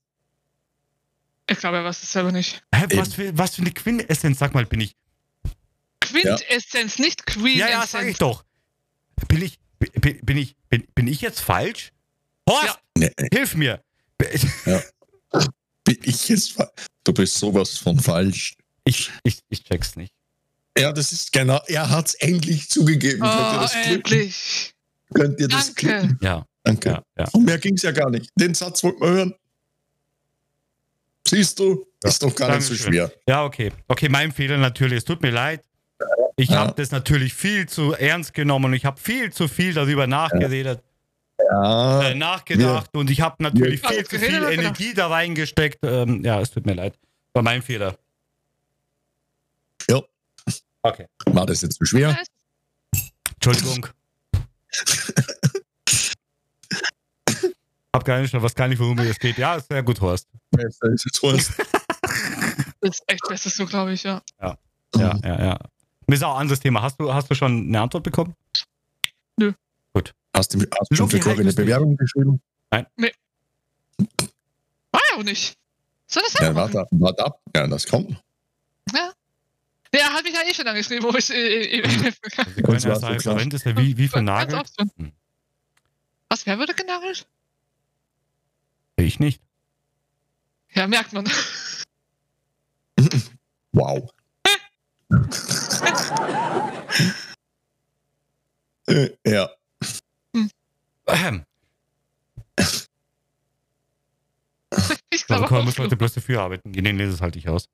Ich 1.53 1.59
glaube, 1.59 1.77
er 1.77 1.83
weiß 1.85 2.03
es 2.03 2.11
selber 2.11 2.31
nicht. 2.31 2.61
Hä, 2.73 2.85
was, 2.95 3.13
für, 3.13 3.37
was 3.37 3.55
für 3.55 3.61
eine 3.61 3.71
Quintessenz, 3.71 4.39
sag 4.39 4.53
mal, 4.53 4.65
bin 4.65 4.81
ich. 4.81 4.95
Quintessenz, 6.01 6.99
nicht 6.99 7.25
Queen. 7.25 7.57
Ja, 7.57 7.69
ja, 7.69 7.87
sag 7.87 8.05
ich 8.05 8.17
doch. 8.17 8.43
Bin 9.27 9.41
ich, 9.41 9.57
bin, 9.79 10.19
bin 10.25 10.37
ich, 10.37 10.55
bin, 10.69 10.85
bin 10.93 11.07
ich 11.07 11.21
jetzt 11.21 11.39
falsch? 11.39 11.91
Horst, 12.49 12.65
Ja. 12.65 12.77
Nee, 12.97 13.11
hilf 13.33 13.55
mir. 13.55 13.81
bin 15.83 15.97
ich 16.03 16.29
jetzt 16.29 16.53
fa- 16.53 16.71
Du 17.03 17.13
bist 17.13 17.35
sowas 17.37 17.77
von 17.77 17.99
falsch. 17.99 18.55
Ich, 18.85 19.11
ich, 19.23 19.39
ich 19.49 19.63
check's 19.63 19.95
nicht. 19.95 20.13
Ja, 20.77 20.91
das 20.91 21.11
ist 21.11 21.31
genau. 21.31 21.61
Er 21.67 21.89
hat's 21.89 22.13
endlich 22.15 22.69
zugegeben. 22.69 23.19
könnt 23.21 23.33
ihr 23.33 23.57
Oh, 23.57 23.61
das 23.61 23.71
klicken? 23.73 23.93
endlich. 23.95 24.73
Könnt 25.13 25.39
ihr 25.39 25.47
das 25.47 25.65
Danke. 25.73 25.79
klicken? 25.99 26.19
Ja, 26.21 26.45
Danke. 26.63 26.89
ja, 26.89 27.03
ja. 27.17 27.25
Und 27.33 27.45
mehr 27.45 27.59
ging's 27.59 27.81
ja 27.83 27.91
gar 27.91 28.09
nicht. 28.09 28.29
Den 28.35 28.53
Satz 28.55 28.83
wollten 28.83 29.01
wir 29.01 29.09
hören. 29.09 29.33
Siehst 31.27 31.59
du? 31.59 31.85
Ja. 32.03 32.09
Ist 32.09 32.21
doch 32.21 32.35
gar 32.35 32.55
nicht 32.55 32.63
so 32.65 32.73
Dankeschön. 32.73 32.93
schwer. 32.93 33.11
Ja, 33.27 33.45
okay. 33.45 33.71
Okay, 33.87 34.09
mein 34.09 34.31
Fehler 34.31 34.57
natürlich. 34.57 34.99
Es 34.99 35.05
tut 35.05 35.21
mir 35.21 35.31
leid. 35.31 35.61
Ich 36.35 36.49
Ja. 36.49 36.57
habe 36.59 36.73
das 36.75 36.91
natürlich 36.91 37.33
viel 37.33 37.67
zu 37.67 37.93
ernst 37.93 38.33
genommen 38.33 38.65
und 38.65 38.73
ich 38.73 38.85
habe 38.85 38.99
viel 38.99 39.31
zu 39.31 39.47
viel 39.47 39.73
darüber 39.73 40.05
nachgeredet, 40.07 40.81
Ja. 41.51 42.01
äh, 42.09 42.15
nachgedacht 42.15 42.89
und 42.95 43.09
ich 43.09 43.21
habe 43.21 43.41
natürlich 43.41 43.81
viel 43.81 44.03
zu 44.05 44.19
viel 44.19 44.31
gedacht? 44.39 44.51
Energie 44.53 44.93
da 44.93 45.07
reingesteckt. 45.07 45.79
Ähm, 45.83 46.23
ja, 46.25 46.41
es 46.41 46.51
tut 46.51 46.65
mir 46.65 46.73
leid. 46.73 46.95
War 47.33 47.43
mein 47.43 47.61
Fehler. 47.61 47.95
Ja. 49.89 50.01
Okay. 50.81 51.05
War 51.27 51.45
das 51.45 51.61
jetzt 51.61 51.77
zu 51.77 51.85
schwer? 51.85 52.17
Entschuldigung. 53.35 53.87
hab 57.93 58.05
gar 58.05 58.19
nicht, 58.19 58.33
was 58.33 58.55
gar 58.55 58.67
nicht, 58.67 58.79
worum 58.79 58.97
es 58.99 59.19
geht. 59.19 59.37
Ja, 59.37 59.55
ist 59.55 59.67
sehr 59.67 59.83
gut, 59.83 60.01
Horst. 60.01 60.27
Besser 60.51 60.91
ist 60.93 61.21
Horst. 61.21 61.51
Das 62.81 62.99
ist 62.99 63.03
echt 63.07 63.23
besser 63.29 63.49
so, 63.49 63.65
glaube 63.65 63.93
ich, 63.93 64.03
ja. 64.03 64.21
Ja, 64.41 64.57
ja, 64.93 65.17
ja. 65.23 65.59
Mir 66.05 66.15
ist 66.15 66.23
auch 66.23 66.35
ein 66.35 66.41
anderes 66.41 66.59
Thema. 66.59 66.81
Hast 66.81 66.99
du, 66.99 67.13
hast 67.13 67.31
du 67.31 67.33
schon 67.33 67.67
eine 67.67 67.79
Antwort 67.79 68.03
bekommen? 68.03 68.35
Hast 70.35 70.53
du, 70.53 70.59
hast 70.59 70.91
du 70.91 70.95
schon 70.95 71.09
für 71.09 71.19
Cory 71.19 71.39
eine 71.39 71.49
es 71.49 71.55
nicht. 71.55 71.57
Bewerbung 71.57 71.95
geschrieben? 71.95 72.41
War 72.71 72.87
ja 72.97 75.17
auch 75.17 75.23
nicht. 75.23 75.55
Soll 76.07 76.23
das 76.23 76.33
Ja, 76.41 76.55
warte, 76.55 76.87
warte 76.91 77.25
ab. 77.25 77.39
Ja, 77.55 77.67
das 77.67 77.85
kommt. 77.85 78.11
Ja. 78.93 79.11
Ja, 79.93 79.99
er 79.99 80.13
hat 80.13 80.23
mich 80.23 80.33
ja 80.33 80.41
eh 80.41 80.53
schon 80.53 80.67
angeschrieben, 80.67 81.03
wo 81.03 81.15
ich 81.15 81.29
äh, 81.29 81.79
äh, 81.79 81.87
helfen 81.87 82.31
kann. 82.31 82.47
Sie 82.55 82.63
können 82.63 82.79
ja 82.79 82.95
sagen. 82.95 83.19
Verwend 83.19 83.53
ist 83.53 83.65
ja 83.65 83.77
wie, 83.77 83.95
wie 83.95 84.05
oft 84.05 84.75
schon. 84.75 84.91
Hm. 84.97 85.11
Was, 86.29 86.45
wer 86.47 86.57
wurde 86.57 86.73
genagelt? 86.73 87.27
Ich 88.95 89.19
nicht. 89.19 89.41
Ja, 90.73 90.87
merkt 90.87 91.13
man. 91.13 91.29
Wow. 93.75 94.07
Äh, 98.87 99.09
ja. 99.25 99.49
Ähm, 101.07 101.43
Ich 105.09 105.29
also 105.29 105.45
glaube 105.45 105.59
auch. 105.59 105.63
muss 105.65 105.79
heute 105.79 105.95
bloß 105.95 106.13
dafür 106.13 106.41
arbeiten. 106.41 106.71
Nee, 106.71 106.93
nee, 106.93 107.05
das 107.05 107.21
halte 107.21 107.39
ich 107.39 107.49
aus. 107.49 107.67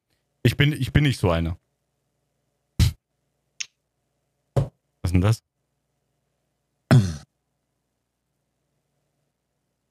Ich 0.44 0.56
bin, 0.56 0.72
ich 0.72 0.94
bin 0.94 1.04
nicht 1.04 1.20
so 1.20 1.32
einer. 1.32 1.58
Was 4.56 4.72
ist 5.04 5.12
denn 5.14 5.22
das? 5.22 5.44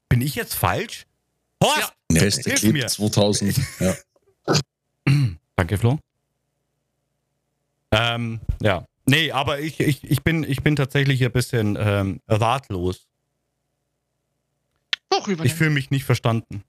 Bin 0.08 0.20
ich 0.22 0.34
jetzt 0.34 0.54
falsch? 0.54 1.06
Horst! 1.62 1.92
Beste 2.08 2.50
hilf 2.50 2.60
Clip 2.60 2.72
mir. 2.72 2.86
2000. 2.86 3.56
Ja. 3.80 3.94
Danke, 5.56 5.78
Flo. 5.78 5.98
Ähm, 7.90 8.40
ja. 8.60 8.86
Nee, 9.06 9.32
aber 9.32 9.60
ich, 9.60 9.80
ich, 9.80 10.04
ich, 10.04 10.22
bin, 10.22 10.44
ich 10.44 10.62
bin 10.62 10.76
tatsächlich 10.76 11.24
ein 11.24 11.32
bisschen 11.32 11.76
ähm, 11.80 12.20
ratlos. 12.28 13.06
Worüber 15.10 15.44
Ich 15.44 15.54
fühle 15.54 15.70
mich 15.70 15.90
nicht 15.90 16.04
verstanden. 16.04 16.62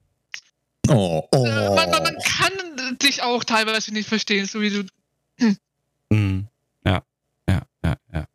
Oh, 0.87 1.27
oh. 1.31 1.45
Äh, 1.45 1.75
man, 1.75 1.89
man, 1.89 2.03
man 2.03 2.17
kann 2.23 2.97
dich 2.97 3.21
auch 3.21 3.43
teilweise 3.43 3.93
nicht 3.93 4.07
verstehen, 4.07 4.45
so 4.45 4.61
wie 4.61 4.69
du. 4.69 4.83
Mhm. 6.09 6.47
Ja, 6.85 7.03
ja, 7.47 7.61
ja, 7.83 7.95
ja. 8.13 8.25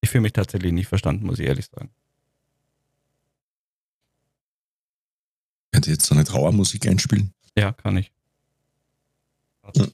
Ich 0.00 0.10
fühle 0.10 0.22
mich 0.22 0.32
tatsächlich 0.32 0.72
nicht 0.72 0.88
verstanden, 0.88 1.26
muss 1.26 1.38
ich 1.38 1.46
ehrlich 1.46 1.66
sagen. 1.66 1.90
Könnt 5.80 5.86
ihr 5.86 5.94
jetzt 5.94 6.04
so 6.04 6.14
eine 6.14 6.24
Trauermusik 6.24 6.86
einspielen? 6.86 7.32
Ja, 7.56 7.72
kann 7.72 7.96
ich. 7.96 8.12
Hm. 9.74 9.90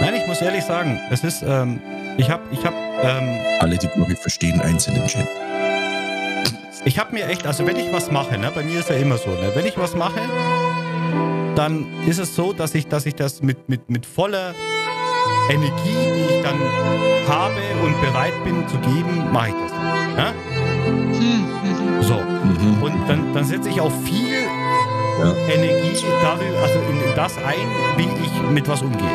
Nein, 0.00 0.14
ich 0.14 0.24
muss 0.28 0.40
ehrlich 0.40 0.62
sagen, 0.62 1.00
es 1.10 1.24
ist, 1.24 1.42
ähm, 1.42 1.80
ich 2.16 2.30
habe, 2.30 2.44
ich 2.52 2.64
habe, 2.64 2.76
ähm, 3.02 3.40
Alle, 3.58 3.76
die 3.76 3.88
Cory 3.88 4.14
verstehen, 4.14 4.60
eins 4.60 4.86
in 4.86 4.94
den 4.94 5.08
Chat. 5.08 5.26
ich 6.84 6.96
habe 6.96 7.12
mir 7.12 7.26
echt, 7.26 7.44
also 7.44 7.66
wenn 7.66 7.74
ich 7.74 7.92
was 7.92 8.12
mache, 8.12 8.38
ne, 8.38 8.52
bei 8.54 8.62
mir 8.62 8.78
ist 8.78 8.88
ja 8.88 8.94
immer 8.94 9.18
so, 9.18 9.30
ne, 9.30 9.50
wenn 9.56 9.66
ich 9.66 9.76
was 9.78 9.96
mache, 9.96 10.20
dann 11.56 11.88
ist 12.06 12.20
es 12.20 12.36
so, 12.36 12.52
dass 12.52 12.72
ich, 12.76 12.86
dass 12.86 13.04
ich 13.04 13.16
das 13.16 13.42
mit, 13.42 13.68
mit, 13.68 13.90
mit 13.90 14.06
voller 14.06 14.54
Energie, 15.50 15.96
die 16.16 16.34
ich 16.34 16.42
dann 16.42 16.58
habe 17.28 17.60
und 17.84 18.00
bereit 18.00 18.34
bin 18.44 18.66
zu 18.68 18.78
geben, 18.78 19.32
mache 19.32 19.48
ich 19.48 19.54
das. 19.54 19.72
Ja? 20.16 20.32
Hm. 21.18 22.02
So. 22.02 22.14
Mhm. 22.14 22.82
Und 22.82 23.08
dann, 23.08 23.34
dann 23.34 23.44
setze 23.44 23.68
ich 23.68 23.80
auch 23.80 23.92
viel 24.04 24.42
Ja. 25.20 25.34
Energie 25.46 25.96
darüber, 26.22 26.58
also 26.62 26.78
in 26.90 27.14
das 27.14 27.36
ein, 27.38 27.68
wie 27.96 28.08
ich 28.24 28.50
mit 28.50 28.66
was 28.68 28.82
umgehe. 28.82 29.06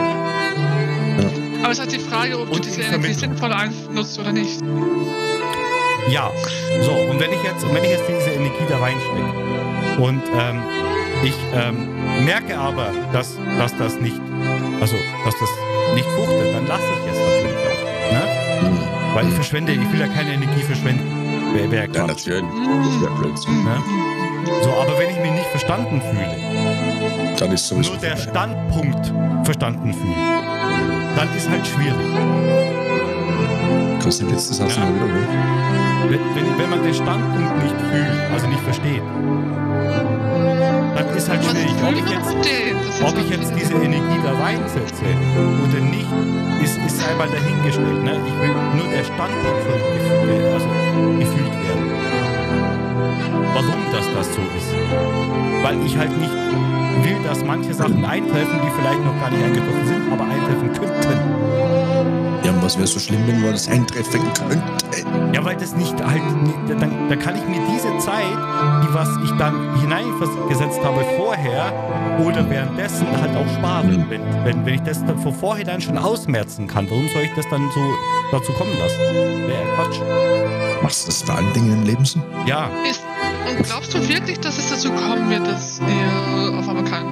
Aber 1.62 1.72
es 1.72 1.80
ist 1.80 1.80
halt 1.80 1.91
die 1.91 1.99
Frage, 1.99 2.39
ob 2.39 2.47
du 2.47 2.53
Und 2.53 2.66
diese 2.66 2.82
in 2.82 2.88
Energie 2.93 3.14
sinnvoll 3.14 3.51
einnutzt 3.51 4.18
oder 4.20 4.32
nicht. 4.32 4.62
Ja, 6.10 6.32
so, 6.84 6.93
und 6.93 7.20
wenn 7.20 7.34
ich 7.34 7.43
jetzt, 7.43 7.66
und 7.66 7.74
wenn 7.74 7.84
ich 7.84 7.89
jetzt 7.89 8.03
diese 8.08 8.30
Energie 8.30 8.64
da 8.70 8.78
reinstecke 8.78 10.01
und 10.01 10.22
ähm, 10.39 10.62
ich 11.24 11.36
ähm, 11.53 11.89
merke 12.24 12.58
aber, 12.58 12.91
dass, 13.12 13.38
dass 13.58 13.76
das 13.78 13.99
nicht, 13.99 14.22
also 14.82 14.95
dass 15.25 15.36
das 15.39 15.49
nicht 15.95 16.07
fruchtet, 16.11 16.53
dann 16.53 16.67
lasse 16.67 16.84
ich 17.05 17.11
es 17.11 17.19
natürlich 17.19 17.57
auch. 17.57 18.11
Ne? 18.13 18.69
Mhm. 18.69 19.15
Weil 19.15 19.28
ich 19.28 19.34
verschwende, 19.34 19.71
ich 19.73 19.91
will 19.91 19.99
ja 19.99 20.07
keine 20.07 20.34
Energie 20.34 20.61
verschwenden. 20.61 21.53
Wäre 21.53 21.71
wär 21.71 21.89
Ja, 21.91 22.07
natürlich. 22.07 22.43
Das 22.43 23.01
wäre 23.01 23.11
Blödsinn. 23.19 23.63
Ne? 23.63 23.84
So, 24.63 24.69
aber 24.71 24.97
wenn 24.99 25.09
ich 25.09 25.19
mich 25.19 25.32
nicht 25.32 25.47
verstanden 25.47 26.01
fühle, 26.01 26.36
Dann 27.39 27.51
ist 27.51 27.67
sowieso 27.67 27.91
nur 27.91 28.01
der 28.01 28.17
vorbei. 28.17 28.32
Standpunkt 28.32 29.13
verstanden 29.43 29.93
fühle, 29.93 30.15
dann 31.15 31.28
ist 31.36 31.49
halt 31.49 31.65
schwierig. 31.67 31.95
Kannst 34.01 34.21
du 34.21 34.25
den 34.25 34.34
letzten 34.34 34.53
Satz 34.53 34.75
Ja. 34.75 34.84
mal 34.86 34.93
wiederholen? 34.95 35.28
Wenn, 36.09 36.19
wenn, 36.36 36.57
wenn 36.59 36.69
man 36.69 36.84
den 36.84 36.93
Standpunkt 36.93 37.63
nicht 37.63 37.75
fühlt, 37.91 38.32
also 38.34 38.47
nicht 38.47 38.61
versteht, 38.61 39.01
ist 41.28 41.30
halt 41.30 41.43
schwierig. 41.43 41.71
Ob 41.84 41.95
ich 41.95 42.09
jetzt, 42.09 43.03
ob 43.03 43.17
ich 43.17 43.30
jetzt 43.30 43.53
diese 43.55 43.73
Energie 43.73 44.19
da 44.23 44.34
reinsetze 44.34 45.05
oder 45.63 45.80
nicht, 45.80 46.07
ist, 46.63 46.78
ist 46.78 46.99
sei 46.99 47.13
mal 47.15 47.28
dahingestellt. 47.28 48.03
Ne? 48.03 48.19
Ich 48.28 48.34
will 48.39 48.55
nur 48.75 48.88
der 48.88 49.03
Standpunkt 49.03 49.63
soll 49.63 49.80
gefühlt, 49.97 50.45
also 50.53 50.67
gefühlt 51.19 51.53
werden. 51.67 51.91
Warum 53.53 53.82
das 53.91 54.05
das 54.13 54.36
so 54.36 54.41
ist? 54.55 54.71
Weil 55.63 55.86
ich 55.86 55.97
halt 55.97 56.17
nicht 56.17 56.34
will, 57.03 57.17
dass 57.23 57.43
manche 57.43 57.73
Sachen 57.73 58.05
eintreffen, 58.05 58.59
die 58.63 58.71
vielleicht 58.80 59.03
noch 59.03 59.19
gar 59.19 59.30
nicht 59.30 59.43
eingetroffen 59.43 59.88
sind, 59.88 60.11
aber 60.11 60.23
eintreffen 60.23 60.73
könnten. 60.73 60.97
Ja, 62.58 62.64
und 62.64 62.64
was 62.64 62.78
wäre 62.78 62.88
so 62.88 62.99
schlimm, 62.99 63.28
wenn 63.28 63.41
man 63.41 63.51
das 63.51 63.68
eintreffen 63.68 64.22
könnte? 64.47 64.64
Ja, 65.34 65.43
weil 65.43 65.55
das 65.58 65.76
nicht 65.76 65.93
halt, 66.03 66.22
dann, 66.68 67.10
dann 67.10 67.20
kann 67.20 67.36
ich 67.36 67.47
mir 67.47 67.62
diese 67.72 67.95
Zeit, 67.99 68.24
die 68.84 68.93
was 68.93 69.10
ich 69.24 69.32
dann 69.38 69.80
hineingesetzt 69.80 70.80
habe 70.84 71.03
vorher 71.18 71.72
oder 72.24 72.49
währenddessen 72.49 73.08
halt 73.12 73.36
auch 73.36 73.47
sparen. 73.58 73.91
Mhm. 73.91 74.10
Wenn, 74.10 74.22
wenn, 74.43 74.66
wenn 74.66 74.74
ich 74.76 74.82
das 74.82 75.05
dann 75.05 75.20
von 75.20 75.34
vorhinein 75.34 75.82
schon 75.82 75.97
ausmerzen 75.97 76.68
kann, 76.68 76.89
warum 76.89 77.08
soll 77.10 77.24
ich 77.24 77.34
das 77.36 77.45
dann 77.49 77.70
so 77.74 77.82
dazu 78.32 78.51
kommen 78.53 78.78
lassen? 78.80 78.99
Wäre 79.47 79.64
ja 79.64 79.76
Quatsch. 79.76 79.99
Machst 80.82 81.03
du 81.03 81.08
das 81.08 81.22
vor 81.22 81.36
allen 81.36 81.53
Dingen 81.53 81.74
im 81.74 81.84
Leben 81.84 82.05
so? 82.05 82.20
Ja, 82.45 82.70
Ist, 82.89 83.03
und 83.49 83.64
glaubst 83.64 83.93
du 83.93 84.08
wirklich, 84.08 84.39
dass 84.39 84.58
es 84.58 84.70
dazu 84.70 84.89
kommen 84.91 85.30
wird, 85.30 85.47
dass 85.47 85.80
er 85.80 86.58
auf 86.58 86.68
einmal 86.68 86.84
kann? 86.86 87.05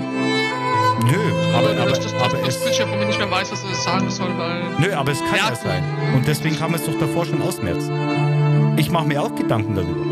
Nö, 1.62 1.70
aber, 1.72 1.82
aber, 1.82 1.90
dass 1.92 2.00
das, 2.00 2.12
das, 2.14 2.22
aber 2.22 2.38
das 2.38 2.56
es, 2.56 2.64
Bildschirm 2.64 2.90
von 2.90 3.00
mir 3.00 3.06
nicht 3.06 3.20
mehr 3.20 3.32
weiß, 3.32 3.52
was 3.52 3.64
er 3.64 3.76
sagen 3.76 4.10
soll, 4.10 4.30
weil. 4.38 4.64
nö, 4.80 4.94
aber 4.94 5.12
es 5.12 5.20
kann 5.20 5.36
ja, 5.38 5.50
Ja. 5.50 5.56
sein. 5.56 5.84
Und 6.14 6.28
deswegen 6.28 6.58
kann 6.58 6.72
man 6.72 6.80
es 6.80 6.86
doch 6.86 6.98
davor 7.00 7.26
schon 7.26 7.42
ausmerzen. 7.42 8.74
Ich 8.78 8.90
mache 8.92 9.06
mir 9.08 9.22
auch 9.22 9.34
Gedanken 9.36 9.76
darüber. 9.76 10.06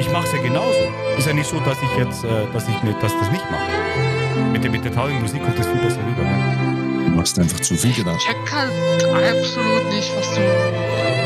Ich 0.00 0.10
mache 0.12 0.26
es 0.26 0.32
ja 0.32 0.42
genauso. 0.42 0.78
Ist 1.18 1.26
ja 1.26 1.32
nicht 1.32 1.48
so, 1.48 1.58
dass 1.60 1.76
ich 1.82 1.98
jetzt, 1.98 2.24
äh, 2.24 2.28
dass 2.52 2.68
ich 2.68 2.82
mir, 2.82 2.92
dass 2.94 3.12
das 3.18 3.30
nicht 3.30 3.44
mache. 3.50 4.50
Mit 4.52 4.62
der, 4.64 4.70
mit 4.70 4.84
der 4.84 4.92
traurigen 4.92 5.20
Musik 5.22 5.42
kommt 5.42 5.58
das 5.58 5.66
viel 5.66 5.80
besser 5.80 5.98
rüber. 6.06 6.22
Ne? 6.22 7.04
Du 7.06 7.10
machst 7.16 7.38
einfach 7.38 7.60
zu 7.60 7.74
viel 7.74 7.90
Ich 7.90 7.96
Gedanken. 7.96 8.20
check 8.20 8.36
halt 8.52 9.38
absolut 9.38 9.92
nicht, 9.92 10.10
was 10.16 10.34
du. 10.34 11.25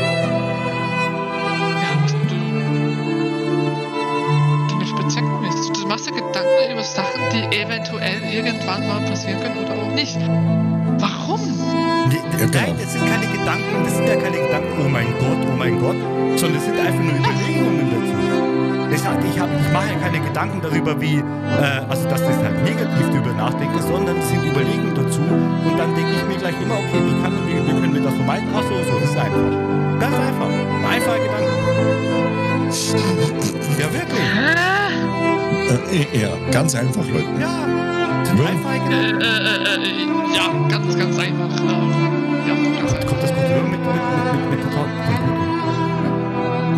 Gedanken 6.61 6.73
über 6.73 6.83
Sachen, 6.83 7.21
die 7.31 7.57
eventuell 7.57 8.21
irgendwann 8.31 8.87
mal 8.87 9.01
passieren 9.01 9.39
können 9.41 9.57
oder 9.57 9.73
auch 9.73 9.93
nicht. 9.93 10.17
Warum? 10.99 11.41
Nee, 12.09 12.15
Ja, 12.15 12.45
genau. 12.45 12.59
Nein, 12.59 12.75
das 12.79 12.93
sind 12.93 13.05
keine 13.05 13.27
Gedanken, 13.27 13.83
das 13.83 13.95
sind 13.95 14.07
ja 14.07 14.15
keine 14.15 14.37
Gedanken, 14.37 14.85
oh 14.85 14.89
mein 14.89 15.07
Gott, 15.19 15.37
oh 15.51 15.55
mein 15.57 15.79
Gott, 15.79 15.95
sondern 16.35 16.55
das 16.55 16.65
sind 16.65 16.79
einfach 16.79 17.03
nur 17.03 17.13
Überlegungen 17.13 17.89
dazu. 17.91 18.93
Ich 18.93 18.99
sagte, 19.01 19.25
ich, 19.25 19.39
hab, 19.39 19.47
ich 19.49 19.71
mache 19.71 19.87
ja 19.87 19.99
keine 19.99 20.19
Gedanken 20.19 20.61
darüber, 20.61 20.99
wie, 20.99 21.17
äh, 21.17 21.81
also 21.89 22.07
dass 22.09 22.21
ich 22.21 22.27
halt 22.27 22.63
negativ 22.63 23.07
darüber 23.09 23.33
nachdenke, 23.33 23.81
sondern 23.81 24.17
es 24.19 24.29
sind 24.29 24.43
Überlegungen 24.43 24.93
dazu 24.95 25.21
und 25.21 25.77
dann 25.79 25.95
denke 25.95 26.11
ich 26.11 26.23
mir 26.27 26.37
gleich 26.37 26.55
immer, 26.61 26.75
okay, 26.75 26.99
wie, 26.99 27.23
kann, 27.23 27.33
wie, 27.47 27.55
wie 27.55 27.79
können 27.79 27.93
wir 27.93 28.01
das 28.01 28.13
vermeiden? 28.13 28.49
Ach 28.53 28.63
so, 28.63 28.75
so, 28.83 28.99
das 28.99 29.09
ist 29.09 29.17
einfach. 29.17 29.99
Ganz 29.99 30.15
einfach. 30.15 30.49
Ein 30.49 30.85
einfacher 30.85 31.19
Gedanke. 31.19 31.51
Ja, 33.79 33.93
wirklich. 33.93 35.00
Hä? 35.51 36.07
Äh, 36.13 36.21
ja, 36.21 36.51
ganz 36.51 36.75
einfach, 36.75 37.05
Leute. 37.07 37.27
Ja. 37.39 38.25
Sind 38.25 38.39
Ja. 38.39 38.45
einfache 38.45 38.77
Äh, 38.91 39.11
äh, 39.11 39.75
äh, 39.75 40.35
ja, 40.35 40.67
ganz, 40.69 40.97
ganz 40.97 41.17
einfach. 41.17 41.49
Ja, 41.59 42.55
ganz 42.55 42.91
einfach. 42.93 43.07
Kommt 43.07 43.23
das 43.23 43.31
rüber 43.31 43.63
mit, 43.63 43.79
mit, 43.79 43.87
mit, 43.87 44.51
mit, 44.51 44.51
mit. 44.51 44.71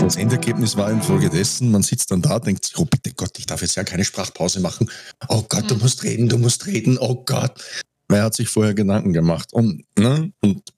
Das 0.03 0.17
Endergebnis 0.17 0.75
war 0.75 0.91
infolgedessen, 0.91 1.71
man 1.71 1.81
sitzt 1.81 2.11
dann 2.11 2.21
da, 2.21 2.37
denkt 2.37 2.65
sich, 2.65 2.77
oh 2.77 2.83
bitte 2.83 3.13
Gott, 3.13 3.37
ich 3.37 3.45
darf 3.45 3.61
jetzt 3.61 3.75
ja 3.75 3.85
keine 3.85 4.03
Sprachpause 4.03 4.59
machen. 4.59 4.91
Oh 5.29 5.43
Gott, 5.47 5.71
du 5.71 5.75
musst 5.75 6.03
reden, 6.03 6.27
du 6.27 6.37
musst 6.37 6.65
reden, 6.65 6.97
oh 6.99 7.23
Gott. 7.23 7.63
Wer 8.09 8.23
hat 8.23 8.35
sich 8.35 8.49
vorher 8.49 8.73
Gedanken 8.73 9.13
gemacht? 9.13 9.53
Und, 9.53 9.85
ne? 9.97 10.33
Und, 10.41 10.73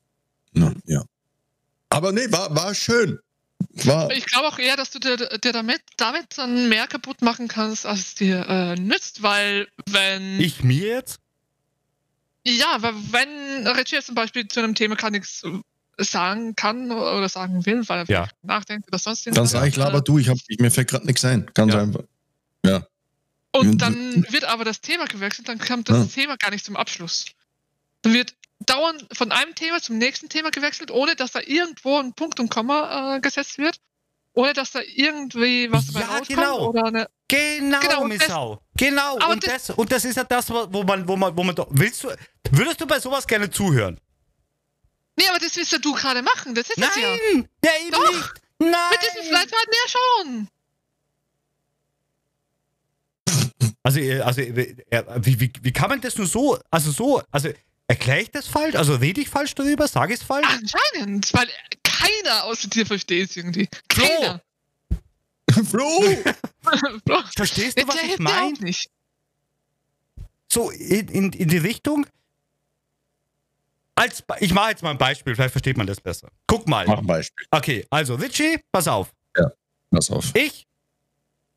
ne, 0.53 0.75
ja. 0.85 1.03
Aber 1.89 2.11
nee, 2.11 2.31
war, 2.31 2.55
war 2.55 2.75
schön. 2.75 3.17
War, 3.85 4.11
Ich 4.11 4.25
glaube 4.25 4.47
auch 4.47 4.59
eher, 4.59 4.75
dass 4.77 4.91
du 4.91 4.99
dir, 4.99 5.17
dir 5.17 5.51
damit, 5.53 5.81
damit 5.97 6.37
dann 6.37 6.69
mehr 6.69 6.87
kaputt 6.87 7.21
machen 7.21 7.47
kannst, 7.47 7.85
als 7.85 7.99
es 7.99 8.15
dir 8.15 8.45
äh, 8.47 8.75
nützt, 8.75 9.21
weil 9.21 9.67
wenn. 9.89 10.39
Ich 10.39 10.63
mir 10.63 10.87
jetzt? 10.87 11.19
Ja, 12.45 12.77
weil 12.81 12.93
wenn 13.11 13.67
Reggie 13.67 13.95
jetzt 13.95 14.07
zum 14.07 14.15
Beispiel 14.15 14.47
zu 14.47 14.59
einem 14.59 14.75
Thema 14.75 14.95
gar 14.95 15.09
nichts 15.09 15.43
äh, 15.43 16.03
sagen 16.03 16.55
kann 16.55 16.91
oder 16.91 17.27
sagen 17.29 17.65
will, 17.65 17.87
weil 17.87 17.99
er 17.99 18.09
Ja. 18.09 18.27
nachdenkt 18.43 18.87
oder 18.87 18.99
sonst 18.99 19.25
dann 19.25 19.33
irgendwas. 19.33 19.51
sage 19.51 19.67
ich, 19.69 19.75
laber 19.77 20.01
du, 20.01 20.19
ich 20.19 20.29
hab, 20.29 20.37
ich, 20.47 20.59
mir 20.59 20.69
fällt 20.71 20.89
gerade 20.89 21.05
nichts 21.05 21.23
ein. 21.25 21.49
Ganz 21.53 21.73
Ja. 21.73 21.81
einfach. 21.81 22.03
Und 23.51 23.81
dann 23.81 24.25
wird 24.31 24.43
aber 24.43 24.65
das 24.65 24.81
Thema 24.81 25.05
gewechselt, 25.05 25.47
dann 25.47 25.59
kommt 25.59 25.87
das 25.89 25.97
Ja. 26.13 26.21
Thema 26.23 26.35
gar 26.35 26.51
nicht 26.51 26.65
zum 26.65 26.75
Abschluss. 26.75 27.25
Dann 28.01 28.13
wird 28.13 28.33
dauernd 28.59 29.05
von 29.13 29.31
einem 29.31 29.53
Thema 29.55 29.81
zum 29.81 29.97
nächsten 29.97 30.29
Thema 30.29 30.49
gewechselt, 30.51 30.91
ohne 30.91 31.15
dass 31.15 31.31
da 31.31 31.39
irgendwo 31.41 31.97
ein 31.99 32.13
Punkt 32.13 32.39
und 32.39 32.49
Komma 32.49 33.15
äh, 33.15 33.19
gesetzt 33.19 33.57
wird. 33.57 33.77
Ohne 34.33 34.51
dass 34.53 34.71
da 34.71 34.81
irgendwie 34.81 35.71
was 35.71 35.87
dabei 35.87 36.01
Ja, 36.01 36.05
rauskommt. 36.07 36.27
genau. 36.27 36.69
Oder 36.69 36.83
eine, 36.85 37.07
Genau, 37.27 37.79
Genau, 37.79 38.01
und 38.01 38.09
Missau. 38.09 38.61
Genau. 38.77 39.15
aber 39.17 39.29
Und 39.29 39.47
das, 39.47 39.69
und 39.69 39.91
das 39.91 40.03
ist 40.05 40.17
ja 40.17 40.23
das, 40.25 40.49
wo 40.49 40.83
man, 40.83 41.07
wo 41.07 41.15
man, 41.15 41.35
wo 41.37 41.43
man 41.43 41.55
doch. 41.55 41.67
Willst 41.71 42.03
du, 42.03 42.09
würdest 42.51 42.81
du 42.81 42.85
bei 42.85 42.99
sowas 42.99 43.25
gerne 43.25 43.49
zuhören? 43.49 43.99
nee, 45.17 45.27
aber 45.29 45.39
das 45.39 45.55
willst 45.55 45.71
ja 45.71 45.77
du 45.77 45.93
gerade 45.93 46.21
machen. 46.21 46.53
Das 46.53 46.69
ist 46.69 46.77
Nein! 46.77 46.89
es 46.89 46.97
ja. 46.97 47.09
Ja, 47.63 47.71
eben 47.81 47.91
Doch. 47.91 48.11
nicht! 48.11 48.33
Nein! 48.59 48.71
Mit 48.91 48.99
diesen 49.01 49.29
Flatrate 49.29 49.71
ja 49.71 49.89
schon. 49.89 50.47
Also, 53.83 53.99
äh, 53.99 54.19
also 54.21 54.41
äh, 54.41 54.75
äh, 54.89 55.03
wie, 55.21 55.39
wie, 55.39 55.53
wie 55.61 55.71
kann 55.71 55.89
man 55.89 56.01
das 56.01 56.17
nur 56.17 56.27
so, 56.27 56.59
also 56.71 56.91
so, 56.91 57.21
also 57.31 57.49
erkläre 57.87 58.21
ich 58.21 58.31
das 58.31 58.47
falsch? 58.47 58.75
Also 58.75 58.95
rede 58.95 59.21
ich 59.21 59.29
falsch 59.29 59.55
darüber? 59.55 59.87
Sage 59.87 60.13
ich 60.13 60.19
es 60.19 60.25
falsch? 60.25 60.47
Anscheinend, 60.47 61.33
weil 61.33 61.47
keiner 61.83 62.45
außer 62.45 62.67
dir 62.69 62.85
versteht 62.85 63.29
es 63.29 63.37
irgendwie. 63.37 63.67
Keiner. 63.87 64.41
Flo! 65.69 66.01
Bro, 67.05 67.23
Verstehst 67.35 67.77
du, 67.77 67.85
der 67.85 67.87
was 67.87 68.03
ich 68.03 68.19
meine? 68.19 68.71
So 70.51 70.71
in, 70.71 71.07
in, 71.09 71.33
in 71.33 71.47
die 71.47 71.57
Richtung. 71.57 72.05
Als, 73.97 74.23
ich 74.39 74.53
mache 74.53 74.71
jetzt 74.71 74.83
mal 74.83 74.91
ein 74.91 74.97
Beispiel, 74.97 75.35
vielleicht 75.35 75.53
versteht 75.53 75.77
man 75.77 75.87
das 75.87 76.01
besser. 76.01 76.29
Guck 76.47 76.67
mal. 76.67 76.85
Mach 76.85 76.97
ein 76.97 77.07
Beispiel. 77.07 77.45
Okay, 77.51 77.85
also 77.89 78.15
Richie, 78.15 78.59
pass 78.71 78.87
auf. 78.87 79.13
Pass 79.89 80.09
auf. 80.09 80.31
Ich 80.33 80.67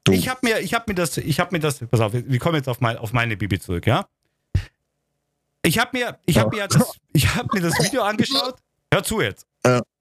Du. 0.09 0.15
Ich 0.15 0.29
habe 0.29 0.41
mir, 0.43 0.61
ich 0.61 0.73
habe 0.73 0.85
mir 0.89 0.95
das, 0.95 1.17
ich 1.19 1.39
habe 1.39 1.55
mir 1.55 1.61
das, 1.61 1.81
pass 1.81 2.01
auf, 2.01 2.13
wir 2.15 2.39
kommen 2.39 2.57
jetzt 2.57 2.69
auf, 2.69 2.81
mein, 2.81 2.97
auf 2.97 3.13
meine 3.13 3.37
Bibi 3.37 3.59
zurück, 3.59 3.87
ja? 3.87 4.07
Ich 5.63 5.79
habe 5.79 5.91
mir, 5.97 6.19
ich 6.27 6.39
habe 6.39 6.55
mir 6.57 6.69
ich 7.13 7.35
habe 7.35 7.49
mir 7.53 7.61
das 7.61 7.75
Video 7.85 8.03
angeschaut. 8.03 8.57
Hör 8.93 9.03
zu 9.03 9.21
jetzt. 9.21 9.47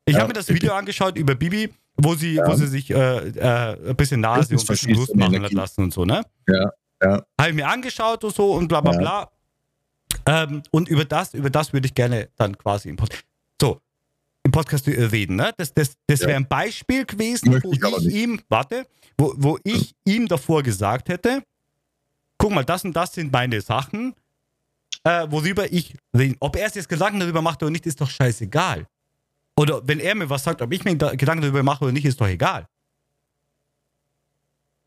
Ich 0.05 0.15
habe 0.15 0.27
mir 0.27 0.33
das. 0.33 0.47
Video 0.49 0.73
angeschaut 0.73 1.17
über 1.17 1.35
Bibi, 1.35 1.73
wo 1.97 2.15
sie, 2.15 2.35
Ja. 2.35 2.47
wo 2.47 2.55
sie 2.55 2.67
sich 2.67 2.89
äh, 2.91 2.95
äh, 3.29 3.89
ein 3.89 3.95
bisschen 3.95 4.21
Nase 4.21 4.53
und 4.55 4.61
ein 4.61 4.65
bisschen 4.67 4.95
Lust 4.95 5.15
machen 5.15 5.33
Energie. 5.33 5.55
lassen 5.55 5.83
und 5.83 5.93
so, 5.93 6.05
ne? 6.05 6.23
Ja, 6.47 6.71
ja. 7.03 7.23
Habe 7.39 7.49
ich 7.49 7.55
mir 7.55 7.67
angeschaut 7.67 8.23
und 8.23 8.33
so 8.35 8.53
und 8.53 8.67
bla 8.67 8.81
bla 8.81 8.93
Ja. 8.93 8.99
bla. 8.99 9.31
Ähm, 10.25 10.63
und 10.71 10.87
über 10.87 11.03
das, 11.05 11.33
über 11.33 11.49
das 11.49 11.73
würde 11.73 11.87
ich 11.87 11.93
gerne 11.93 12.29
dann 12.37 12.57
quasi 12.57 12.89
im 12.89 12.95
Pod- 12.95 13.23
So. 13.61 13.81
im 14.43 14.51
Podcast 14.51 14.87
reden. 14.87 15.35
Ne? 15.35 15.51
Das, 15.57 15.73
das, 15.73 15.95
das 16.07 16.21
Ja. 16.21 16.27
wäre 16.27 16.37
ein 16.37 16.47
Beispiel 16.47 17.05
gewesen, 17.05 17.49
Möchte 17.51 17.67
wo 17.67 17.73
ich 17.73 18.07
ich 18.07 18.13
ihm, 18.13 18.39
warte, 18.47 18.85
wo, 19.17 19.33
wo 19.35 19.59
ich 19.63 19.93
ihm 20.05 20.27
davor 20.27 20.63
gesagt 20.63 21.09
hätte, 21.09 21.43
guck 22.37 22.51
mal, 22.51 22.63
das 22.63 22.85
und 22.85 22.93
das 22.93 23.13
sind 23.13 23.31
meine 23.33 23.59
Sachen, 23.59 24.15
äh, 25.03 25.27
worüber 25.29 25.71
ich 25.71 25.95
reden. 26.15 26.35
Ob 26.39 26.55
er 26.55 26.67
es 26.67 26.75
jetzt 26.75 26.89
Gedanken 26.89 27.19
darüber 27.19 27.41
macht 27.41 27.61
oder 27.63 27.71
nicht, 27.71 27.85
ist 27.85 27.99
doch 28.01 28.09
scheißegal. 28.09 28.87
Oder 29.55 29.85
wenn 29.87 29.99
er 29.99 30.15
mir 30.15 30.29
was 30.29 30.43
sagt, 30.43 30.61
ob 30.61 30.71
ich 30.71 30.83
mir 30.85 30.95
da 30.97 31.15
Gedanken 31.15 31.41
darüber 31.41 31.63
mache 31.63 31.83
oder 31.85 31.93
nicht, 31.93 32.05
ist 32.05 32.19
doch 32.21 32.27
egal. 32.27 32.67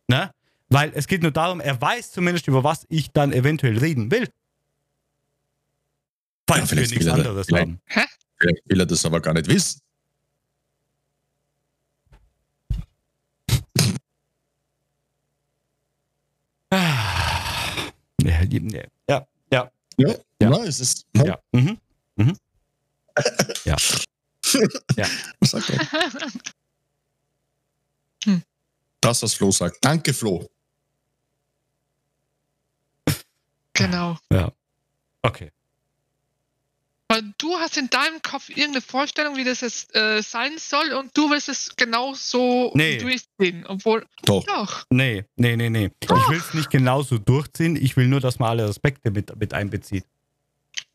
Ne? 0.08 0.32
Weil 0.68 0.92
es 0.94 1.06
geht 1.06 1.22
nur 1.22 1.32
darum, 1.32 1.60
er 1.60 1.80
weiß 1.80 2.12
zumindest, 2.12 2.46
über 2.48 2.62
was 2.62 2.86
ich 2.88 3.10
dann 3.10 3.32
eventuell 3.32 3.78
reden 3.78 4.10
will. 4.10 4.22
Ja, 4.22 4.26
Falls 6.56 6.62
wir 6.62 6.68
vielleicht 6.78 6.90
nichts 6.92 7.06
will 7.06 7.12
er- 7.12 7.16
anderes 7.18 7.46
vielleicht- 7.46 7.62
haben. 7.66 7.80
Vielleicht 8.38 8.62
will 8.68 8.80
er 8.80 8.86
das 8.86 9.04
aber 9.04 9.20
gar 9.20 9.34
nicht 9.34 9.48
wissen. 9.48 9.80
Ja, 18.22 18.42
ja, 19.08 19.26
ja, 20.00 20.08
ja. 20.08 20.14
Ja, 20.14 20.20
Ja. 20.42 20.50
Na, 20.50 20.64
es 20.64 20.80
ist. 20.80 21.06
ja. 21.14 21.38
Mhm. 21.52 21.78
Mhm. 22.16 22.36
Ja. 23.64 23.76
Was 25.40 25.50
sagt 25.50 25.70
er? 25.70 25.78
Hm. 28.24 28.42
Das, 29.00 29.22
was 29.22 29.34
Flo 29.34 29.50
sagt. 29.50 29.78
Danke, 29.80 30.12
Flo. 30.14 30.48
Genau. 33.72 34.18
Okay. 35.22 35.50
Weil 37.10 37.34
du 37.38 37.56
hast 37.56 37.76
in 37.76 37.90
deinem 37.90 38.22
Kopf 38.22 38.50
irgendeine 38.50 38.82
Vorstellung, 38.82 39.36
wie 39.36 39.42
das 39.42 39.62
jetzt 39.62 39.92
äh, 39.96 40.22
sein 40.22 40.52
soll 40.58 40.92
und 40.92 41.10
du 41.16 41.28
willst 41.28 41.48
es 41.48 41.74
genau 41.74 42.14
so 42.14 42.70
Nee. 42.76 42.98
durchziehen. 42.98 43.66
Obwohl, 43.66 44.06
Doch. 44.26 44.44
doch. 44.46 44.84
Nee, 44.90 45.24
nee, 45.34 45.56
nee, 45.56 45.68
nee. 45.70 45.90
Ich 46.00 46.08
will 46.08 46.38
es 46.38 46.54
nicht 46.54 46.70
genauso 46.70 47.18
durchziehen. 47.18 47.74
Ich 47.74 47.96
will 47.96 48.06
nur, 48.06 48.20
dass 48.20 48.38
man 48.38 48.50
alle 48.50 48.64
Aspekte 48.64 49.10
mit, 49.10 49.36
mit 49.40 49.52
einbezieht. 49.52 50.04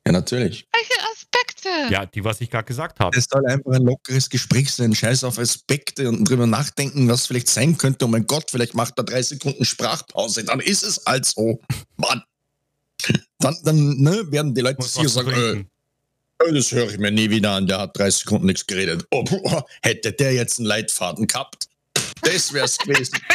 Ja, 0.08 0.14
natürlich. 0.14 0.66
Welche 0.72 0.94
Aspekte? 1.12 1.94
Ja, 1.94 2.06
die, 2.06 2.24
was 2.24 2.40
ich 2.40 2.50
gerade 2.50 2.64
gesagt 2.64 3.02
habe. 3.02 3.18
Es 3.18 3.26
soll 3.30 3.46
einfach 3.46 3.74
ein 3.74 3.84
lockeres 3.84 4.30
Gespräch 4.30 4.72
sein. 4.72 4.96
Scheiß 4.96 5.26
auf 5.26 5.38
Aspekte 5.38 6.08
und 6.08 6.24
drüber 6.24 6.48
nachdenken, 6.48 7.10
was 7.10 7.28
vielleicht 7.28 7.50
sein 7.50 7.78
könnte. 7.78 8.06
Oh 8.06 8.08
mein 8.08 8.26
Gott, 8.26 8.50
vielleicht 8.52 8.74
macht 8.74 8.94
er 8.98 9.04
drei 9.04 9.22
Sekunden 9.22 9.66
Sprachpause. 9.66 10.46
Dann 10.46 10.62
ist 10.62 10.84
es 10.84 11.02
halt 11.06 11.26
so. 11.26 11.60
Mann. 11.98 12.24
Dann, 13.40 13.58
dann 13.64 13.98
ne, 13.98 14.32
werden 14.32 14.56
die 14.56 14.62
Leute 14.62 14.82
sicher 14.82 15.04
was 15.06 15.14
sagen, 15.14 15.32
äh, 15.32 15.66
das 16.52 16.72
höre 16.72 16.90
ich 16.92 16.98
mir 16.98 17.12
nie 17.12 17.30
wieder 17.30 17.52
an. 17.52 17.68
Der 17.68 17.80
hat 17.80 17.98
drei 17.98 18.10
Sekunden 18.12 18.48
nichts 18.48 18.66
geredet. 18.68 19.06
Oh, 19.12 19.24
boah, 19.24 19.66
hätte 19.82 20.12
der 20.12 20.34
jetzt 20.34 20.60
einen 20.60 20.68
Leitfaden 20.68 21.28
gehabt. 21.28 21.68
Das 22.22 22.54
wär's 22.54 22.78
gewesen. 22.78 23.20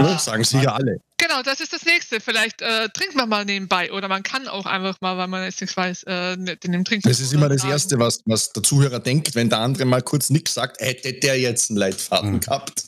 Ne, 0.00 0.18
sagen 0.18 0.42
sicher 0.42 0.74
alle. 0.74 0.96
Genau, 1.18 1.42
das 1.42 1.60
ist 1.60 1.70
das 1.74 1.84
nächste. 1.84 2.18
Vielleicht 2.18 2.62
äh, 2.62 2.88
trinkt 2.88 3.14
man 3.14 3.28
mal 3.28 3.44
nebenbei 3.44 3.92
oder 3.92 4.08
man 4.08 4.22
kann 4.22 4.48
auch 4.48 4.64
einfach 4.64 4.98
mal, 5.02 5.18
weil 5.18 5.28
man 5.28 5.44
jetzt 5.44 5.60
nichts 5.60 5.76
weiß, 5.76 6.04
äh, 6.04 6.32
in 6.32 6.46
dem 6.72 6.84
Trinken. 6.86 7.06
Das 7.06 7.20
ist 7.20 7.34
immer 7.34 7.50
das 7.50 7.62
Erste, 7.62 7.98
was, 7.98 8.20
was 8.24 8.54
der 8.54 8.62
Zuhörer 8.62 9.00
denkt, 9.00 9.34
wenn 9.34 9.50
der 9.50 9.58
andere 9.58 9.84
mal 9.84 10.00
kurz 10.00 10.30
nichts 10.30 10.54
sagt, 10.54 10.80
hätte 10.80 11.12
der 11.12 11.38
jetzt 11.38 11.68
einen 11.68 11.76
Leitfaden 11.78 12.32
Mhm. 12.32 12.40
gehabt. 12.40 12.84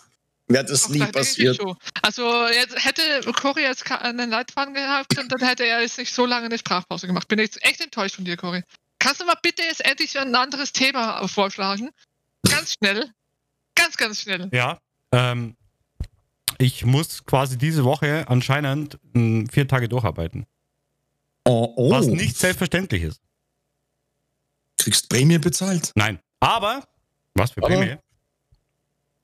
Wäre 0.46 0.64
das 0.64 0.88
nie 0.90 0.98
passiert. 1.06 1.58
Also 2.02 2.46
jetzt 2.48 2.84
hätte 2.84 3.02
Cory 3.32 3.62
jetzt 3.62 3.90
einen 3.90 4.28
Leitfaden 4.30 4.74
gehabt 4.74 5.18
und 5.18 5.32
dann 5.32 5.46
hätte 5.48 5.64
er 5.64 5.80
jetzt 5.80 5.96
nicht 5.98 6.12
so 6.12 6.26
lange 6.26 6.46
eine 6.46 6.58
Sprachpause 6.58 7.06
gemacht. 7.06 7.28
Bin 7.28 7.38
jetzt 7.38 7.64
echt 7.64 7.80
enttäuscht 7.80 8.16
von 8.16 8.24
dir, 8.24 8.36
Cory. 8.36 8.62
Kannst 8.98 9.20
du 9.20 9.24
mal 9.24 9.36
bitte 9.42 9.62
jetzt 9.62 9.84
endlich 9.84 10.18
ein 10.18 10.34
anderes 10.34 10.72
Thema 10.72 11.26
vorschlagen? 11.28 11.90
Ganz 12.48 12.74
schnell. 12.74 13.10
Ganz, 13.74 13.96
ganz 13.96 14.20
schnell. 14.20 14.50
Ja. 14.52 14.78
Ähm, 15.12 15.56
ich 16.58 16.84
muss 16.84 17.24
quasi 17.24 17.56
diese 17.58 17.84
Woche 17.84 18.26
anscheinend 18.28 18.98
mh, 19.14 19.46
vier 19.50 19.66
Tage 19.66 19.88
durcharbeiten. 19.88 20.46
Oh, 21.44 21.72
oh. 21.76 21.90
Was 21.90 22.06
nicht 22.06 22.36
selbstverständlich 22.36 23.02
ist. 23.02 23.20
Kriegst 24.78 25.08
Prämie 25.08 25.38
bezahlt. 25.38 25.90
Nein. 25.94 26.18
Aber, 26.40 26.86
was 27.34 27.52
für 27.52 27.62
Aber- 27.62 27.68
Prämie? 27.76 27.96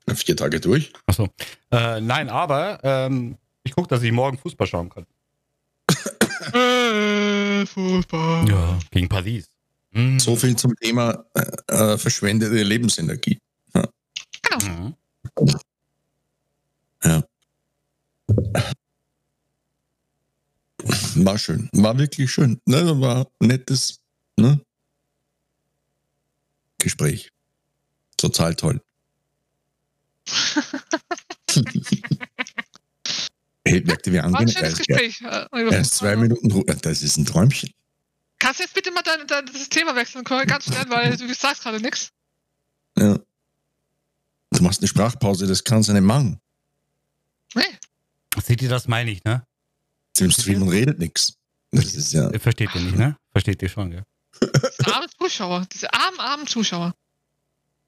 Vier 0.09 0.37
Tage 0.37 0.61
durch. 0.61 0.93
Achso. 1.07 1.29
Äh, 1.71 2.01
nein, 2.01 2.29
aber 2.29 2.81
ähm, 2.83 3.37
ich 3.63 3.73
gucke, 3.73 3.89
dass 3.89 4.03
ich 4.03 4.13
morgen 4.13 4.39
Fußball 4.39 4.67
schauen 4.67 4.89
kann. 4.89 5.07
Äh, 6.53 7.67
Fußball. 7.67 8.49
Ja. 8.49 8.79
Gegen 8.91 9.09
Paris. 9.09 9.49
Mhm. 9.93 10.19
So 10.19 10.37
viel 10.37 10.57
zum 10.57 10.75
Thema 10.77 11.25
äh, 11.35 11.73
äh, 11.73 11.99
verschwendete 11.99 12.63
Lebensenergie. 12.63 13.39
Mhm. 14.63 14.95
War 21.17 21.39
schön. 21.39 21.69
War 21.73 21.99
wirklich 21.99 22.31
schön. 22.31 22.61
Ne, 22.65 23.01
war 23.01 23.27
ein 23.41 23.49
nettes 23.49 24.01
ne? 24.37 24.61
Gespräch. 26.79 27.33
Total 28.17 28.55
toll. 28.55 28.81
Hey, 33.67 33.81
merkte, 33.85 34.13
wie 34.13 34.19
War 34.19 34.25
ein 34.41 34.47
Gespräch. 34.47 35.21
äh, 35.23 35.71
erst 35.73 35.95
zwei. 35.97 36.17
Minuten. 36.17 36.51
Ru- 36.53 36.65
Das 36.81 37.03
ist 37.03 37.17
ein 37.17 37.27
Träumchen. 37.27 37.71
Kannst 38.39 38.61
du 38.61 38.65
jetzt 38.65 38.75
bitte 38.75 38.91
mal 38.91 39.03
dein, 39.03 39.27
dein, 39.27 39.47
das 39.47 39.69
Thema 39.69 39.95
wechseln, 39.95 40.25
ganz 40.25 40.65
schnell, 40.65 40.89
weil 40.89 41.17
du 41.17 41.33
sagst 41.35 41.63
gerade 41.63 41.81
nichts. 41.81 42.11
Ja. 42.97 43.19
Du 44.53 44.63
machst 44.63 44.81
eine 44.81 44.89
Sprachpause, 44.89 45.47
das 45.47 45.63
kannst 45.63 45.89
du 45.89 45.93
nicht 45.93 46.03
machen. 46.03 46.41
Nee. 47.55 47.63
Seht 48.43 48.63
ihr, 48.63 48.69
das 48.69 48.89
meine 48.89 49.11
ich, 49.11 49.23
ne? 49.25 49.47
Im 50.19 50.31
Stream 50.31 50.63
und 50.63 50.69
redet 50.71 50.99
nichts. 50.99 51.35
Das 51.71 51.95
ist 51.95 52.13
ja. 52.13 52.31
Versteht 52.39 52.75
ihr 52.75 52.81
nicht, 52.81 52.97
ne? 52.97 53.17
Versteht 53.33 53.63
ihr 53.63 53.69
schon, 53.69 53.91
gell? 53.91 54.05
Diese 54.43 54.93
armen 54.95 55.09
Zuschauer. 55.19 55.67
Diese 55.73 55.93
armen, 55.93 56.19
armen 56.21 56.47
Zuschauer. 56.47 56.95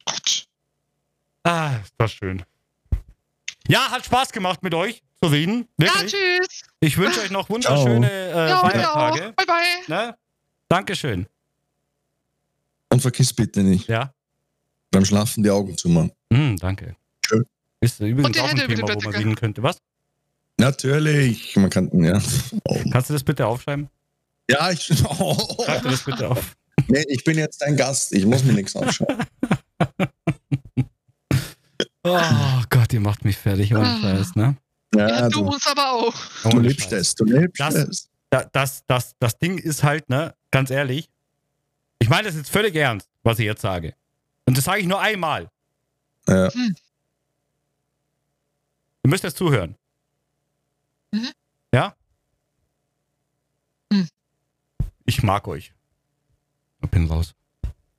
Gott. 0.05 0.47
Ah, 1.45 1.77
ist 1.83 1.95
das 1.99 2.13
schön. 2.13 2.43
Ja, 3.69 3.91
hat 3.91 4.05
Spaß 4.05 4.33
gemacht 4.33 4.63
mit 4.63 4.75
euch 4.75 5.03
zu 5.23 5.29
reden. 5.31 5.69
Ja, 5.79 5.87
Wirklich. 5.87 6.13
tschüss. 6.13 6.63
ich 6.81 6.97
wünsche 6.99 7.21
euch 7.21 7.31
noch 7.31 7.49
wunderschöne 7.49 8.11
äh, 8.11 8.49
Ja, 8.49 8.59
Feiertage. 8.59 9.21
ja. 9.21 9.31
Bye, 9.33 9.47
bye. 9.47 9.57
Ne? 9.89 10.17
Dankeschön. 10.69 11.27
Und 12.91 13.01
vergiss 13.01 13.33
bitte 13.33 13.63
nicht, 13.63 13.89
Ja. 13.89 14.13
beim 14.91 15.05
Schlafen 15.05 15.43
die 15.43 15.51
Augen 15.51 15.77
zu 15.77 15.89
machen. 15.89 16.13
Hm, 16.33 16.57
danke. 16.59 16.97
Schön. 17.27 17.45
Ist 17.81 18.01
übrigens 18.01 18.27
Und 18.27 18.37
die 18.37 18.41
auch 18.41 18.45
ein 18.45 18.59
Hände 18.59 18.69
die 18.69 18.75
Thema, 18.75 18.95
wo 18.95 19.01
man 19.01 19.15
reden 19.15 19.35
könnte. 19.35 19.63
Was? 19.63 19.79
Natürlich. 20.59 21.57
Man 21.57 21.71
kann, 21.71 21.91
ja. 22.05 22.21
Oh. 22.65 22.79
Kannst 22.93 23.09
du 23.11 23.15
das 23.15 23.25
bitte 23.25 23.47
aufschreiben? 23.47 23.89
Ja, 24.51 24.71
ich, 24.71 24.91
oh. 25.21 25.65
Schreib 25.65 25.83
dir 25.83 25.91
das 25.91 26.05
bitte 26.05 26.29
auf. 26.31 26.57
nee, 26.89 27.05
ich 27.09 27.25
bin 27.25 27.39
jetzt 27.39 27.63
dein 27.63 27.77
Gast. 27.77 28.13
Ich 28.13 28.27
muss 28.27 28.45
mir 28.45 28.53
nichts 28.53 28.77
aufschreiben. 28.77 29.25
Oh 32.05 32.63
Gott, 32.71 32.93
ihr 32.93 33.01
macht 33.01 33.25
mich 33.25 33.37
fertig, 33.39 33.75
ohne 33.75 33.87
Ah. 33.87 33.99
Scheiß, 34.01 34.35
ne? 34.35 34.57
Ja, 34.95 35.09
Ja, 35.09 35.29
du 35.29 35.41
du, 35.43 35.47
uns 35.53 35.67
aber 35.67 35.93
auch. 35.93 36.15
du 36.43 36.61
Scheiß. 36.71 36.93
es. 36.93 37.15
Du 37.15 37.25
lebst 37.25 37.61
Das- 37.61 37.75
es. 37.75 38.09
Da, 38.31 38.45
das, 38.45 38.83
das, 38.87 39.15
das 39.19 39.39
Ding 39.39 39.59
ist 39.59 39.83
halt, 39.83 40.09
ne, 40.09 40.35
ganz 40.51 40.71
ehrlich, 40.71 41.11
ich 41.99 42.09
meine 42.09 42.29
das 42.29 42.35
jetzt 42.35 42.49
völlig 42.51 42.75
ernst, 42.75 43.07
was 43.23 43.39
ich 43.39 43.45
jetzt 43.45 43.61
sage. 43.61 43.95
Und 44.47 44.57
das 44.57 44.65
sage 44.65 44.81
ich 44.81 44.87
nur 44.87 45.01
einmal. 45.01 45.51
Ja. 46.27 46.51
Hm. 46.53 46.75
Ihr 49.05 49.11
müsst 49.11 49.23
jetzt 49.25 49.37
zuhören. 49.37 49.77
Mhm. 51.13 51.29
Ja? 51.75 51.95
Hm. 53.93 54.09
Ich 55.05 55.23
mag 55.23 55.47
euch. 55.47 55.75
Ich 56.83 56.91
bin 56.91 57.07
raus. 57.09 57.35